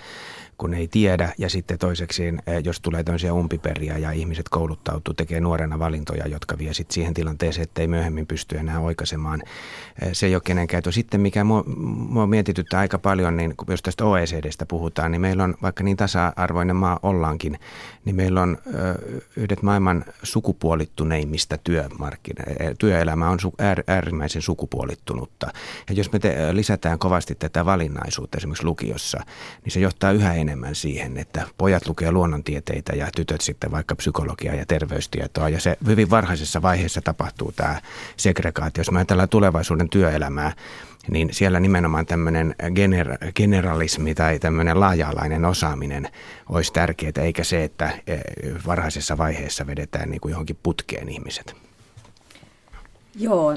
kun 0.59 0.75
ei 0.75 0.89
tiedä. 0.89 1.33
Ja 1.39 1.51
sitten 1.51 1.79
toiseksi, 1.79 2.27
eh, 2.27 2.35
jos 2.65 2.81
tulee 2.81 3.05
tämmöisiä 3.05 3.35
umpiperiä 3.35 3.99
ja 3.99 4.11
ihmiset 4.11 4.49
kouluttautuu, 4.49 5.15
tekee 5.15 5.41
nuorena 5.41 5.79
valintoja, 5.79 6.29
jotka 6.29 6.59
vie 6.59 6.75
sitten 6.75 6.95
siihen 6.95 7.15
tilanteeseen, 7.15 7.63
että 7.63 7.81
ei 7.81 7.89
myöhemmin 7.89 8.27
pysty 8.27 8.59
enää 8.59 8.81
oikaisemaan. 8.81 9.43
Eh, 10.03 10.09
se 10.13 10.27
ei 10.27 10.35
ole 10.35 10.43
kenenkään. 10.45 10.83
Sitten 10.91 11.21
mikä 11.21 11.45
mua, 11.45 11.65
mua 11.87 12.27
mietityttää 12.27 12.81
aika 12.81 12.99
paljon, 12.99 13.37
niin 13.37 13.55
jos 13.69 13.83
tästä 13.83 14.05
OECDstä 14.05 14.67
puhutaan, 14.67 15.11
niin 15.11 15.21
meillä 15.21 15.45
on, 15.45 15.55
vaikka 15.63 15.85
niin 15.85 15.97
tasa-arvoinen 15.97 16.77
maa 16.77 16.99
ollaankin, 17.03 17.59
niin 18.09 18.17
meillä 18.17 18.43
on 18.43 18.59
yhdet 19.37 19.63
maailman 19.63 20.05
sukupuolittuneimmista 20.23 21.59
työmarkkina- 21.59 22.53
eh, 22.61 22.71
työelämä 22.79 23.31
on 23.31 23.39
äärimmäisen 23.87 24.43
sukupuolittunutta. 24.43 25.47
Ja 25.89 25.95
jos 25.95 26.13
me 26.13 26.19
te, 26.19 26.37
lisätään 26.53 26.99
kovasti 26.99 27.35
tätä 27.35 27.65
valinnaisuutta 27.65 28.39
esimerkiksi 28.39 28.65
lukiossa, 28.65 29.21
niin 29.65 29.73
se 29.73 29.81
johtaa 29.81 30.13
yhä 30.13 30.35
enemmän 30.35 30.75
siihen, 30.75 31.19
että 31.19 31.47
pojat 31.59 31.89
lukee 31.89 32.13
luonnontieteitä 32.13 32.93
ja 32.93 33.09
tytöt 33.17 33.41
sitten 33.41 33.71
vaikka 33.71 33.97
psykologiaa 33.97 34.55
ja 34.55 34.67
terveystietoa. 34.67 35.49
Ja 35.49 35.61
se 35.61 35.77
hyvin 35.87 36.11
varhaisessa 36.11 36.63
vaiheessa 36.63 37.01
tapahtuu 37.01 37.53
tämä 37.53 37.81
segregaatio. 38.17 38.81
Jos 38.81 38.91
me 38.91 38.99
ajatellaan 38.99 39.29
tulevaisuuden 39.29 39.89
työelämää, 39.89 40.53
niin 41.11 41.28
siellä 41.32 41.61
nimenomaan 41.61 42.07
tämmöinen 42.07 42.55
gener- 42.62 43.32
generalismi 43.32 44.14
tai 44.14 44.38
tämmöinen 44.38 44.80
laaja-alainen 44.80 45.44
osaaminen 45.44 46.09
olisi 46.49 46.72
tärkeää, 46.72 47.12
eikä 47.22 47.44
se, 47.44 47.64
että 47.64 47.90
e, 48.07 48.16
varhaisessa 48.66 49.18
vaiheessa 49.18 49.66
vedetään 49.66 50.11
niin 50.11 50.20
kuin 50.20 50.30
johonkin 50.30 50.59
putkeen 50.62 51.09
ihmiset. 51.09 51.68
Joo, 53.15 53.55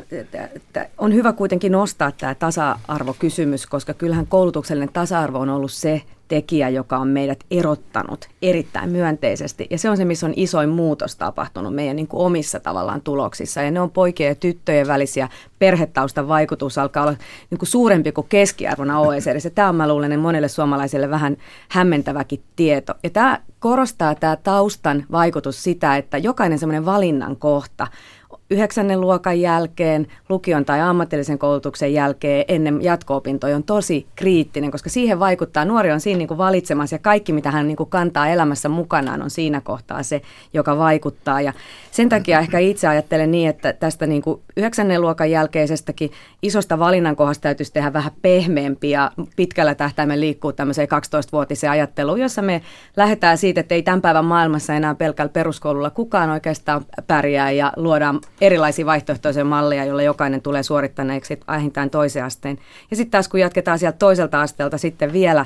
on 0.98 1.14
hyvä 1.14 1.34
kuitenkin 1.34 1.72
nostaa 1.72 2.12
tämä 2.12 2.36
tasa-arvokysymys, 2.36 3.66
koska 3.66 3.94
kyllähän 3.94 4.28
koulutuksellinen 4.28 4.94
tasa-arvo 4.94 5.40
on 5.40 5.50
ollut 5.50 5.72
se 5.72 6.02
tekijä, 6.28 6.70
joka 6.70 6.98
on 6.98 7.08
meidät 7.08 7.44
erottanut 7.52 8.30
erittäin 8.42 8.92
myönteisesti. 8.92 9.68
Ja 9.70 9.78
se 9.78 9.90
on 9.90 9.98
se, 9.98 10.06
missä 10.06 10.26
on 10.26 10.34
isoin 10.36 10.70
muutos 10.70 11.16
tapahtunut 11.16 11.76
meidän 11.76 11.96
niin 11.96 12.08
kuin 12.08 12.26
omissa 12.26 12.60
tavallaan 12.60 13.02
tuloksissa. 13.02 13.62
Ja 13.62 13.72
ne 13.72 13.80
on 13.80 13.92
poikien 13.92 14.30
ja 14.30 14.36
tyttöjen 14.36 14.88
välisiä 14.88 15.30
perhetaustan 15.60 16.28
vaikutus 16.28 16.78
alkaa 16.78 17.04
olla 17.04 17.16
niin 17.50 17.60
kuin 17.60 17.70
suurempi 17.70 18.12
kuin 18.12 18.28
keskiarvona 18.30 19.00
OECD. 19.00 19.50
Tämä 19.56 19.70
on, 19.70 19.76
mä 19.76 19.88
luulen, 19.88 20.20
monelle 20.20 20.48
suomalaiselle 20.48 21.10
vähän 21.10 21.38
hämmentäväkin 21.70 22.44
tieto. 22.56 22.94
Ja 23.04 23.10
tämä 23.10 23.40
korostaa 23.60 24.16
tämä 24.16 24.36
taustan 24.36 25.06
vaikutus 25.12 25.64
sitä, 25.64 25.98
että 25.98 26.18
jokainen 26.18 26.60
semmoinen 26.60 26.86
valinnan 26.86 27.36
kohta 27.36 27.88
yhdeksännen 28.52 29.02
luokan 29.02 29.40
jälkeen, 29.40 30.08
lukion 30.30 30.66
tai 30.66 30.82
ammatillisen 30.82 31.38
koulutuksen 31.38 31.94
jälkeen 31.94 32.46
ennen 32.48 32.82
jatko-opintoja 32.82 33.56
on 33.56 33.64
tosi 33.64 34.06
kriittinen, 34.16 34.72
koska 34.72 34.90
siihen 34.90 35.20
vaikuttaa, 35.20 35.66
nuori 35.66 35.92
on 35.92 36.00
siinä 36.00 36.18
niin 36.18 36.28
kuin 36.28 36.38
valitsemassa 36.38 36.96
ja 36.96 37.00
kaikki 37.00 37.34
mitä 37.34 37.52
hän 37.52 37.68
niin 37.68 37.78
kuin 37.78 37.90
kantaa 37.90 38.28
elämässä 38.28 38.70
mukanaan 38.70 39.22
on 39.22 39.30
siinä 39.30 39.62
kohtaa 39.62 40.04
se, 40.04 40.22
joka 40.54 40.78
vaikuttaa. 40.78 41.42
Ja 41.42 41.54
sen 41.92 42.10
takia 42.10 42.40
ehkä 42.40 42.60
itse 42.60 42.88
ajattelen 42.88 43.32
niin, 43.32 43.50
että 43.50 43.74
tästä 43.74 44.08
niin 44.08 44.22
kuin 44.22 44.42
yhdeksännen 44.58 45.02
luokan 45.02 45.32
jälkeisestäkin 45.32 46.12
isosta 46.42 46.80
valinnan 46.80 47.16
kohdasta 47.16 47.42
täytyisi 47.42 47.74
tehdä 47.74 47.94
vähän 47.94 48.12
pehmeämpi 48.22 48.90
ja 48.90 49.12
pitkällä 49.36 49.76
tähtäimellä 49.76 50.22
liikkuu 50.22 50.54
tämmöiseen 50.54 50.88
12-vuotiseen 50.88 51.72
ajatteluun, 51.72 52.20
jossa 52.20 52.42
me 52.42 52.62
lähdetään 52.98 53.38
siitä, 53.38 53.62
että 53.62 53.76
ei 53.76 53.84
tämän 53.84 54.02
päivän 54.02 54.26
maailmassa 54.26 54.74
enää 54.74 54.96
pelkällä 54.96 55.30
peruskoululla 55.30 55.90
kukaan 55.90 56.30
oikeastaan 56.30 56.86
pärjää 57.08 57.52
ja 57.52 57.74
luodaan 57.76 58.20
erilaisia 58.42 58.86
vaihtoehtoisia 58.86 59.46
malleja, 59.46 59.86
joilla 59.86 60.02
jokainen 60.02 60.42
tulee 60.42 60.64
suorittaneeksi 60.64 61.40
vähintään 61.48 61.90
toisen 61.90 62.24
asteen. 62.24 62.58
Ja 62.92 62.98
sitten 62.98 63.12
taas 63.12 63.28
kun 63.28 63.40
jatketaan 63.40 63.80
sieltä 63.80 63.98
toiselta 63.98 64.42
asteelta 64.42 64.78
sitten 64.78 65.14
vielä 65.14 65.46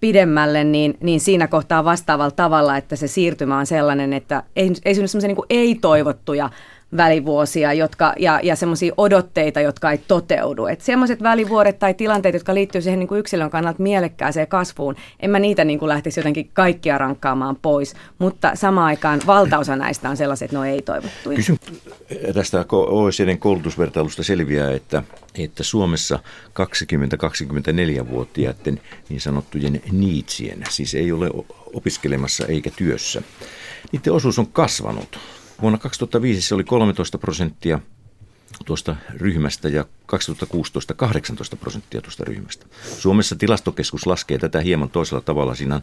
pidemmälle, 0.00 0.64
niin, 0.64 0.96
niin 1.00 1.20
siinä 1.20 1.46
kohtaa 1.46 1.84
vastaavalla 1.84 2.30
tavalla, 2.30 2.76
että 2.76 2.96
se 2.96 3.06
siirtymä 3.06 3.58
on 3.58 3.66
sellainen, 3.66 4.12
että 4.12 4.42
ei, 4.56 4.72
ei 4.84 4.94
synny 4.94 5.08
sellaisia 5.08 5.28
niin 5.28 5.46
ei-toivottuja 5.50 6.50
välivuosia 6.96 7.72
jotka, 7.72 8.12
ja, 8.18 8.40
ja 8.42 8.56
semmoisia 8.56 8.94
odotteita, 8.96 9.60
jotka 9.60 9.90
ei 9.90 9.98
toteudu. 9.98 10.66
Että 10.66 10.84
semmoiset 10.84 11.22
välivuodet 11.22 11.78
tai 11.78 11.94
tilanteet, 11.94 12.34
jotka 12.34 12.54
liittyy 12.54 12.82
siihen 12.82 12.98
niin 12.98 13.08
kuin 13.08 13.18
yksilön 13.18 13.50
kannalta 13.50 13.82
mielekkääseen 13.82 14.48
kasvuun, 14.48 14.96
en 15.20 15.30
mä 15.30 15.38
niitä 15.38 15.64
niin 15.64 15.78
kuin 15.78 15.88
lähtisi 15.88 16.20
jotenkin 16.20 16.50
kaikkia 16.52 16.98
rankkaamaan 16.98 17.56
pois, 17.62 17.94
mutta 18.18 18.50
samaan 18.54 18.86
aikaan 18.86 19.20
valtaosa 19.26 19.76
näistä 19.76 20.10
on 20.10 20.16
sellaiset, 20.16 20.46
että 20.46 20.60
ne 20.60 20.72
ei 20.72 20.82
toivottuja. 20.82 21.36
Kysyn 21.36 21.58
tästä 22.34 22.64
OECDn 22.70 23.38
koulutusvertailusta 23.38 24.22
selviää, 24.22 24.70
että, 24.70 25.02
että 25.34 25.62
Suomessa 25.62 26.18
20-24-vuotiaiden 26.48 28.80
niin 29.08 29.20
sanottujen 29.20 29.82
niitsien, 29.92 30.64
siis 30.70 30.94
ei 30.94 31.12
ole 31.12 31.30
opiskelemassa 31.74 32.46
eikä 32.46 32.70
työssä, 32.70 33.22
niiden 33.92 34.12
osuus 34.12 34.38
on 34.38 34.46
kasvanut. 34.46 35.18
Vuonna 35.62 35.78
2005 35.78 36.42
se 36.42 36.54
oli 36.54 36.64
13 36.64 37.18
prosenttia 37.18 37.80
tuosta 38.64 38.96
ryhmästä 39.10 39.68
ja 39.68 39.84
2016 40.06 40.94
18 40.94 41.56
prosenttia 41.56 42.02
tuosta 42.02 42.24
ryhmästä. 42.24 42.66
Suomessa 42.98 43.36
tilastokeskus 43.36 44.06
laskee 44.06 44.38
tätä 44.38 44.60
hieman 44.60 44.90
toisella 44.90 45.20
tavalla. 45.20 45.54
Siinä 45.54 45.74
on 45.74 45.82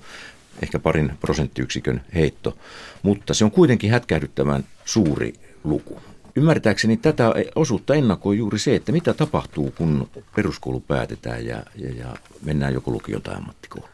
ehkä 0.62 0.80
parin 0.80 1.12
prosenttiyksikön 1.20 2.02
heitto, 2.14 2.58
mutta 3.04 3.34
se 3.34 3.46
on 3.46 3.52
kuitenkin 3.52 3.92
hätkähdyttävän 3.92 4.64
suuri 4.86 5.34
luku. 5.64 6.13
Ymmärtääkseni 6.36 6.98
tätä 6.98 7.34
osuutta 7.56 7.96
ennakoi 7.96 8.38
juuri 8.38 8.60
se, 8.60 8.76
että 8.76 8.92
mitä 8.92 9.14
tapahtuu, 9.14 9.74
kun 9.78 10.10
peruskoulu 10.36 10.80
päätetään 10.80 11.46
ja, 11.46 11.64
ja, 11.76 11.90
ja 11.90 12.14
mennään 12.44 12.74
joko 12.74 12.92
lukioon 12.92 13.22
tai 13.22 13.36
ammattikouluun. 13.36 13.92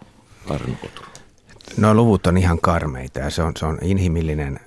Arno 0.50 0.76
Koturu. 0.82 1.08
No 1.78 1.94
luvut 1.94 2.28
on 2.28 2.38
ihan 2.38 2.60
karmeita 2.62 3.20
ja 3.20 3.30
se 3.30 3.44
on, 3.44 3.52
se 3.58 3.66
on 3.66 3.78
inhimillinen 3.82 4.60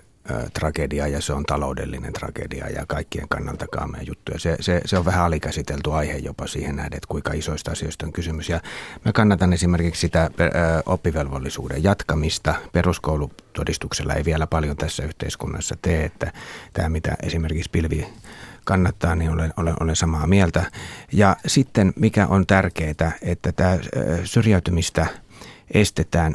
tragedia 0.54 1.08
ja 1.08 1.20
se 1.20 1.32
on 1.32 1.44
taloudellinen 1.44 2.12
tragedia 2.12 2.68
ja 2.68 2.86
kaikkien 2.86 3.28
kannalta 3.28 3.66
kaamea 3.66 4.02
juttu. 4.02 4.32
Ja 4.32 4.38
se, 4.38 4.56
se, 4.60 4.80
se 4.84 4.98
on 4.98 5.04
vähän 5.04 5.24
alikäsitelty 5.24 5.92
aihe 5.92 6.16
jopa 6.16 6.46
siihen 6.46 6.76
nähden, 6.76 6.96
että 6.96 7.08
kuinka 7.08 7.32
isoista 7.32 7.70
asioista 7.70 8.06
on 8.06 8.12
kysymys. 8.12 8.48
Ja 8.48 8.60
mä 9.04 9.12
kannatan 9.12 9.52
esimerkiksi 9.52 10.00
sitä 10.00 10.30
oppivelvollisuuden 10.86 11.82
jatkamista. 11.82 12.54
Peruskoulutodistuksella 12.72 14.14
ei 14.14 14.24
vielä 14.24 14.46
paljon 14.46 14.76
tässä 14.76 15.02
yhteiskunnassa 15.02 15.76
tee, 15.82 16.04
että 16.04 16.32
tämä 16.72 16.88
mitä 16.88 17.16
esimerkiksi 17.22 17.70
pilvi 17.70 18.06
kannattaa, 18.64 19.14
niin 19.14 19.30
olen, 19.30 19.52
olen, 19.56 19.74
olen 19.80 19.96
samaa 19.96 20.26
mieltä. 20.26 20.64
Ja 21.12 21.36
sitten 21.46 21.92
mikä 21.96 22.26
on 22.26 22.46
tärkeää, 22.46 23.12
että 23.22 23.52
tämä 23.52 23.78
syrjäytymistä– 24.24 25.06
estetään 25.74 26.34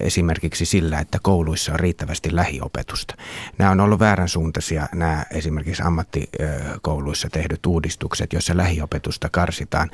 esimerkiksi 0.00 0.64
sillä, 0.64 0.98
että 0.98 1.18
kouluissa 1.22 1.72
on 1.72 1.80
riittävästi 1.80 2.36
lähiopetusta. 2.36 3.14
Nämä 3.58 3.70
on 3.70 3.80
ollut 3.80 3.98
väärän 4.00 4.28
suuntaisia 4.28 4.88
nämä 4.94 5.24
esimerkiksi 5.30 5.82
ammattikouluissa 5.82 7.28
tehdyt 7.32 7.66
uudistukset, 7.66 8.32
joissa 8.32 8.56
lähiopetusta 8.56 9.28
karsitaan 9.28 9.90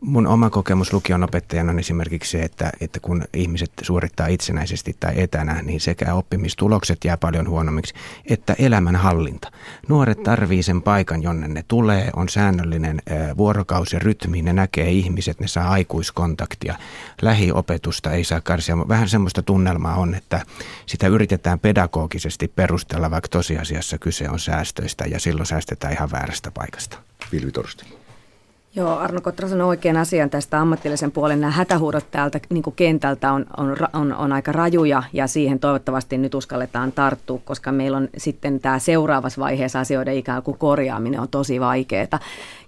mun 0.00 0.26
oma 0.26 0.50
kokemus 0.50 0.92
lukion 0.92 1.24
opettajana 1.24 1.72
on 1.72 1.78
esimerkiksi 1.78 2.30
se, 2.30 2.42
että, 2.42 2.72
että 2.80 3.00
kun 3.00 3.24
ihmiset 3.34 3.72
suorittaa 3.82 4.26
itsenäisesti 4.26 4.96
tai 5.00 5.12
etänä, 5.16 5.62
niin 5.62 5.80
sekä 5.80 6.14
oppimistulokset 6.14 7.04
jää 7.04 7.16
paljon 7.16 7.48
huonommiksi, 7.48 7.94
että 8.30 8.56
elämänhallinta. 8.58 9.50
Nuoret 9.88 10.22
tarvii 10.22 10.62
sen 10.62 10.82
paikan, 10.82 11.22
jonne 11.22 11.48
ne 11.48 11.64
tulee, 11.68 12.10
on 12.16 12.28
säännöllinen 12.28 13.02
vuorokausi, 13.36 13.98
rytmi, 13.98 14.42
ne 14.42 14.52
näkee 14.52 14.90
ihmiset, 14.90 15.40
ne 15.40 15.48
saa 15.48 15.70
aikuiskontaktia. 15.70 16.74
Lähiopetusta 17.22 18.12
ei 18.12 18.24
saa 18.24 18.40
karsia. 18.40 18.88
Vähän 18.88 19.08
semmoista 19.08 19.42
tunnelmaa 19.42 19.96
on, 19.96 20.14
että 20.14 20.40
sitä 20.86 21.06
yritetään 21.06 21.58
pedagogisesti 21.58 22.48
perustella, 22.48 23.10
vaikka 23.10 23.28
tosiasiassa 23.28 23.98
kyse 23.98 24.30
on 24.30 24.40
säästöistä 24.40 25.04
ja 25.04 25.20
silloin 25.20 25.46
säästetään 25.46 25.92
ihan 25.92 26.10
väärästä 26.10 26.50
paikasta. 26.50 26.98
Pilvi 27.30 27.52
Torsti. 27.52 28.05
Joo, 28.76 28.98
Arno 28.98 29.20
Kotra 29.20 29.48
sanoi 29.48 29.66
oikein 29.66 29.96
asian 29.96 30.30
tästä 30.30 30.60
ammatillisen 30.60 31.12
puolen. 31.12 31.40
Nämä 31.40 31.50
hätähuudot 31.50 32.10
täältä 32.10 32.40
niin 32.50 32.62
kuin 32.62 32.76
kentältä 32.76 33.32
on, 33.32 33.46
on, 33.56 33.76
on, 33.92 34.14
on 34.14 34.32
aika 34.32 34.52
rajuja 34.52 35.02
ja 35.12 35.26
siihen 35.26 35.58
toivottavasti 35.58 36.18
nyt 36.18 36.34
uskalletaan 36.34 36.92
tarttua, 36.92 37.40
koska 37.44 37.72
meillä 37.72 37.96
on 37.96 38.08
sitten 38.16 38.60
tämä 38.60 38.78
seuraavassa 38.78 39.40
vaiheessa 39.40 39.80
asioiden 39.80 40.16
ikään 40.16 40.42
kuin 40.42 40.58
korjaaminen 40.58 41.20
on 41.20 41.28
tosi 41.28 41.60
vaikeaa 41.60 42.18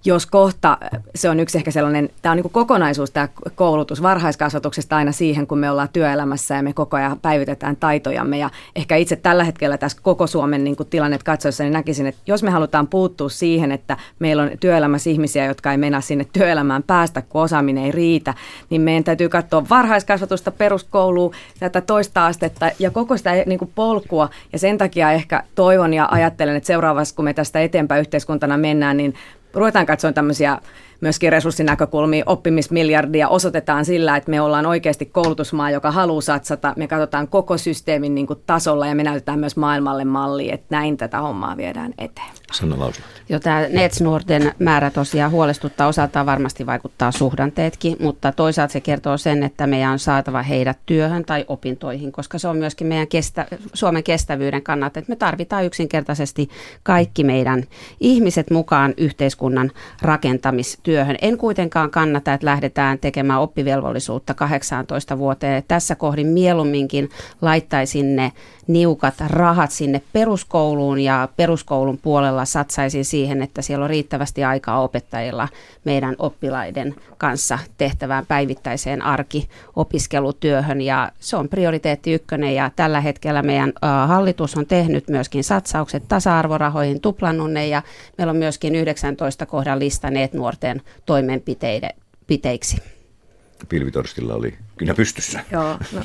jos 0.05 0.27
kohta, 0.27 0.79
se 1.15 1.31
on 1.31 1.41
yksi 1.41 1.59
ehkä 1.59 1.71
sellainen, 1.71 2.11
tämä 2.23 2.31
on 2.31 2.37
niin 2.37 2.51
kokonaisuus 2.51 3.11
tämä 3.11 3.29
koulutus 3.55 4.03
varhaiskasvatuksesta 4.03 4.97
aina 4.97 5.13
siihen, 5.13 5.47
kun 5.47 5.59
me 5.59 5.71
ollaan 5.71 5.89
työelämässä 5.93 6.55
ja 6.55 6.63
me 6.63 6.73
koko 6.73 6.97
ajan 6.97 7.19
päivitetään 7.21 7.77
taitojamme 7.77 8.39
ja 8.39 8.51
ehkä 8.77 8.97
itse 8.97 9.17
tällä 9.17 9.45
hetkellä 9.45 9.79
tässä 9.79 9.99
koko 10.03 10.27
Suomen 10.27 10.65
niin 10.65 10.77
kuin 10.77 10.89
tilannet 10.89 11.23
katsoessa, 11.23 11.65
niin 11.65 11.73
näkisin, 11.73 12.07
että 12.07 12.21
jos 12.27 12.43
me 12.43 12.51
halutaan 12.51 12.87
puuttua 12.87 13.29
siihen, 13.29 13.73
että 13.73 13.97
meillä 14.19 14.43
on 14.43 14.51
työelämässä 14.61 15.11
ihmisiä, 15.11 15.45
jotka 15.45 15.71
ei 15.71 15.79
mennä 15.79 15.98
sinne 16.01 16.27
työelämään 16.33 16.83
päästä, 16.83 17.23
kun 17.23 17.43
osaaminen 17.43 17.85
ei 17.85 17.93
riitä, 17.93 18.35
niin 18.71 18.83
meidän 18.83 19.05
täytyy 19.05 19.29
katsoa 19.29 19.69
varhaiskasvatusta, 19.71 20.51
peruskoulua, 20.51 21.35
tätä 21.61 21.81
toista 21.81 22.27
astetta 22.27 22.71
ja 22.79 22.91
koko 22.91 23.17
sitä 23.17 23.33
niin 23.47 23.59
kuin 23.59 23.73
polkua. 23.75 24.29
Ja 24.53 24.59
sen 24.59 24.79
takia 24.79 25.13
ehkä 25.13 25.43
toivon 25.55 25.95
ja 25.95 26.09
ajattelen, 26.11 26.57
että 26.57 26.67
seuraavassa, 26.67 27.15
kun 27.15 27.25
me 27.25 27.35
tästä 27.35 27.61
eteenpäin 27.61 28.01
yhteiskuntana 28.01 28.57
mennään, 28.57 28.97
niin 28.97 29.15
ruvetaan 29.55 29.87
katsomaan 29.87 30.15
tämmöisiä 30.15 30.59
myöskin 31.01 31.33
resurssinäkökulmia, 31.33 32.23
oppimismiljardia 32.27 33.29
osoitetaan 33.29 33.85
sillä, 33.85 34.17
että 34.17 34.31
me 34.31 34.41
ollaan 34.41 34.67
oikeasti 34.67 35.07
koulutusmaa, 35.07 35.71
joka 35.71 35.91
haluaa 35.91 36.21
satsata. 36.21 36.73
Me 36.77 36.89
katsotaan 36.89 37.29
koko 37.29 37.59
systeemin 37.59 38.15
niin 38.15 38.27
kuin 38.27 38.43
tasolla 38.47 38.87
ja 38.87 38.95
me 38.95 39.03
näytetään 39.03 39.39
myös 39.39 39.57
maailmalle 39.57 40.05
malli, 40.05 40.53
että 40.53 40.67
näin 40.71 40.97
tätä 40.97 41.21
hommaa 41.21 41.57
viedään 41.57 41.95
eteen. 41.99 42.29
Sanna 42.53 42.79
Lauslahti. 42.79 43.21
Jo 43.29 43.41
tämä 43.41 43.67
Netsnuorten 43.69 44.53
määrä 44.59 44.91
tosiaan 44.91 45.31
huolestuttaa 45.31 45.89
osaltaan 45.89 46.27
varmasti 46.27 46.67
vaikuttaa 46.67 47.13
suhdanteetkin, 47.13 47.97
mutta 48.01 48.33
toisaalta 48.33 48.73
se 48.73 48.81
kertoo 48.81 49.17
sen, 49.17 49.43
että 49.43 49.67
meidän 49.67 49.93
on 49.93 49.99
saatava 49.99 50.43
heidät 50.43 50.79
työhön 50.87 51.25
tai 51.25 51.45
opintoihin, 51.49 52.13
koska 52.13 52.39
se 52.39 52.49
on 52.49 52.57
myöskin 52.57 52.87
meidän 52.87 53.09
kestä, 53.09 53.47
Suomen 53.75 54.03
kestävyyden 54.03 54.63
kannalta, 54.63 54.99
että 54.99 55.13
me 55.13 55.17
tarvitaan 55.17 55.65
yksinkertaisesti 55.65 56.49
kaikki 56.83 57.25
meidän 57.25 57.65
ihmiset 58.01 58.51
mukaan 58.51 58.95
yhteiskunnan 58.97 59.71
rakentamistyöhön 60.03 60.88
työhön. 60.89 61.17
En 61.23 61.39
kuitenkaan 61.39 61.91
kannata, 61.91 62.35
että 62.35 62.45
lähdetään 62.45 62.99
tekemään 62.99 63.41
oppivelvollisuutta 63.41 64.35
18 64.35 65.19
vuoteen. 65.19 65.63
Tässä 65.69 65.95
kohdin 65.95 66.27
mieluumminkin 66.27 67.09
laittaisin 67.43 68.17
ne 68.17 68.33
niukat 68.69 69.15
rahat 69.27 69.71
sinne 69.71 70.03
peruskouluun 70.13 71.01
ja 71.01 71.29
peruskoulun 71.37 71.99
puolella 71.99 72.45
satsaisin 72.45 73.05
siihen, 73.05 73.43
että 73.43 73.63
siellä 73.63 73.83
on 73.85 73.91
riittävästi 73.91 74.45
aikaa 74.45 74.81
opettajilla 74.81 75.49
meidän 75.85 76.17
oppilaiden 76.19 76.95
kanssa 77.19 77.59
tehtävään 77.79 78.27
päivittäiseen 78.27 79.03
arkiopiskelutyöhön 79.03 80.81
ja 80.81 81.13
se 81.21 81.37
on 81.37 81.49
prioriteetti 81.49 82.13
ykkönen 82.13 82.55
ja 82.55 82.71
tällä 82.77 83.01
hetkellä 83.01 83.43
meidän 83.43 83.73
hallitus 84.07 84.57
on 84.57 84.67
tehnyt 84.67 85.09
myöskin 85.09 85.45
satsaukset 85.45 86.03
tasa-arvorahoihin 86.09 87.01
tuplannut 87.01 87.53
ne 87.53 87.69
ja 87.69 87.83
meillä 88.19 88.31
on 88.31 88.37
myöskin 88.37 88.75
19 88.75 89.47
kohdan 89.47 89.79
listaneet 89.79 90.33
nuorten 90.33 90.83
toimenpiteiksi. 91.07 92.77
Pilvitorstilla 93.69 94.35
oli 94.35 94.59
kynä 94.77 94.95
pystyssä. 94.95 95.45
Joo, 95.53 95.79
no, 95.93 96.03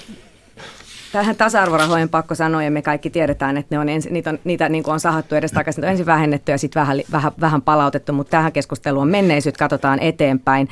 Tähän 1.14 1.36
tasa-arvorahojen 1.36 2.09
pakko 2.09 2.36
sanoa, 2.36 2.64
ja 2.64 2.72
me 2.72 2.82
kaikki 2.82 3.09
tiedetään, 3.09 3.57
että 3.57 3.76
ne 3.76 3.80
on 3.80 3.89
ensi, 3.89 4.09
niitä, 4.09 4.30
on, 4.30 4.39
niitä 4.43 4.70
niin 4.70 4.84
on 4.88 4.99
sahattu 4.99 5.36
edes 5.36 5.51
takaisin, 5.51 5.84
ensin 5.84 6.05
vähennetty 6.05 6.51
ja 6.51 6.57
sitten 6.57 6.80
vähän, 6.80 6.97
vähän, 7.11 7.32
vähän 7.41 7.61
palautettu, 7.61 8.14
mutta 8.14 8.32
tähän 8.32 8.51
keskusteluun 8.51 9.01
on 9.01 9.09
menneisyyt, 9.09 9.57
katsotaan 9.57 9.99
eteenpäin. 9.99 10.70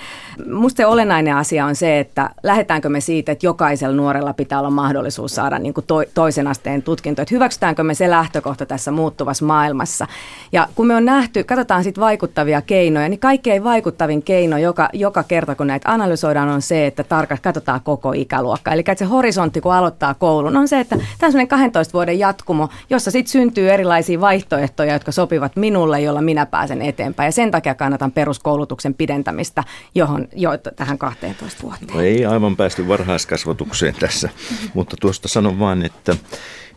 Musta 0.51 0.77
se 0.77 0.85
olennainen 0.85 1.35
asia 1.35 1.65
on 1.65 1.75
se, 1.75 1.99
että 1.99 2.29
lähdetäänkö 2.43 2.89
me 2.89 3.01
siitä, 3.01 3.31
että 3.31 3.45
jokaisella 3.45 3.95
nuorella 3.95 4.33
pitää 4.33 4.59
olla 4.59 4.69
mahdollisuus 4.69 5.35
saada 5.35 5.59
niin 5.59 5.73
kuin 5.73 5.85
to, 5.87 5.95
toisen 6.13 6.47
asteen 6.47 6.83
tutkinto, 6.83 7.21
että 7.21 7.35
hyväksytäänkö 7.35 7.83
me 7.83 7.93
se 7.93 8.09
lähtökohta 8.09 8.65
tässä 8.65 8.91
muuttuvassa 8.91 9.45
maailmassa. 9.45 10.07
Ja 10.51 10.67
kun 10.75 10.87
me 10.87 10.95
on 10.95 11.05
nähty, 11.05 11.43
katsotaan 11.43 11.83
sitten 11.83 12.01
vaikuttavia 12.01 12.61
keinoja, 12.61 13.09
niin 13.09 13.19
kaikkein 13.19 13.63
vaikuttavin 13.63 14.23
keino 14.23 14.57
joka, 14.57 14.89
joka 14.93 15.23
kerta, 15.23 15.55
kun 15.55 15.67
näitä 15.67 15.91
analysoidaan, 15.91 16.49
on 16.49 16.61
se, 16.61 16.87
että 16.87 17.03
tarkasti 17.03 17.43
katsotaan 17.43 17.81
koko 17.83 18.13
ikäluokka. 18.13 18.71
Eli 18.71 18.79
että 18.79 18.95
se 18.95 19.05
horisontti, 19.05 19.61
kun 19.61 19.73
aloittaa 19.73 20.13
koulun, 20.31 20.57
on 20.57 20.67
se, 20.67 20.79
että 20.79 20.97
tämä 21.19 21.41
on 21.41 21.47
12 21.47 21.93
vuoden 21.93 22.19
jatkumo, 22.19 22.69
jossa 22.89 23.11
sitten 23.11 23.31
syntyy 23.31 23.71
erilaisia 23.71 24.21
vaihtoehtoja, 24.21 24.93
jotka 24.93 25.11
sopivat 25.11 25.55
minulle, 25.55 26.01
jolla 26.01 26.21
minä 26.21 26.45
pääsen 26.45 26.81
eteenpäin. 26.81 27.27
Ja 27.27 27.31
sen 27.31 27.51
takia 27.51 27.75
kannatan 27.75 28.11
peruskoulutuksen 28.11 28.93
pidentämistä 28.93 29.63
johon, 29.95 30.27
jo 30.35 30.51
tähän 30.75 30.97
12 30.97 31.63
vuoteen. 31.63 31.87
No 31.93 32.01
ei 32.01 32.25
aivan 32.25 32.55
päästy 32.55 32.87
varhaiskasvatukseen 32.87 33.95
tässä, 33.99 34.29
mutta 34.73 34.95
tuosta 35.01 35.27
sanon 35.27 35.59
vain, 35.59 35.85
että 35.85 36.15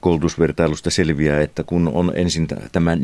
koulutusvertailusta 0.00 0.90
selviää, 0.90 1.40
että 1.40 1.62
kun 1.62 1.90
on 1.94 2.12
ensin 2.14 2.46
tämä 2.72 2.96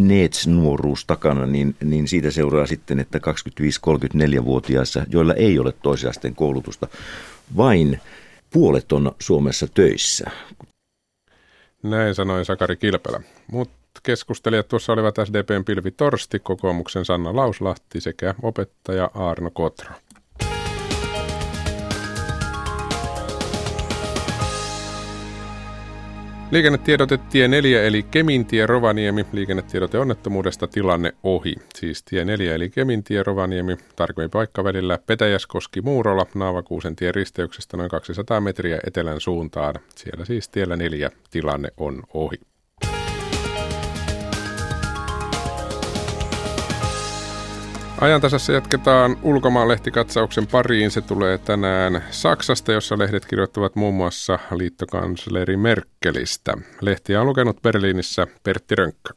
NEETS-nuoruus 0.00 1.04
takana, 1.06 1.46
niin, 1.46 1.76
niin 1.84 2.08
siitä 2.08 2.30
seuraa 2.30 2.66
sitten, 2.66 3.00
että 3.00 3.18
25-34-vuotiaissa, 3.18 5.06
joilla 5.08 5.34
ei 5.34 5.58
ole 5.58 5.72
toisen 5.72 6.10
asteen 6.10 6.34
koulutusta, 6.34 6.88
vain 7.56 8.00
puolet 8.54 8.92
on 8.92 9.12
Suomessa 9.18 9.66
töissä. 9.74 10.30
Näin 11.82 12.14
sanoi 12.14 12.44
Sakari 12.44 12.76
Kilpelä. 12.76 13.20
Mutta 13.46 14.00
keskustelijat 14.02 14.68
tuossa 14.68 14.92
olivat 14.92 15.14
SDPn 15.24 15.64
Pilvi 15.64 15.90
Torsti, 15.90 16.38
kokoomuksen 16.38 17.04
Sanna 17.04 17.36
Lauslahti 17.36 18.00
sekä 18.00 18.34
opettaja 18.42 19.10
Aarno 19.14 19.50
Kotro. 19.50 19.94
Liikennetiedote 26.50 27.18
tie 27.18 27.48
4 27.48 27.82
eli 27.82 28.02
Kemintie 28.02 28.66
Rovaniemi. 28.66 29.26
Liikennetiedote 29.32 29.98
onnettomuudesta 29.98 30.66
tilanne 30.66 31.12
ohi. 31.22 31.54
Siis 31.74 32.02
tie 32.02 32.24
4 32.24 32.54
eli 32.54 32.70
Kemintie 32.70 33.22
Rovaniemi. 33.22 33.76
Tarkemmin 33.96 34.30
paikka 34.30 34.64
välillä 34.64 34.98
Petäjäskoski 35.06 35.80
Muurola 35.80 36.26
Naavakuusen 36.34 36.96
tien 36.96 37.14
risteyksestä 37.14 37.76
noin 37.76 37.90
200 37.90 38.40
metriä 38.40 38.78
etelän 38.86 39.20
suuntaan. 39.20 39.74
Siellä 39.94 40.24
siis 40.24 40.48
tiellä 40.48 40.76
4 40.76 41.10
tilanne 41.30 41.68
on 41.76 42.02
ohi. 42.14 42.36
Ajantasassa 48.04 48.52
jatketaan 48.52 49.16
ulkomaanlehtikatsauksen 49.22 50.46
pariin. 50.46 50.90
Se 50.90 51.00
tulee 51.00 51.38
tänään 51.38 52.04
Saksasta, 52.10 52.72
jossa 52.72 52.98
lehdet 52.98 53.26
kirjoittavat 53.26 53.76
muun 53.76 53.94
muassa 53.94 54.38
liittokansleri 54.56 55.56
Merkelistä. 55.56 56.54
Lehtiä 56.80 57.20
on 57.20 57.26
lukenut 57.26 57.62
Berliinissä 57.62 58.26
Pertti 58.42 58.74
Rönkkö. 58.74 59.14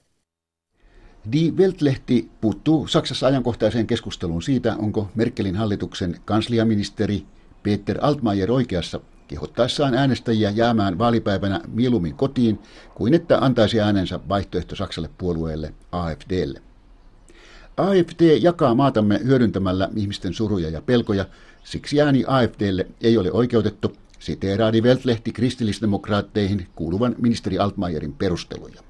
Die 1.32 1.52
Welt-lehti 1.52 2.30
puuttuu 2.42 2.88
Saksassa 2.88 3.28
ajankohtaiseen 3.28 3.88
keskusteluun 3.88 4.42
siitä, 4.42 4.76
onko 4.80 5.10
Merkelin 5.16 5.56
hallituksen 5.56 6.16
kansliaministeri 6.26 7.26
Peter 7.64 7.98
Altmaier 8.02 8.52
oikeassa 8.52 9.00
kehottaessaan 9.28 9.94
äänestäjiä 9.94 10.50
jäämään 10.50 10.98
vaalipäivänä 10.98 11.62
mieluummin 11.68 12.16
kotiin 12.16 12.60
kuin 12.96 13.14
että 13.14 13.38
antaisi 13.38 13.82
äänensä 13.82 14.20
vaihtoehto 14.30 14.76
Saksalle 14.76 15.10
puolueelle 15.18 15.74
AFDlle. 15.92 16.62
AFD 17.78 18.38
jakaa 18.42 18.76
maatamme 18.76 19.20
hyödyntämällä 19.24 19.90
ihmisten 19.96 20.34
suruja 20.34 20.70
ja 20.70 20.82
pelkoja, 20.82 21.26
siksi 21.64 22.02
ääni 22.02 22.24
AFDlle 22.28 22.88
ei 23.02 23.18
ole 23.18 23.32
oikeutettu, 23.32 23.94
siteeraa 24.20 24.74
Die 24.74 24.82
Welt-lehti 24.82 25.32
kristillisdemokraatteihin 25.32 26.68
kuuluvan 26.76 27.16
ministeri 27.18 27.60
Altmaierin 27.60 28.14
perusteluja. 28.14 28.82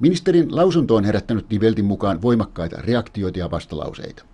Ministerin 0.00 0.56
lausunto 0.56 0.96
on 0.96 1.04
herättänyt 1.04 1.50
Die 1.50 1.58
Weltin 1.58 1.84
mukaan 1.84 2.22
voimakkaita 2.22 2.76
reaktioita 2.80 3.38
ja 3.38 3.50
vastalauseita. 3.50 4.24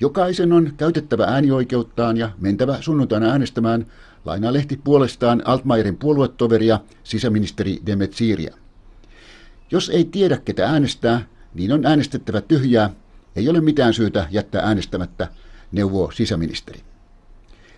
Jokaisen 0.00 0.52
on 0.52 0.72
käytettävä 0.76 1.24
äänioikeuttaan 1.24 2.16
ja 2.16 2.30
mentävä 2.38 2.76
sunnuntaina 2.80 3.26
äänestämään, 3.26 3.86
lainaa 4.24 4.52
lehti 4.52 4.80
puolestaan 4.84 5.42
Altmaierin 5.44 5.96
puoluetoveria 5.96 6.80
sisäministeri 7.04 7.78
Demet 7.86 8.12
Siiria. 8.12 8.54
Jos 9.70 9.90
ei 9.90 10.04
tiedä, 10.04 10.36
ketä 10.36 10.68
äänestää, 10.68 11.26
niin 11.54 11.72
on 11.72 11.86
äänestettävä 11.86 12.40
tyhjää, 12.40 12.90
ei 13.36 13.48
ole 13.48 13.60
mitään 13.60 13.94
syytä 13.94 14.26
jättää 14.30 14.62
äänestämättä, 14.62 15.28
neuvoo 15.72 16.10
sisäministeri. 16.10 16.80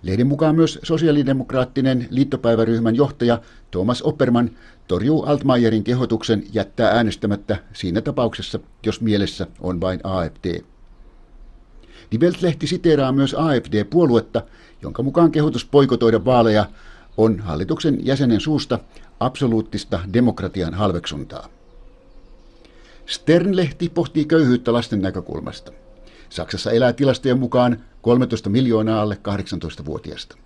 Lehden 0.02 0.26
mukaan 0.26 0.54
myös 0.54 0.78
sosiaalidemokraattinen 0.82 2.06
liittopäiväryhmän 2.10 2.96
johtaja 2.96 3.40
Thomas 3.70 4.02
Opperman 4.02 4.50
torjuu 4.88 5.22
Altmaierin 5.22 5.84
kehotuksen 5.84 6.44
jättää 6.52 6.90
äänestämättä 6.90 7.56
siinä 7.72 8.00
tapauksessa, 8.00 8.58
jos 8.86 9.00
mielessä 9.00 9.46
on 9.60 9.80
vain 9.80 10.00
AFD. 10.04 10.62
Die 12.12 12.20
Welt-lehti 12.20 12.66
siteeraa 12.66 13.12
myös 13.12 13.34
AFD-puoluetta, 13.34 14.42
jonka 14.82 15.02
mukaan 15.02 15.32
kehotus 15.32 15.64
poikotoida 15.64 16.24
vaaleja 16.24 16.66
on 17.16 17.40
hallituksen 17.40 18.06
jäsenen 18.06 18.40
suusta 18.40 18.78
absoluuttista 19.20 20.00
demokratian 20.12 20.74
halveksuntaa. 20.74 21.48
Stern-lehti 23.06 23.88
pohtii 23.88 24.24
köyhyyttä 24.24 24.72
lasten 24.72 25.02
näkökulmasta. 25.02 25.72
Saksassa 26.28 26.70
elää 26.70 26.92
tilastojen 26.92 27.38
mukaan 27.38 27.84
13 28.02 28.50
miljoonaa 28.50 29.02
alle 29.02 29.18
18-vuotiaista. 29.28 30.36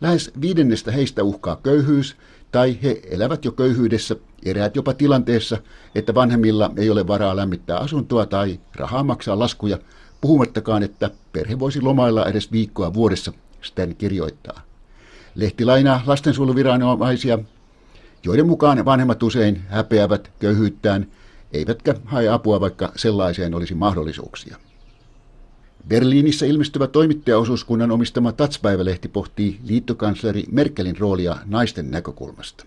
Lähes 0.00 0.32
viidennestä 0.40 0.92
heistä 0.92 1.22
uhkaa 1.22 1.56
köyhyys, 1.56 2.16
tai 2.52 2.78
he 2.82 3.02
elävät 3.10 3.44
jo 3.44 3.52
köyhyydessä, 3.52 4.16
eräät 4.44 4.76
jopa 4.76 4.94
tilanteessa, 4.94 5.58
että 5.94 6.14
vanhemmilla 6.14 6.70
ei 6.76 6.90
ole 6.90 7.06
varaa 7.06 7.36
lämmittää 7.36 7.78
asuntoa 7.78 8.26
tai 8.26 8.60
rahaa 8.74 9.02
maksaa 9.02 9.38
laskuja, 9.38 9.78
puhumattakaan, 10.20 10.82
että 10.82 11.10
perhe 11.32 11.58
voisi 11.58 11.80
lomailla 11.80 12.26
edes 12.26 12.52
viikkoa 12.52 12.94
vuodessa, 12.94 13.32
Stern 13.62 13.96
kirjoittaa. 13.96 14.60
Lehti 15.34 15.64
lainaa 15.64 16.02
lastensuojeluviranomaisia, 16.06 17.38
joiden 18.24 18.46
mukaan 18.46 18.84
vanhemmat 18.84 19.22
usein 19.22 19.62
häpeävät 19.68 20.30
köyhyyttään 20.38 21.06
eivätkä 21.52 21.94
hae 22.04 22.28
apua, 22.28 22.60
vaikka 22.60 22.92
sellaiseen 22.96 23.54
olisi 23.54 23.74
mahdollisuuksia. 23.74 24.56
Berliinissä 25.88 26.46
ilmestyvä 26.46 26.86
toimittajaosuuskunnan 26.86 27.90
omistama 27.90 28.32
Tatspäivälehti 28.32 29.08
pohtii 29.08 29.60
liittokansleri 29.64 30.44
Merkelin 30.50 30.98
roolia 30.98 31.36
naisten 31.46 31.90
näkökulmasta. 31.90 32.64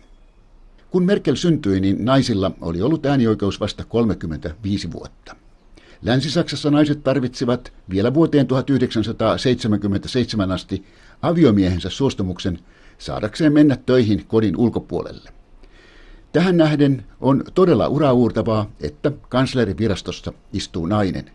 Kun 0.90 1.04
Merkel 1.04 1.36
syntyi, 1.36 1.80
niin 1.80 2.06
naisilla 2.06 2.52
oli 2.62 2.82
ollut 2.82 3.06
äänioikeus 3.06 3.60
vasta 3.60 3.86
35 3.86 4.92
vuotta. 4.92 5.36
Länsi-Saksassa 6.02 6.72
naiset 6.72 7.04
tarvitsivat 7.04 7.74
vielä 7.90 8.14
vuoteen 8.14 8.48
1977 8.48 10.52
asti 10.52 10.86
aviomiehensä 11.22 11.90
suostumuksen 11.90 12.60
saadakseen 12.98 13.54
mennä 13.54 13.78
töihin 13.86 14.26
kodin 14.28 14.58
ulkopuolelle. 14.58 15.41
Tähän 16.32 16.58
nähden 16.58 17.06
on 17.22 17.44
todella 17.54 17.88
urauurtavaa, 17.88 18.72
että 18.82 19.12
kanslerivirastossa 19.30 20.34
istuu 20.54 20.86
nainen. 20.86 21.32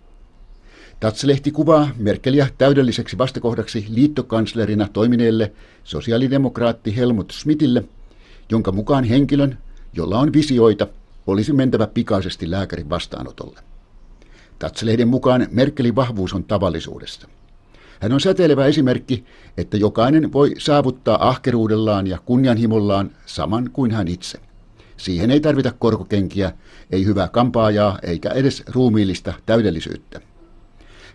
Tatslehti 1.00 1.50
kuvaa 1.50 1.88
Merkeliä 1.96 2.48
täydelliseksi 2.58 3.18
vastakohdaksi 3.18 3.86
liittokanslerina 3.88 4.88
toimineelle 4.92 5.52
sosiaalidemokraatti 5.84 6.96
Helmut 6.96 7.30
Schmidtille, 7.30 7.84
jonka 8.50 8.72
mukaan 8.72 9.04
henkilön, 9.04 9.58
jolla 9.92 10.18
on 10.18 10.32
visioita, 10.32 10.86
olisi 11.26 11.52
mentävä 11.52 11.86
pikaisesti 11.86 12.50
lääkärin 12.50 12.90
vastaanotolle. 12.90 13.60
Tatslehden 14.58 15.08
mukaan 15.08 15.46
Merkelin 15.50 15.96
vahvuus 15.96 16.34
on 16.34 16.44
tavallisuudessa. 16.44 17.28
Hän 18.00 18.12
on 18.12 18.20
säteilevä 18.20 18.66
esimerkki, 18.66 19.24
että 19.56 19.76
jokainen 19.76 20.32
voi 20.32 20.54
saavuttaa 20.58 21.28
ahkeruudellaan 21.28 22.06
ja 22.06 22.18
kunnianhimollaan 22.24 23.10
saman 23.26 23.70
kuin 23.72 23.90
hän 23.90 24.08
itse. 24.08 24.45
Siihen 24.96 25.30
ei 25.30 25.40
tarvita 25.40 25.72
korkokenkiä, 25.78 26.52
ei 26.90 27.04
hyvää 27.04 27.28
kampaajaa 27.28 27.98
eikä 28.02 28.30
edes 28.30 28.62
ruumiillista 28.66 29.34
täydellisyyttä. 29.46 30.20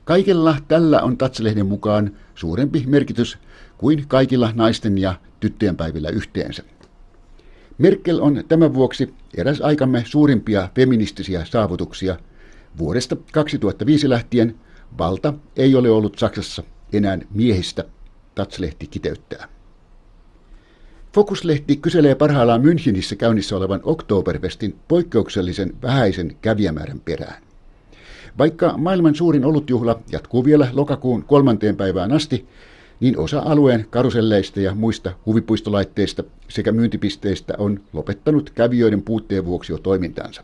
Kaikella 0.05 0.57
tällä 0.67 1.01
on 1.01 1.17
Tatselehden 1.17 1.65
mukaan 1.65 2.17
suurempi 2.35 2.83
merkitys 2.87 3.37
kuin 3.77 4.05
kaikilla 4.07 4.51
naisten 4.55 4.97
ja 4.97 5.15
tyttöjen 5.39 5.77
päivillä 5.77 6.09
yhteensä. 6.09 6.63
Merkel 7.77 8.19
on 8.21 8.43
tämän 8.47 8.73
vuoksi 8.73 9.13
eräs 9.37 9.61
aikamme 9.61 10.03
suurimpia 10.05 10.69
feministisiä 10.75 11.45
saavutuksia. 11.45 12.17
Vuodesta 12.77 13.17
2005 13.31 14.09
lähtien 14.09 14.55
valta 14.97 15.33
ei 15.55 15.75
ole 15.75 15.89
ollut 15.89 16.19
Saksassa 16.19 16.63
enää 16.93 17.19
miehistä, 17.33 17.83
Tatslehti 18.35 18.87
kiteyttää. 18.87 19.47
Fokuslehti 21.13 21.77
kyselee 21.77 22.15
parhaillaan 22.15 22.61
Münchenissä 22.61 23.15
käynnissä 23.15 23.57
olevan 23.57 23.79
Oktoberfestin 23.83 24.75
poikkeuksellisen 24.87 25.73
vähäisen 25.81 26.37
kävijämäärän 26.41 26.99
perään. 26.99 27.43
Vaikka 28.37 28.77
maailman 28.77 29.15
suurin 29.15 29.45
olutjuhla 29.45 29.99
jatkuu 30.11 30.45
vielä 30.45 30.67
lokakuun 30.73 31.23
kolmanteen 31.23 31.75
päivään 31.75 32.11
asti, 32.11 32.47
niin 32.99 33.17
osa 33.17 33.39
alueen 33.39 33.85
karuselleista 33.89 34.59
ja 34.59 34.75
muista 34.75 35.13
huvipuistolaitteista 35.25 36.23
sekä 36.47 36.71
myyntipisteistä 36.71 37.53
on 37.57 37.79
lopettanut 37.93 38.49
kävijöiden 38.49 39.01
puutteen 39.01 39.45
vuoksi 39.45 39.73
jo 39.73 39.77
toimintansa. 39.77 40.43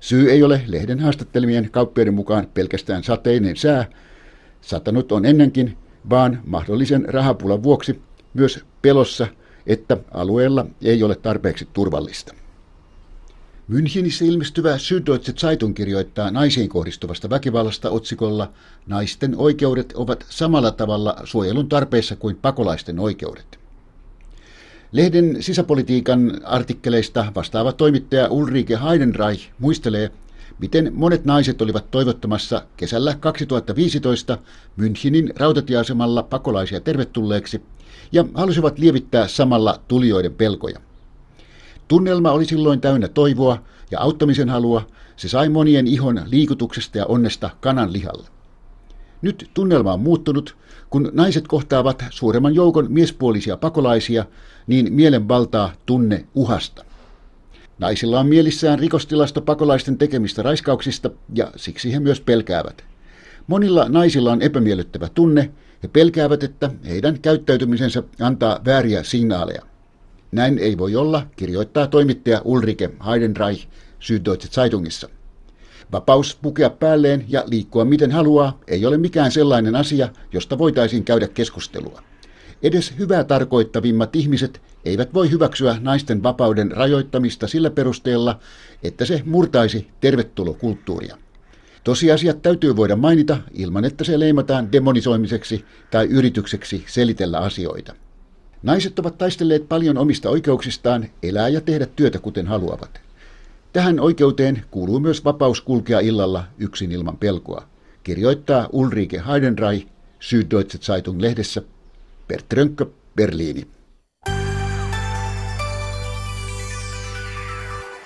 Syy 0.00 0.30
ei 0.30 0.42
ole 0.42 0.62
lehden 0.66 1.00
haastattelemien 1.00 1.70
kauppiaiden 1.70 2.14
mukaan 2.14 2.48
pelkästään 2.54 3.02
sateinen 3.02 3.56
sää, 3.56 3.86
satanut 4.60 5.12
on 5.12 5.26
ennenkin, 5.26 5.76
vaan 6.10 6.40
mahdollisen 6.46 7.04
rahapulan 7.08 7.62
vuoksi 7.62 8.00
myös 8.34 8.64
pelossa 8.82 9.26
että 9.68 9.96
alueella 10.10 10.66
ei 10.82 11.02
ole 11.02 11.14
tarpeeksi 11.14 11.68
turvallista. 11.72 12.34
Münchenissä 13.68 14.24
ilmestyvä 14.24 14.76
Süddeutsche 14.76 15.32
Zeitung 15.32 15.74
kirjoittaa 15.74 16.30
naisiin 16.30 16.68
kohdistuvasta 16.68 17.30
väkivallasta 17.30 17.90
otsikolla 17.90 18.52
Naisten 18.86 19.36
oikeudet 19.36 19.92
ovat 19.96 20.26
samalla 20.28 20.70
tavalla 20.70 21.16
suojelun 21.24 21.68
tarpeessa 21.68 22.16
kuin 22.16 22.36
pakolaisten 22.36 22.98
oikeudet. 22.98 23.58
Lehden 24.92 25.42
sisäpolitiikan 25.42 26.40
artikkeleista 26.44 27.32
vastaava 27.34 27.72
toimittaja 27.72 28.28
Ulrike 28.28 28.78
Heidenreich 28.88 29.48
muistelee, 29.58 30.10
miten 30.58 30.90
monet 30.94 31.24
naiset 31.24 31.62
olivat 31.62 31.90
toivottamassa 31.90 32.62
kesällä 32.76 33.16
2015 33.20 34.38
Münchenin 34.80 35.32
rautatieasemalla 35.36 36.22
pakolaisia 36.22 36.80
tervetulleeksi 36.80 37.62
ja 38.12 38.24
halusivat 38.34 38.78
lievittää 38.78 39.28
samalla 39.28 39.80
tulijoiden 39.88 40.34
pelkoja. 40.34 40.80
Tunnelma 41.88 42.30
oli 42.30 42.44
silloin 42.44 42.80
täynnä 42.80 43.08
toivoa 43.08 43.62
ja 43.90 44.00
auttamisen 44.00 44.48
halua. 44.48 44.86
Se 45.16 45.28
sai 45.28 45.48
monien 45.48 45.86
ihon 45.86 46.20
liikutuksesta 46.26 46.98
ja 46.98 47.06
onnesta 47.06 47.50
kanan 47.60 47.92
lihalla. 47.92 48.28
Nyt 49.22 49.50
tunnelma 49.54 49.92
on 49.92 50.00
muuttunut, 50.00 50.56
kun 50.90 51.10
naiset 51.12 51.48
kohtaavat 51.48 52.04
suuremman 52.10 52.54
joukon 52.54 52.86
miespuolisia 52.88 53.56
pakolaisia, 53.56 54.24
niin 54.66 54.92
mielen 54.92 55.28
valtaa 55.28 55.72
tunne 55.86 56.24
uhasta. 56.34 56.84
Naisilla 57.78 58.20
on 58.20 58.26
mielissään 58.26 58.78
rikostilasto 58.78 59.40
pakolaisten 59.40 59.98
tekemistä 59.98 60.42
raiskauksista 60.42 61.10
ja 61.34 61.52
siksi 61.56 61.92
he 61.92 62.00
myös 62.00 62.20
pelkäävät. 62.20 62.84
Monilla 63.46 63.88
naisilla 63.88 64.32
on 64.32 64.42
epämiellyttävä 64.42 65.08
tunne, 65.08 65.50
he 65.82 65.88
pelkäävät, 65.88 66.42
että 66.42 66.70
heidän 66.88 67.20
käyttäytymisensä 67.20 68.02
antaa 68.20 68.60
vääriä 68.64 69.02
signaaleja. 69.02 69.62
Näin 70.32 70.58
ei 70.58 70.78
voi 70.78 70.96
olla, 70.96 71.26
kirjoittaa 71.36 71.86
toimittaja 71.86 72.42
Ulrike 72.44 72.90
Heidenreich 73.06 73.66
Süddeutsche 74.00 74.48
Zeitungissa. 74.50 75.08
Vapaus 75.92 76.38
pukea 76.42 76.70
päälleen 76.70 77.24
ja 77.28 77.44
liikkua 77.46 77.84
miten 77.84 78.12
haluaa 78.12 78.58
ei 78.66 78.86
ole 78.86 78.98
mikään 78.98 79.30
sellainen 79.30 79.76
asia, 79.76 80.08
josta 80.32 80.58
voitaisiin 80.58 81.04
käydä 81.04 81.28
keskustelua. 81.28 82.02
Edes 82.62 82.94
hyvää 82.98 83.24
tarkoittavimmat 83.24 84.16
ihmiset 84.16 84.62
eivät 84.84 85.14
voi 85.14 85.30
hyväksyä 85.30 85.76
naisten 85.80 86.22
vapauden 86.22 86.72
rajoittamista 86.72 87.46
sillä 87.46 87.70
perusteella, 87.70 88.38
että 88.82 89.04
se 89.04 89.22
murtaisi 89.24 89.88
tervetulokulttuuria. 90.00 91.16
Tosiasiat 91.84 92.42
täytyy 92.42 92.76
voida 92.76 92.96
mainita 92.96 93.38
ilman, 93.52 93.84
että 93.84 94.04
se 94.04 94.18
leimataan 94.18 94.72
demonisoimiseksi 94.72 95.64
tai 95.90 96.06
yritykseksi 96.06 96.84
selitellä 96.86 97.38
asioita. 97.38 97.94
Naiset 98.62 98.98
ovat 98.98 99.18
taistelleet 99.18 99.68
paljon 99.68 99.98
omista 99.98 100.30
oikeuksistaan 100.30 101.06
elää 101.22 101.48
ja 101.48 101.60
tehdä 101.60 101.86
työtä 101.86 102.18
kuten 102.18 102.46
haluavat. 102.46 103.00
Tähän 103.72 104.00
oikeuteen 104.00 104.62
kuuluu 104.70 105.00
myös 105.00 105.24
vapaus 105.24 105.60
kulkea 105.60 106.00
illalla 106.00 106.44
yksin 106.58 106.92
ilman 106.92 107.16
pelkoa, 107.16 107.68
kirjoittaa 108.02 108.68
Ulrike 108.72 109.22
Heidenreich 109.28 109.86
Süddeutsche 110.20 110.78
Zeitung 110.78 111.20
lehdessä 111.20 111.62
Bert 112.28 112.52
Rönkkö, 112.52 112.86
Berliini. 113.16 113.66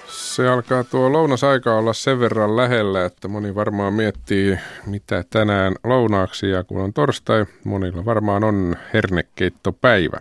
Se 0.06 0.48
alkaa 0.48 0.84
tuo 0.84 1.12
lounasaika 1.12 1.76
olla 1.78 1.92
sen 1.92 2.20
verran 2.20 2.56
lähellä, 2.56 3.04
että 3.04 3.28
moni 3.28 3.54
varmaan 3.54 3.94
miettii, 3.94 4.58
mitä 4.86 5.24
tänään 5.30 5.74
lounaaksi 5.84 6.50
ja 6.50 6.64
kun 6.64 6.80
on 6.80 6.92
torstai, 6.92 7.46
monilla 7.64 8.04
varmaan 8.04 8.44
on 8.44 8.76
hernekeittopäivä. 8.94 10.20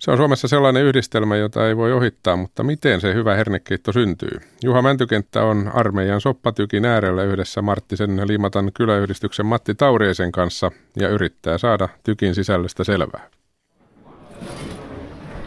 Se 0.00 0.10
on 0.10 0.16
Suomessa 0.16 0.48
sellainen 0.48 0.82
yhdistelmä, 0.84 1.36
jota 1.36 1.68
ei 1.68 1.76
voi 1.76 1.92
ohittaa, 1.92 2.36
mutta 2.36 2.62
miten 2.62 3.00
se 3.00 3.14
hyvä 3.14 3.34
hernekeitto 3.34 3.92
syntyy? 3.92 4.40
Juha 4.62 4.82
Mäntykenttä 4.82 5.42
on 5.42 5.70
armeijan 5.74 6.20
soppatykin 6.20 6.84
äärellä 6.84 7.22
yhdessä 7.22 7.62
Marttisen 7.62 8.22
Liimatan 8.26 8.70
kyläyhdistyksen 8.74 9.46
Matti 9.46 9.74
Tauriesen 9.74 10.32
kanssa 10.32 10.70
ja 10.96 11.08
yrittää 11.08 11.58
saada 11.58 11.88
tykin 12.04 12.34
sisällöstä 12.34 12.84
selvää. 12.84 13.28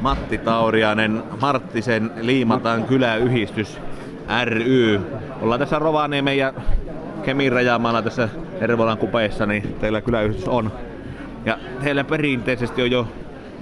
Matti 0.01 0.37
Taurianen, 0.37 1.23
Marttisen 1.41 2.11
Liimatan 2.21 2.83
kyläyhdistys 2.83 3.77
ry. 4.45 4.99
Ollaan 5.41 5.59
tässä 5.59 5.79
Rovaniemen 5.79 6.37
ja 6.37 6.53
Kemin 7.23 7.51
rajaamalla 7.51 8.01
tässä 8.01 8.29
Hervolan 8.61 8.97
kupeessa, 8.97 9.45
niin 9.45 9.75
teillä 9.81 10.01
kyläyhdistys 10.01 10.47
on. 10.47 10.71
Ja 11.45 11.57
teillä 11.83 12.03
perinteisesti 12.03 12.81
on 12.81 12.91
jo 12.91 13.07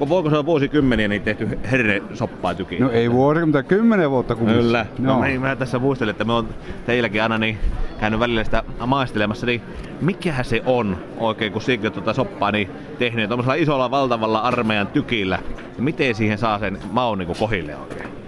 voiko 0.09 0.29
se 0.29 0.35
olla 0.35 0.45
vuosikymmeniä 0.45 1.07
niin 1.07 1.21
tehty 1.21 1.59
hernesoppaa 1.71 2.55
tykiin? 2.55 2.81
No 2.81 2.89
ei 2.89 3.11
vuosi, 3.11 3.45
mutta 3.45 3.63
kymmenen 3.63 4.11
vuotta 4.11 4.35
kumminkin. 4.35 4.65
Kyllä. 4.65 4.85
No, 4.99 5.13
no 5.13 5.19
mä, 5.19 5.47
mä, 5.47 5.55
tässä 5.55 5.79
muistelin, 5.79 6.11
että 6.11 6.23
me 6.23 6.33
on 6.33 6.49
teilläkin 6.85 7.23
aina 7.23 7.37
niin 7.37 7.57
käynyt 7.99 8.19
välillä 8.19 8.43
sitä 8.43 8.63
maistelemassa, 8.85 9.45
niin 9.45 9.61
mikähän 10.01 10.45
se 10.45 10.61
on 10.65 10.97
oikein, 11.17 11.51
kun 11.51 11.61
siikin 11.61 11.91
tuota 11.91 12.13
soppaa 12.13 12.51
niin 12.51 12.69
tehnyt 12.99 13.27
tuollaisella 13.27 13.55
isolla 13.55 13.91
valtavalla 13.91 14.39
armeijan 14.39 14.87
tykillä. 14.87 15.39
Miten 15.77 16.15
siihen 16.15 16.37
saa 16.37 16.59
sen 16.59 16.77
maun 16.91 17.17
niin 17.17 17.35
kohille 17.39 17.75
oikein? 17.77 18.20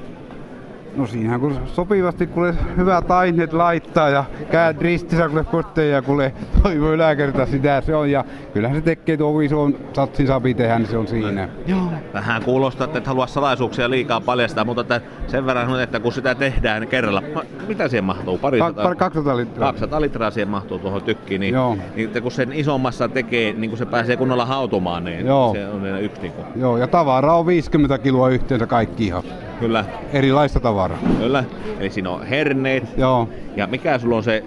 No 0.96 1.08
siinähän 1.08 1.40
kun 1.40 1.60
sopivasti 1.66 2.28
kuule 2.28 2.56
hyvät 2.78 3.12
aineet 3.12 3.54
laittaa 3.54 4.10
ja 4.10 4.24
käät 4.52 4.82
ristissä 4.82 5.28
kuule 5.28 5.44
koteen 5.44 5.92
ja 5.92 6.02
kuule 6.02 6.34
toivo 6.64 6.92
yläkerta 6.92 7.46
sitä 7.46 7.82
se 7.82 7.96
on 7.96 8.12
ja 8.12 8.26
kyllähän 8.54 8.78
se 8.78 8.82
tekee 8.82 9.18
tuo 9.18 9.42
ison 9.42 9.76
satsin 9.94 10.28
sapi 10.28 10.54
tehdä, 10.54 10.80
niin 10.80 10.90
se 10.90 10.98
on 10.98 11.08
siinä. 11.08 11.50
Joo. 11.68 11.80
Vähän 12.14 12.44
kuulostaa, 12.44 12.86
että 12.86 12.98
et 12.98 13.08
halua 13.08 13.28
salaisuuksia 13.28 13.90
liikaa 13.90 14.22
paljastaa, 14.22 14.66
mutta 14.66 14.82
että 14.82 15.02
sen 15.28 15.46
verran, 15.46 15.82
että 15.82 16.00
kun 16.00 16.14
sitä 16.14 16.36
tehdään 16.36 16.88
kerralla, 16.88 17.24
mitä 17.68 17.88
siihen 17.88 18.04
mahtuu? 18.04 18.38
Pari 18.38 18.60
Ka- 18.60 18.96
200 18.96 19.38
litraa. 19.38 19.68
200 19.74 20.02
litraa 20.02 20.32
siihen 20.32 20.50
mahtuu 20.50 20.80
tuohon 20.80 21.04
tykkiin, 21.04 21.42
niin, 21.42 21.54
Joo. 21.54 21.78
niin 21.96 22.24
kun 22.24 22.32
sen 22.32 22.54
isommassa 22.54 23.10
tekee, 23.10 23.54
niin 23.54 23.70
kun 23.70 23.78
se 23.78 23.86
pääsee 23.86 24.18
kunnolla 24.18 24.46
hautumaan, 24.46 25.04
niin 25.04 25.26
Joo. 25.26 25.54
se 25.54 25.68
on 25.68 26.00
yksi 26.02 26.22
niin 26.22 26.34
kuin. 26.34 26.46
Joo, 26.56 26.78
ja 26.78 26.88
tavara 26.88 27.34
on 27.34 27.46
50 27.46 27.98
kiloa 27.98 28.30
yhteensä 28.30 28.68
kaikki 28.68 29.06
ihan. 29.06 29.24
Kyllä. 29.64 29.86
Erilaista 30.14 30.60
tavaraa. 30.60 30.98
Kyllä. 31.20 31.44
Eli 31.80 31.90
siinä 31.90 32.10
on 32.10 32.26
herneet. 32.26 32.98
Joo. 32.98 33.30
Ja 33.56 33.68
mikä 33.68 34.00
sulla 34.00 34.16
on 34.16 34.24
se, 34.24 34.44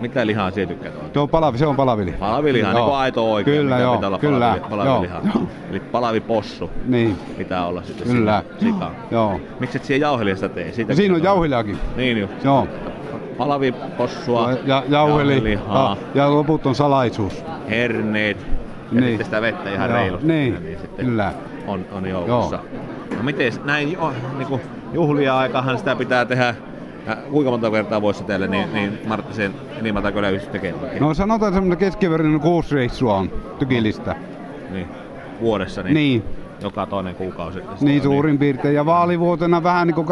mitä 0.00 0.26
lihaa 0.26 0.50
sinä 0.50 0.66
tykkäät 0.66 0.94
Se 1.12 1.18
on 1.18 1.28
palavi, 1.28 1.58
se 1.58 1.66
on 1.66 1.76
palaviliha. 1.76 2.16
Palaviliha, 2.18 2.72
niin 2.72 2.84
kuin 2.84 2.96
aito 2.96 3.32
oikein. 3.32 3.56
Kyllä, 3.56 3.78
joo. 3.78 3.94
Pitää 3.94 4.08
olla 4.08 4.18
kyllä. 4.18 4.58
Palaviliha. 4.70 5.20
Joo. 5.34 5.44
Eli 5.70 5.80
palavipossu. 5.80 6.70
Niin. 6.86 7.16
Pitää 7.38 7.66
olla 7.66 7.82
sitten 7.82 8.06
Kyllä. 8.06 8.42
Sika. 8.58 8.90
Joo. 9.10 9.40
Miksi 9.60 9.78
et 9.78 9.84
siihen 9.84 10.00
jauheliasta 10.00 10.48
tee? 10.48 10.72
Siitä 10.72 10.92
no, 10.92 10.96
siinä 10.96 11.14
on 11.14 11.22
jauheliakin. 11.22 11.78
Niin 11.96 12.18
jo. 12.18 12.28
Joo. 12.44 12.68
Palavipossua, 13.38 14.52
ja, 14.52 14.58
ja 14.66 14.82
jauhelihaa. 14.88 15.96
Ja, 16.14 16.22
ja 16.22 16.34
loput 16.34 16.66
on 16.66 16.74
salaisuus. 16.74 17.44
Herneet. 17.70 18.36
Ja 18.92 19.00
niin. 19.00 19.04
sitten 19.04 19.24
sitä 19.24 19.42
vettä 19.42 19.70
ihan 19.70 19.90
Joo. 19.90 19.98
reilusti. 19.98 20.26
Niin, 20.26 20.62
niin 20.62 20.78
sitten 20.78 21.06
kyllä. 21.06 21.32
On, 21.66 21.84
on 21.92 22.06
joukossa. 22.06 22.56
Joo. 22.56 22.91
No 23.22 23.26
miten 23.26 23.52
näin 23.64 23.92
jo, 23.92 24.12
niin 24.38 24.48
kuin 24.48 24.60
juhlia 24.92 25.38
aikahan 25.38 25.78
sitä 25.78 25.96
pitää 25.96 26.24
tehdä 26.24 26.54
ja 27.06 27.16
kuinka 27.16 27.50
monta 27.50 27.70
kertaa 27.70 28.02
vuodessa 28.02 28.24
teille 28.24 28.48
niin, 28.48 28.72
niin 28.72 28.98
Marttisen 29.06 29.54
nimeltä 29.82 30.12
kyllä 30.12 30.28
yhdessä 30.30 30.50
tekee? 30.50 30.74
No 31.00 31.14
sanotaan 31.14 31.52
semmoinen 31.52 31.78
keskivertainen 31.78 32.40
kuusi 32.40 32.74
reissua 32.74 33.14
on 33.14 33.30
tykillistä. 33.58 34.16
Niin, 34.70 34.88
vuodessa 35.40 35.82
niin, 35.82 35.94
Niin. 35.94 36.22
Joka 36.62 36.86
toinen 36.86 37.14
kuukausi. 37.14 37.58
Niin 37.80 38.02
suurin 38.02 38.38
piirtein. 38.38 38.74
Ja 38.74 38.86
vaalivuotena 38.86 39.62
vähän 39.62 39.86
niin 39.86 39.94
kuin 39.94 40.06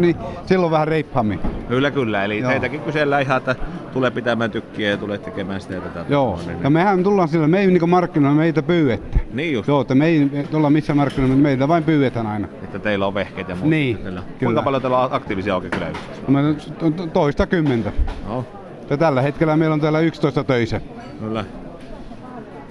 niin 0.00 0.16
silloin 0.46 0.72
vähän 0.72 0.88
reippaammin. 0.88 1.40
Kyllä, 1.68 1.90
kyllä. 1.90 2.24
Eli 2.24 2.38
Joo. 2.38 2.50
teitäkin 2.50 2.80
kysellään 2.80 3.22
ihan, 3.22 3.36
että 3.36 3.56
tulee 3.92 4.10
pitämään 4.10 4.50
tykkiä 4.50 4.90
ja 4.90 4.96
tulee 4.96 5.18
tekemään 5.18 5.60
sitä 5.60 5.74
ja 5.74 5.80
tätä. 5.80 6.04
Joo, 6.08 6.40
Niin, 6.46 6.62
ja 6.62 6.70
mehän 6.70 7.02
tullaan 7.04 7.28
sillä, 7.28 7.48
me 7.48 7.60
ei 7.60 7.66
niin 7.66 7.90
markkinoilla 7.90 8.36
meitä 8.36 8.62
pyydettä. 8.62 9.18
Niin 9.32 9.52
just. 9.52 9.68
Joo, 9.68 9.80
että 9.80 9.94
me 9.94 10.06
ei 10.06 10.30
tulla 10.50 10.70
missään 10.70 10.96
markkinoilla, 10.96 11.36
meitä 11.36 11.68
vain 11.68 11.84
pyydetään 11.84 12.26
aina. 12.26 12.48
Että 12.62 12.78
teillä 12.78 13.06
on 13.06 13.14
vehkeet 13.14 13.48
ja 13.48 13.54
muuta. 13.54 13.70
Niin, 13.70 13.98
Kyllä. 13.98 14.22
Kuinka 14.38 14.62
paljon 14.62 14.82
teillä 14.82 14.98
on 14.98 15.12
aktiivisia 15.12 15.54
oikein 15.56 15.70
kyläyhdistyksiä? 15.70 16.24
No, 16.28 16.42
me 16.42 16.54
to- 16.78 16.90
to- 16.90 17.06
toista 17.06 17.46
kymmentä. 17.46 17.92
No. 18.28 18.44
Ja 18.90 18.96
tällä 18.96 19.22
hetkellä 19.22 19.56
meillä 19.56 19.74
on 19.74 19.80
täällä 19.80 20.00
11 20.00 20.44
töissä. 20.44 20.80
Kyllä. 21.20 21.44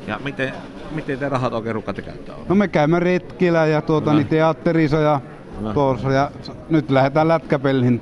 Ja 0.07 0.19
miten, 0.23 0.53
miten 0.91 1.19
te 1.19 1.29
rahat 1.29 1.53
oikein 1.53 1.75
rukkaatte 1.75 2.01
käyttää? 2.01 2.35
No 2.49 2.55
me 2.55 2.67
käymme 2.67 2.99
retkillä 2.99 3.65
ja 3.65 3.81
tuota, 3.81 4.05
Kyllä. 4.09 4.17
niin 4.21 4.27
teatterissa 4.27 4.97
ja 4.97 5.21
Kyllä. 5.57 5.73
tuossa 5.73 6.11
ja 6.11 6.31
nyt 6.69 6.89
lähdetään 6.89 7.27
lätkäpeliin 7.27 8.01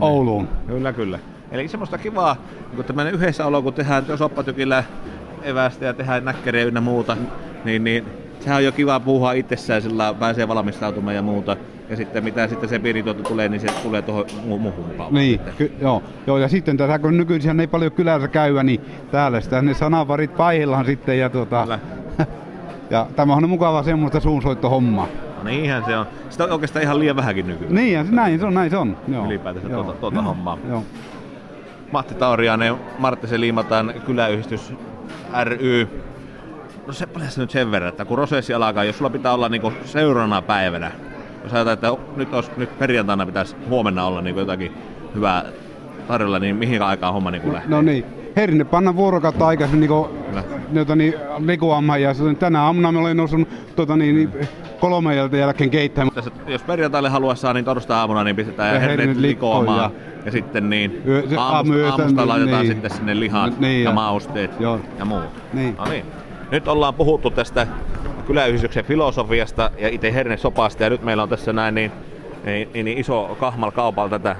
Ouluun. 0.00 0.48
Kyllä, 0.66 0.92
kyllä. 0.92 1.18
Eli 1.50 1.68
semmoista 1.68 1.98
kivaa, 1.98 2.36
kun 2.76 2.84
tämmöinen 2.84 3.14
yhdessä 3.14 3.46
olo, 3.46 3.62
kun 3.62 3.74
tehdään 3.74 4.04
soppatykillä 4.18 4.84
evästä 5.42 5.84
ja 5.84 5.94
tehdään 5.94 6.24
näkkäriä 6.24 6.64
ynnä 6.64 6.80
muuta, 6.80 7.16
niin, 7.64 7.84
niin 7.84 8.04
sehän 8.40 8.56
on 8.56 8.64
jo 8.64 8.72
kiva 8.72 9.00
puhua 9.00 9.32
itsessään, 9.32 9.82
sillä 9.82 10.14
pääsee 10.14 10.48
valmistautumaan 10.48 11.16
ja 11.16 11.22
muuta. 11.22 11.56
Ja 11.92 11.96
sitten 11.96 12.24
mitä 12.24 12.48
sitten 12.48 12.68
se 12.68 12.78
piirituotto 12.78 13.28
tulee, 13.28 13.48
niin 13.48 13.60
se 13.60 13.66
tulee 13.82 14.02
tuohon 14.02 14.24
mu- 14.30 14.58
muuhun. 14.58 14.84
Niin, 15.10 15.40
ky- 15.58 15.72
joo. 15.80 16.02
joo. 16.26 16.38
Ja 16.38 16.48
sitten 16.48 16.76
tässä 16.76 16.98
kun 16.98 17.16
nykyisin 17.16 17.60
ei 17.60 17.66
paljon 17.66 17.92
kylässä 17.92 18.28
käydä, 18.28 18.62
niin 18.62 18.80
täällä 19.10 19.40
sitä 19.40 19.62
ne 19.62 19.74
sanavarit 19.74 20.36
paihillaan 20.36 20.84
sitten 20.84 21.18
ja 21.18 21.30
tuota... 21.30 21.78
ja 22.90 23.06
tämä 23.16 23.34
on 23.34 23.48
mukava 23.48 23.82
semmoista 23.82 24.20
suunsoittohommaa. 24.20 25.06
No 25.38 25.44
niinhän 25.44 25.84
se 25.84 25.96
on. 25.96 26.06
Sitä 26.30 26.44
on 26.44 26.50
oikeastaan 26.52 26.82
ihan 26.82 26.98
liian 26.98 27.16
vähänkin 27.16 27.46
nykyään. 27.46 27.74
Niin, 27.74 28.06
se- 28.06 28.12
näin 28.12 28.38
se 28.38 28.46
on, 28.46 28.54
näin 28.54 28.70
se 28.70 28.76
on. 28.76 28.96
Joo. 29.08 29.26
Ylipäätänsä 29.26 29.68
Joo. 29.68 29.82
tuota, 29.84 30.00
tuota 30.00 30.16
Joo. 30.16 30.24
hommaa. 30.24 30.58
Joo. 30.68 30.84
Matti 31.92 32.14
Taurianen, 32.14 32.74
Marttisen 32.98 33.40
liimataan 33.40 33.94
kyläyhdistys 34.06 34.74
ry. 35.44 35.88
No 36.86 36.92
se 36.92 37.06
paljon 37.06 37.30
nyt 37.36 37.50
sen 37.50 37.70
verran, 37.70 37.88
että 37.88 38.04
kun 38.04 38.14
prosessi 38.16 38.54
alkaa, 38.54 38.84
jos 38.84 38.98
sulla 38.98 39.10
pitää 39.10 39.32
olla 39.32 39.48
niinku 39.48 39.72
seuraavana 39.84 40.42
päivänä, 40.42 40.90
jos 41.44 41.52
ajatellaan, 41.54 41.74
että 41.74 42.16
nyt, 42.16 42.34
olisi, 42.34 42.50
nyt 42.56 42.78
perjantaina 42.78 43.26
pitäisi 43.26 43.56
huomenna 43.68 44.04
olla 44.04 44.20
niinku 44.22 44.40
jotakin 44.40 44.72
hyvää 45.14 45.44
tarjolla, 46.08 46.38
niin 46.38 46.56
mihin 46.56 46.82
aikaan 46.82 47.14
homma 47.14 47.30
niinku 47.30 47.52
lähtee? 47.52 47.70
No 47.70 47.82
niin. 47.82 48.04
Herinne 48.36 48.64
panna 48.64 48.96
vuorokautta 48.96 49.46
aikaisin 49.46 49.80
niin 49.80 49.90
jota, 50.72 50.96
niin, 50.96 51.14
likuammaan 51.38 52.02
ja 52.02 52.14
sitten 52.14 52.36
tänä 52.36 52.62
aamuna 52.62 52.92
me 52.92 52.98
olin 52.98 53.16
noussut 53.16 53.48
tuota, 53.76 53.96
niin, 53.96 54.16
niin, 54.16 54.30
kolme 54.80 55.16
jälkeen 55.38 55.70
keittää. 55.70 56.06
Tässä, 56.14 56.30
jos 56.46 56.62
perjantaille 56.62 57.08
haluaa 57.08 57.34
saa, 57.34 57.52
niin 57.52 57.64
torstai-aamuna 57.64 58.24
niin 58.24 58.36
pistetään 58.36 58.74
ja 58.74 58.80
hernet 58.80 59.16
likoamaan. 59.16 59.78
Ja, 59.78 59.90
ja 60.24 60.32
sitten 60.32 60.70
niin 60.70 61.02
Yö, 61.06 61.28
se, 61.28 61.36
aamusta, 61.36 61.82
aamu, 61.88 62.02
aamusta 62.02 62.28
laitetaan 62.28 62.62
niin. 62.62 62.72
sitten 62.72 62.90
sinne 62.90 63.20
lihat 63.20 63.60
Niin, 63.60 63.82
ja 63.84 63.90
ja- 63.90 63.94
mausteet 63.94 64.60
Joo. 64.60 64.80
ja 64.98 65.04
muut. 65.04 65.22
Niin. 65.52 65.74
No 65.78 65.84
niin. 65.84 66.04
Nyt 66.50 66.68
ollaan 66.68 66.94
puhuttu 66.94 67.30
tästä 67.30 67.66
kyläyhdistyksen 68.26 68.84
filosofiasta 68.84 69.70
ja 69.78 69.88
itse 69.88 70.14
hernesopasta 70.14 70.82
ja 70.82 70.90
nyt 70.90 71.02
meillä 71.02 71.22
on 71.22 71.28
tässä 71.28 71.52
näin 71.52 71.74
niin, 71.74 71.92
niin, 72.44 72.70
niin, 72.74 72.84
niin 72.84 72.98
iso 72.98 73.36
kahmal 73.40 73.70
kaupalla 73.70 74.10
tätä 74.10 74.36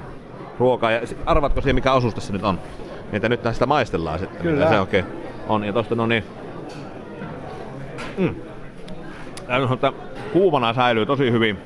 ruokaa. 0.59 0.91
Ja 0.91 1.01
arvatko 1.25 1.61
siihen 1.61 1.75
mikä 1.75 1.93
osuus 1.93 2.13
tässä 2.15 2.33
nyt 2.33 2.43
on? 2.43 2.59
Että 3.13 3.29
nyt 3.29 3.39
sitä 3.51 3.65
maistellaan 3.65 4.19
sitten. 4.19 4.41
Kyllä. 4.41 4.55
Mitä 4.55 4.69
se 4.69 4.79
oikein 4.79 5.05
on. 5.47 5.63
Ja 5.63 5.73
tosta 5.73 5.95
no 5.95 6.05
niin. 6.05 6.23
Mm. 8.17 8.35
Täytyy 9.47 9.67
sanoa, 9.67 9.73
että 9.73 9.93
kuumana 10.33 10.73
säilyy 10.73 11.05
tosi 11.05 11.31
hyvin. 11.31 11.57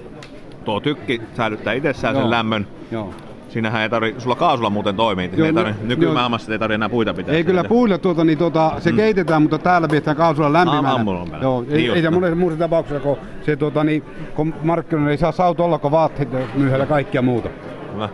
Tuo 0.65 0.80
tykki 0.80 1.22
säilyttää 1.34 1.74
itsessään 1.74 2.15
Joo. 2.15 2.24
sen 2.24 2.32
lämmön. 2.32 2.68
Joo. 2.91 3.13
Siinähän 3.49 3.81
ei 3.81 3.89
tarvi, 3.89 4.15
sulla 4.17 4.35
kaasulla 4.35 4.69
muuten 4.69 4.95
toimii. 4.95 5.29
Joo, 5.37 5.47
ei 5.47 5.53
tarvi, 5.53 5.71
no- 5.71 5.77
nykymaailmassa 5.83 6.51
ei 6.51 6.59
tarvitse 6.59 6.75
enää 6.75 6.89
puita 6.89 7.13
pitää. 7.13 7.35
Ei 7.35 7.43
kyllä 7.43 7.63
puille 7.63 7.97
tuota, 7.97 8.23
niin 8.23 8.37
tuota, 8.37 8.71
se 8.79 8.91
Mm. 8.91 8.95
keitetään, 8.95 9.41
mutta 9.41 9.57
täällä 9.57 9.87
pidetään 9.87 10.17
kaasulla 10.17 10.53
lämpimänä. 10.53 10.89
Aamulla. 10.91 11.37
Joo, 11.41 11.65
ei, 11.69 11.85
just. 11.85 11.95
ei 11.95 12.01
se 12.01 12.09
monessa 12.09 12.35
muussa 12.35 12.59
tapauksessa, 12.59 12.99
kun 12.99 13.17
se 13.45 13.55
tuota, 13.55 13.83
niin, 13.83 14.03
kun 14.35 14.53
markkinoilla 14.63 15.11
ei 15.11 15.17
saa 15.17 15.31
sauta 15.31 15.63
olla, 15.63 15.77
kun 15.77 15.91
vaatteita 15.91 16.37
myyhällä 16.55 16.85
kaikkia 16.85 17.21
muuta. 17.21 17.49
Kyllä. 17.93 18.09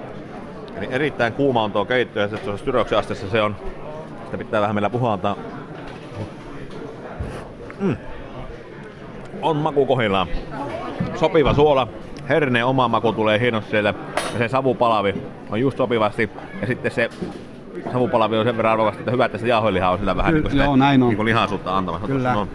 Eli 0.77 0.87
erittäin 0.91 1.33
kuuma 1.33 1.63
on 1.63 1.71
tuo 1.71 1.85
keitto 1.85 2.19
ja 2.19 2.27
se 2.27 2.49
on 2.49 2.59
styroksen 2.59 2.97
asteessa 2.97 3.29
se 3.29 3.41
on. 3.41 3.55
Sitä 4.25 4.37
pitää 4.37 4.61
vähän 4.61 4.75
meillä 4.75 4.89
puhaltaa. 4.89 5.35
Mm. 7.79 7.95
On 9.41 9.55
maku 9.57 9.85
kohillaan. 9.85 10.27
Sopiva 11.15 11.53
suola. 11.53 11.87
Herneen 12.29 12.65
oma 12.65 12.87
maku 12.87 13.13
tulee 13.13 13.39
hienosti 13.39 13.71
sieltä. 13.71 13.93
Ja 14.33 14.37
se 14.37 14.47
savupalavi 14.47 15.15
on 15.49 15.59
just 15.59 15.77
sopivasti. 15.77 16.29
Ja 16.61 16.67
sitten 16.67 16.91
se 16.91 17.09
savupalavi 17.93 18.37
on 18.37 18.45
sen 18.45 18.57
verran 18.57 18.73
arvokasta, 18.73 18.99
että 18.99 19.11
hyvä, 19.11 19.25
että 19.25 19.37
se 19.37 19.47
jauheliha 19.47 19.89
on 19.89 19.99
sillä 19.99 20.17
vähän 20.17 20.33
Kyllä, 20.33 20.37
niin 20.37 20.43
kuin 20.43 20.51
sitä, 20.51 20.63
joo, 20.63 20.75
näin 20.75 21.03
on. 21.03 21.09
Niin 21.09 21.15
kuin 21.15 21.25
lihaisuutta 21.25 21.77
antamassa. 21.77 22.07
Kyllä. 22.07 22.33
noin. 22.33 22.49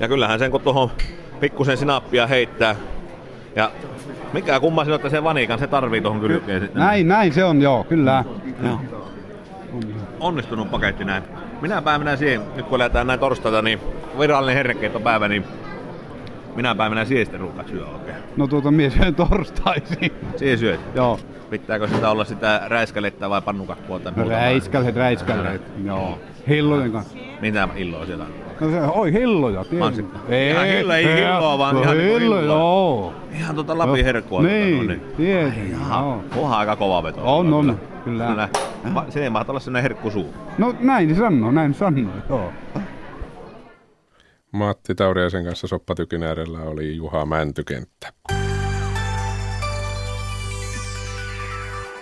Ja 0.00 0.08
kyllähän 0.08 0.38
sen 0.38 0.50
kun 0.50 0.60
tuohon 0.60 0.90
pikkusen 1.40 1.76
sinappia 1.76 2.26
heittää. 2.26 2.76
Ja 3.56 3.70
mikä 4.32 4.60
kumma 4.60 4.84
sinä, 4.84 4.96
että 4.96 5.08
se 5.08 5.24
vanikan 5.24 5.58
se 5.58 5.66
tarvii 5.66 6.00
tuohon 6.00 6.20
kylkeen 6.20 6.60
sitten. 6.60 6.82
Näin, 6.82 7.08
näin 7.08 7.32
se 7.32 7.44
on, 7.44 7.62
joo, 7.62 7.84
kyllä. 7.84 8.24
Joo. 8.62 8.80
Onnistunut 10.20 10.70
paketti 10.70 11.04
näin. 11.04 11.22
Minä 11.60 11.82
päivänä 11.82 12.16
siihen, 12.16 12.40
nyt 12.56 12.66
kun 12.66 12.80
eletään 12.80 13.06
näin 13.06 13.20
torstaita, 13.20 13.62
niin 13.62 13.80
virallinen 14.18 14.56
hernekeittopäivä, 14.56 15.28
niin 15.28 15.44
minä 16.58 16.74
päivänä 16.74 17.04
siihen 17.04 17.26
sitten 17.26 17.40
ruukat 17.40 17.68
syö 17.68 17.86
oikein. 17.86 18.16
No 18.36 18.46
tuota, 18.46 18.70
mies 18.70 18.94
syön 18.94 19.14
torstaisin. 19.14 20.12
Siihen 20.36 20.58
syöt? 20.58 20.80
Joo. 20.94 21.20
Pitääkö 21.50 21.88
sitä 21.88 22.10
olla 22.10 22.24
sitä 22.24 22.60
räiskälettä 22.66 23.30
vai 23.30 23.42
pannukakkua 23.42 23.98
tai 23.98 24.12
No 24.16 24.22
muuta? 24.22 24.36
räiskälhet, 24.36 24.96
räiskälhet. 24.96 25.62
Joo. 25.84 26.18
Hillojen 26.48 26.92
kanssa. 26.92 27.18
Mitä 27.40 27.68
illoa 27.76 28.06
siellä 28.06 28.24
on? 28.24 28.30
No 28.60 28.70
se, 28.70 28.80
oi 28.80 29.12
hilloja, 29.12 29.64
tiedän. 29.64 29.78
Mansikka. 29.78 30.18
Ihan 30.50 30.66
hillo, 30.66 30.92
ei 30.94 31.04
hilloa, 31.04 31.58
vaan 31.58 31.74
no, 31.74 31.82
ihan 31.82 31.98
niinku 31.98 32.18
hillo, 32.18 32.36
hilloa. 32.40 32.56
joo. 32.58 33.12
Ihan 33.38 33.54
tuota 33.54 33.78
Lapin 33.78 34.04
herkkua. 34.04 34.42
Niin, 34.42 34.86
tuota, 34.86 34.92
no 35.02 35.16
tiedän. 35.16 35.52
Joo. 35.90 36.22
Onhan 36.36 36.58
aika 36.58 36.76
kova 36.76 37.02
veto. 37.02 37.20
On, 37.38 37.54
on, 37.54 37.78
kyllä. 38.04 38.26
Kyllä. 38.26 38.48
Va- 38.94 39.04
Sinne 39.08 39.30
mahtaa 39.30 39.52
olla 39.52 39.60
sellainen 39.60 39.82
herkkusuu. 39.82 40.34
No 40.58 40.74
näin 40.80 41.08
se 41.14 41.18
sanoo, 41.20 41.50
näin 41.50 41.74
sanoo, 41.74 42.12
joo. 42.28 42.52
Matti 44.52 44.94
Tauriaisen 44.94 45.44
kanssa 45.44 45.66
soppatykin 45.66 46.22
äärellä 46.22 46.60
oli 46.60 46.96
Juha 46.96 47.26
Mäntykenttä. 47.26 48.12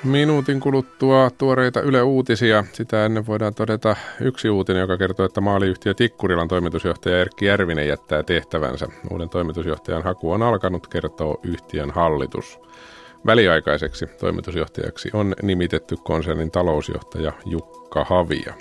Minuutin 0.05 0.61
kuluttua 0.61 1.31
tuoreita 1.39 1.81
Yle 1.81 2.03
Uutisia. 2.03 2.65
Sitä 2.73 3.07
ennen 3.07 3.27
voidaan 3.27 3.55
todeta 3.55 3.97
yksi 4.21 4.51
uutinen, 4.51 4.81
joka 4.81 4.97
kertoo, 4.97 5.27
että 5.27 5.41
maaliyhtiö 5.41 5.95
Tikkurilan 5.95 6.49
toimitusjohtaja 6.49 7.21
Erkki 7.21 7.47
Järvinen 7.47 7.89
jättää 7.89 8.23
tehtävänsä. 8.23 8.87
Uuden 9.11 9.29
toimitusjohtajan 9.29 10.03
haku 10.03 10.33
on 10.33 10.43
alkanut, 10.43 10.87
kertoo 10.87 11.41
yhtiön 11.43 11.91
hallitus. 11.91 12.61
Väliaikaiseksi 13.27 14.07
toimitusjohtajaksi 14.07 15.11
on 15.13 15.35
nimitetty 15.43 15.97
konsernin 16.05 16.51
talousjohtaja 16.51 17.33
Jukka 17.45 18.05
Havia. 18.05 18.55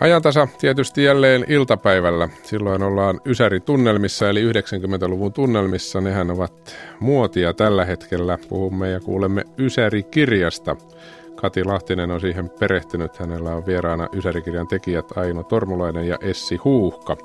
Ajantasa 0.00 0.48
tietysti 0.58 1.04
jälleen 1.04 1.44
iltapäivällä. 1.48 2.28
Silloin 2.42 2.82
ollaan 2.82 3.20
Ysäri-tunnelmissa, 3.26 4.28
eli 4.28 4.52
90-luvun 4.52 5.32
tunnelmissa. 5.32 6.00
Nehän 6.00 6.30
ovat 6.30 6.76
muotia 7.00 7.52
tällä 7.52 7.84
hetkellä. 7.84 8.38
Puhumme 8.48 8.90
ja 8.90 9.00
kuulemme 9.00 9.44
Ysäri-kirjasta. 9.58 10.76
Kati 11.34 11.64
Lahtinen 11.64 12.10
on 12.10 12.20
siihen 12.20 12.50
perehtynyt. 12.50 13.16
Hänellä 13.16 13.50
on 13.54 13.66
vieraana 13.66 14.08
Ysäri-kirjan 14.12 14.68
tekijät 14.68 15.16
Aino 15.16 15.42
Tormulainen 15.42 16.08
ja 16.08 16.18
Essi 16.20 16.56
Huuhka. 16.56 17.16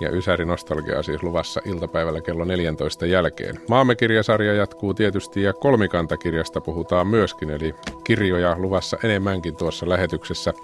Ja 0.00 0.10
Ysäri 0.10 0.44
Nostalgia 0.44 1.02
siis 1.02 1.22
luvassa 1.22 1.60
iltapäivällä 1.64 2.20
kello 2.20 2.44
14 2.44 3.06
jälkeen. 3.06 3.60
Maamme 3.68 3.94
kirjasarja 3.94 4.54
jatkuu 4.54 4.94
tietysti 4.94 5.42
ja 5.42 5.52
kolmikantakirjasta 5.52 6.60
puhutaan 6.60 7.06
myöskin, 7.06 7.50
eli 7.50 7.74
kirjoja 8.04 8.56
luvassa 8.58 8.96
enemmänkin 9.02 9.56
tuossa 9.56 9.88
lähetyksessä. 9.88 10.54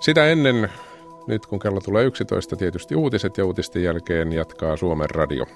Sitä 0.00 0.26
ennen, 0.26 0.70
nyt 1.26 1.46
kun 1.46 1.58
kello 1.58 1.80
tulee 1.80 2.04
11, 2.04 2.56
tietysti 2.56 2.94
uutiset 2.94 3.38
ja 3.38 3.44
uutisten 3.44 3.82
jälkeen 3.82 4.32
jatkaa 4.32 4.76
Suomen 4.76 5.10
radio. 5.10 5.46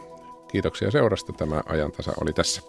Kiitoksia 0.49 0.91
seurasta. 0.91 1.33
Tämä 1.33 1.63
ajantasa 1.67 2.13
oli 2.21 2.33
tässä. 2.33 2.63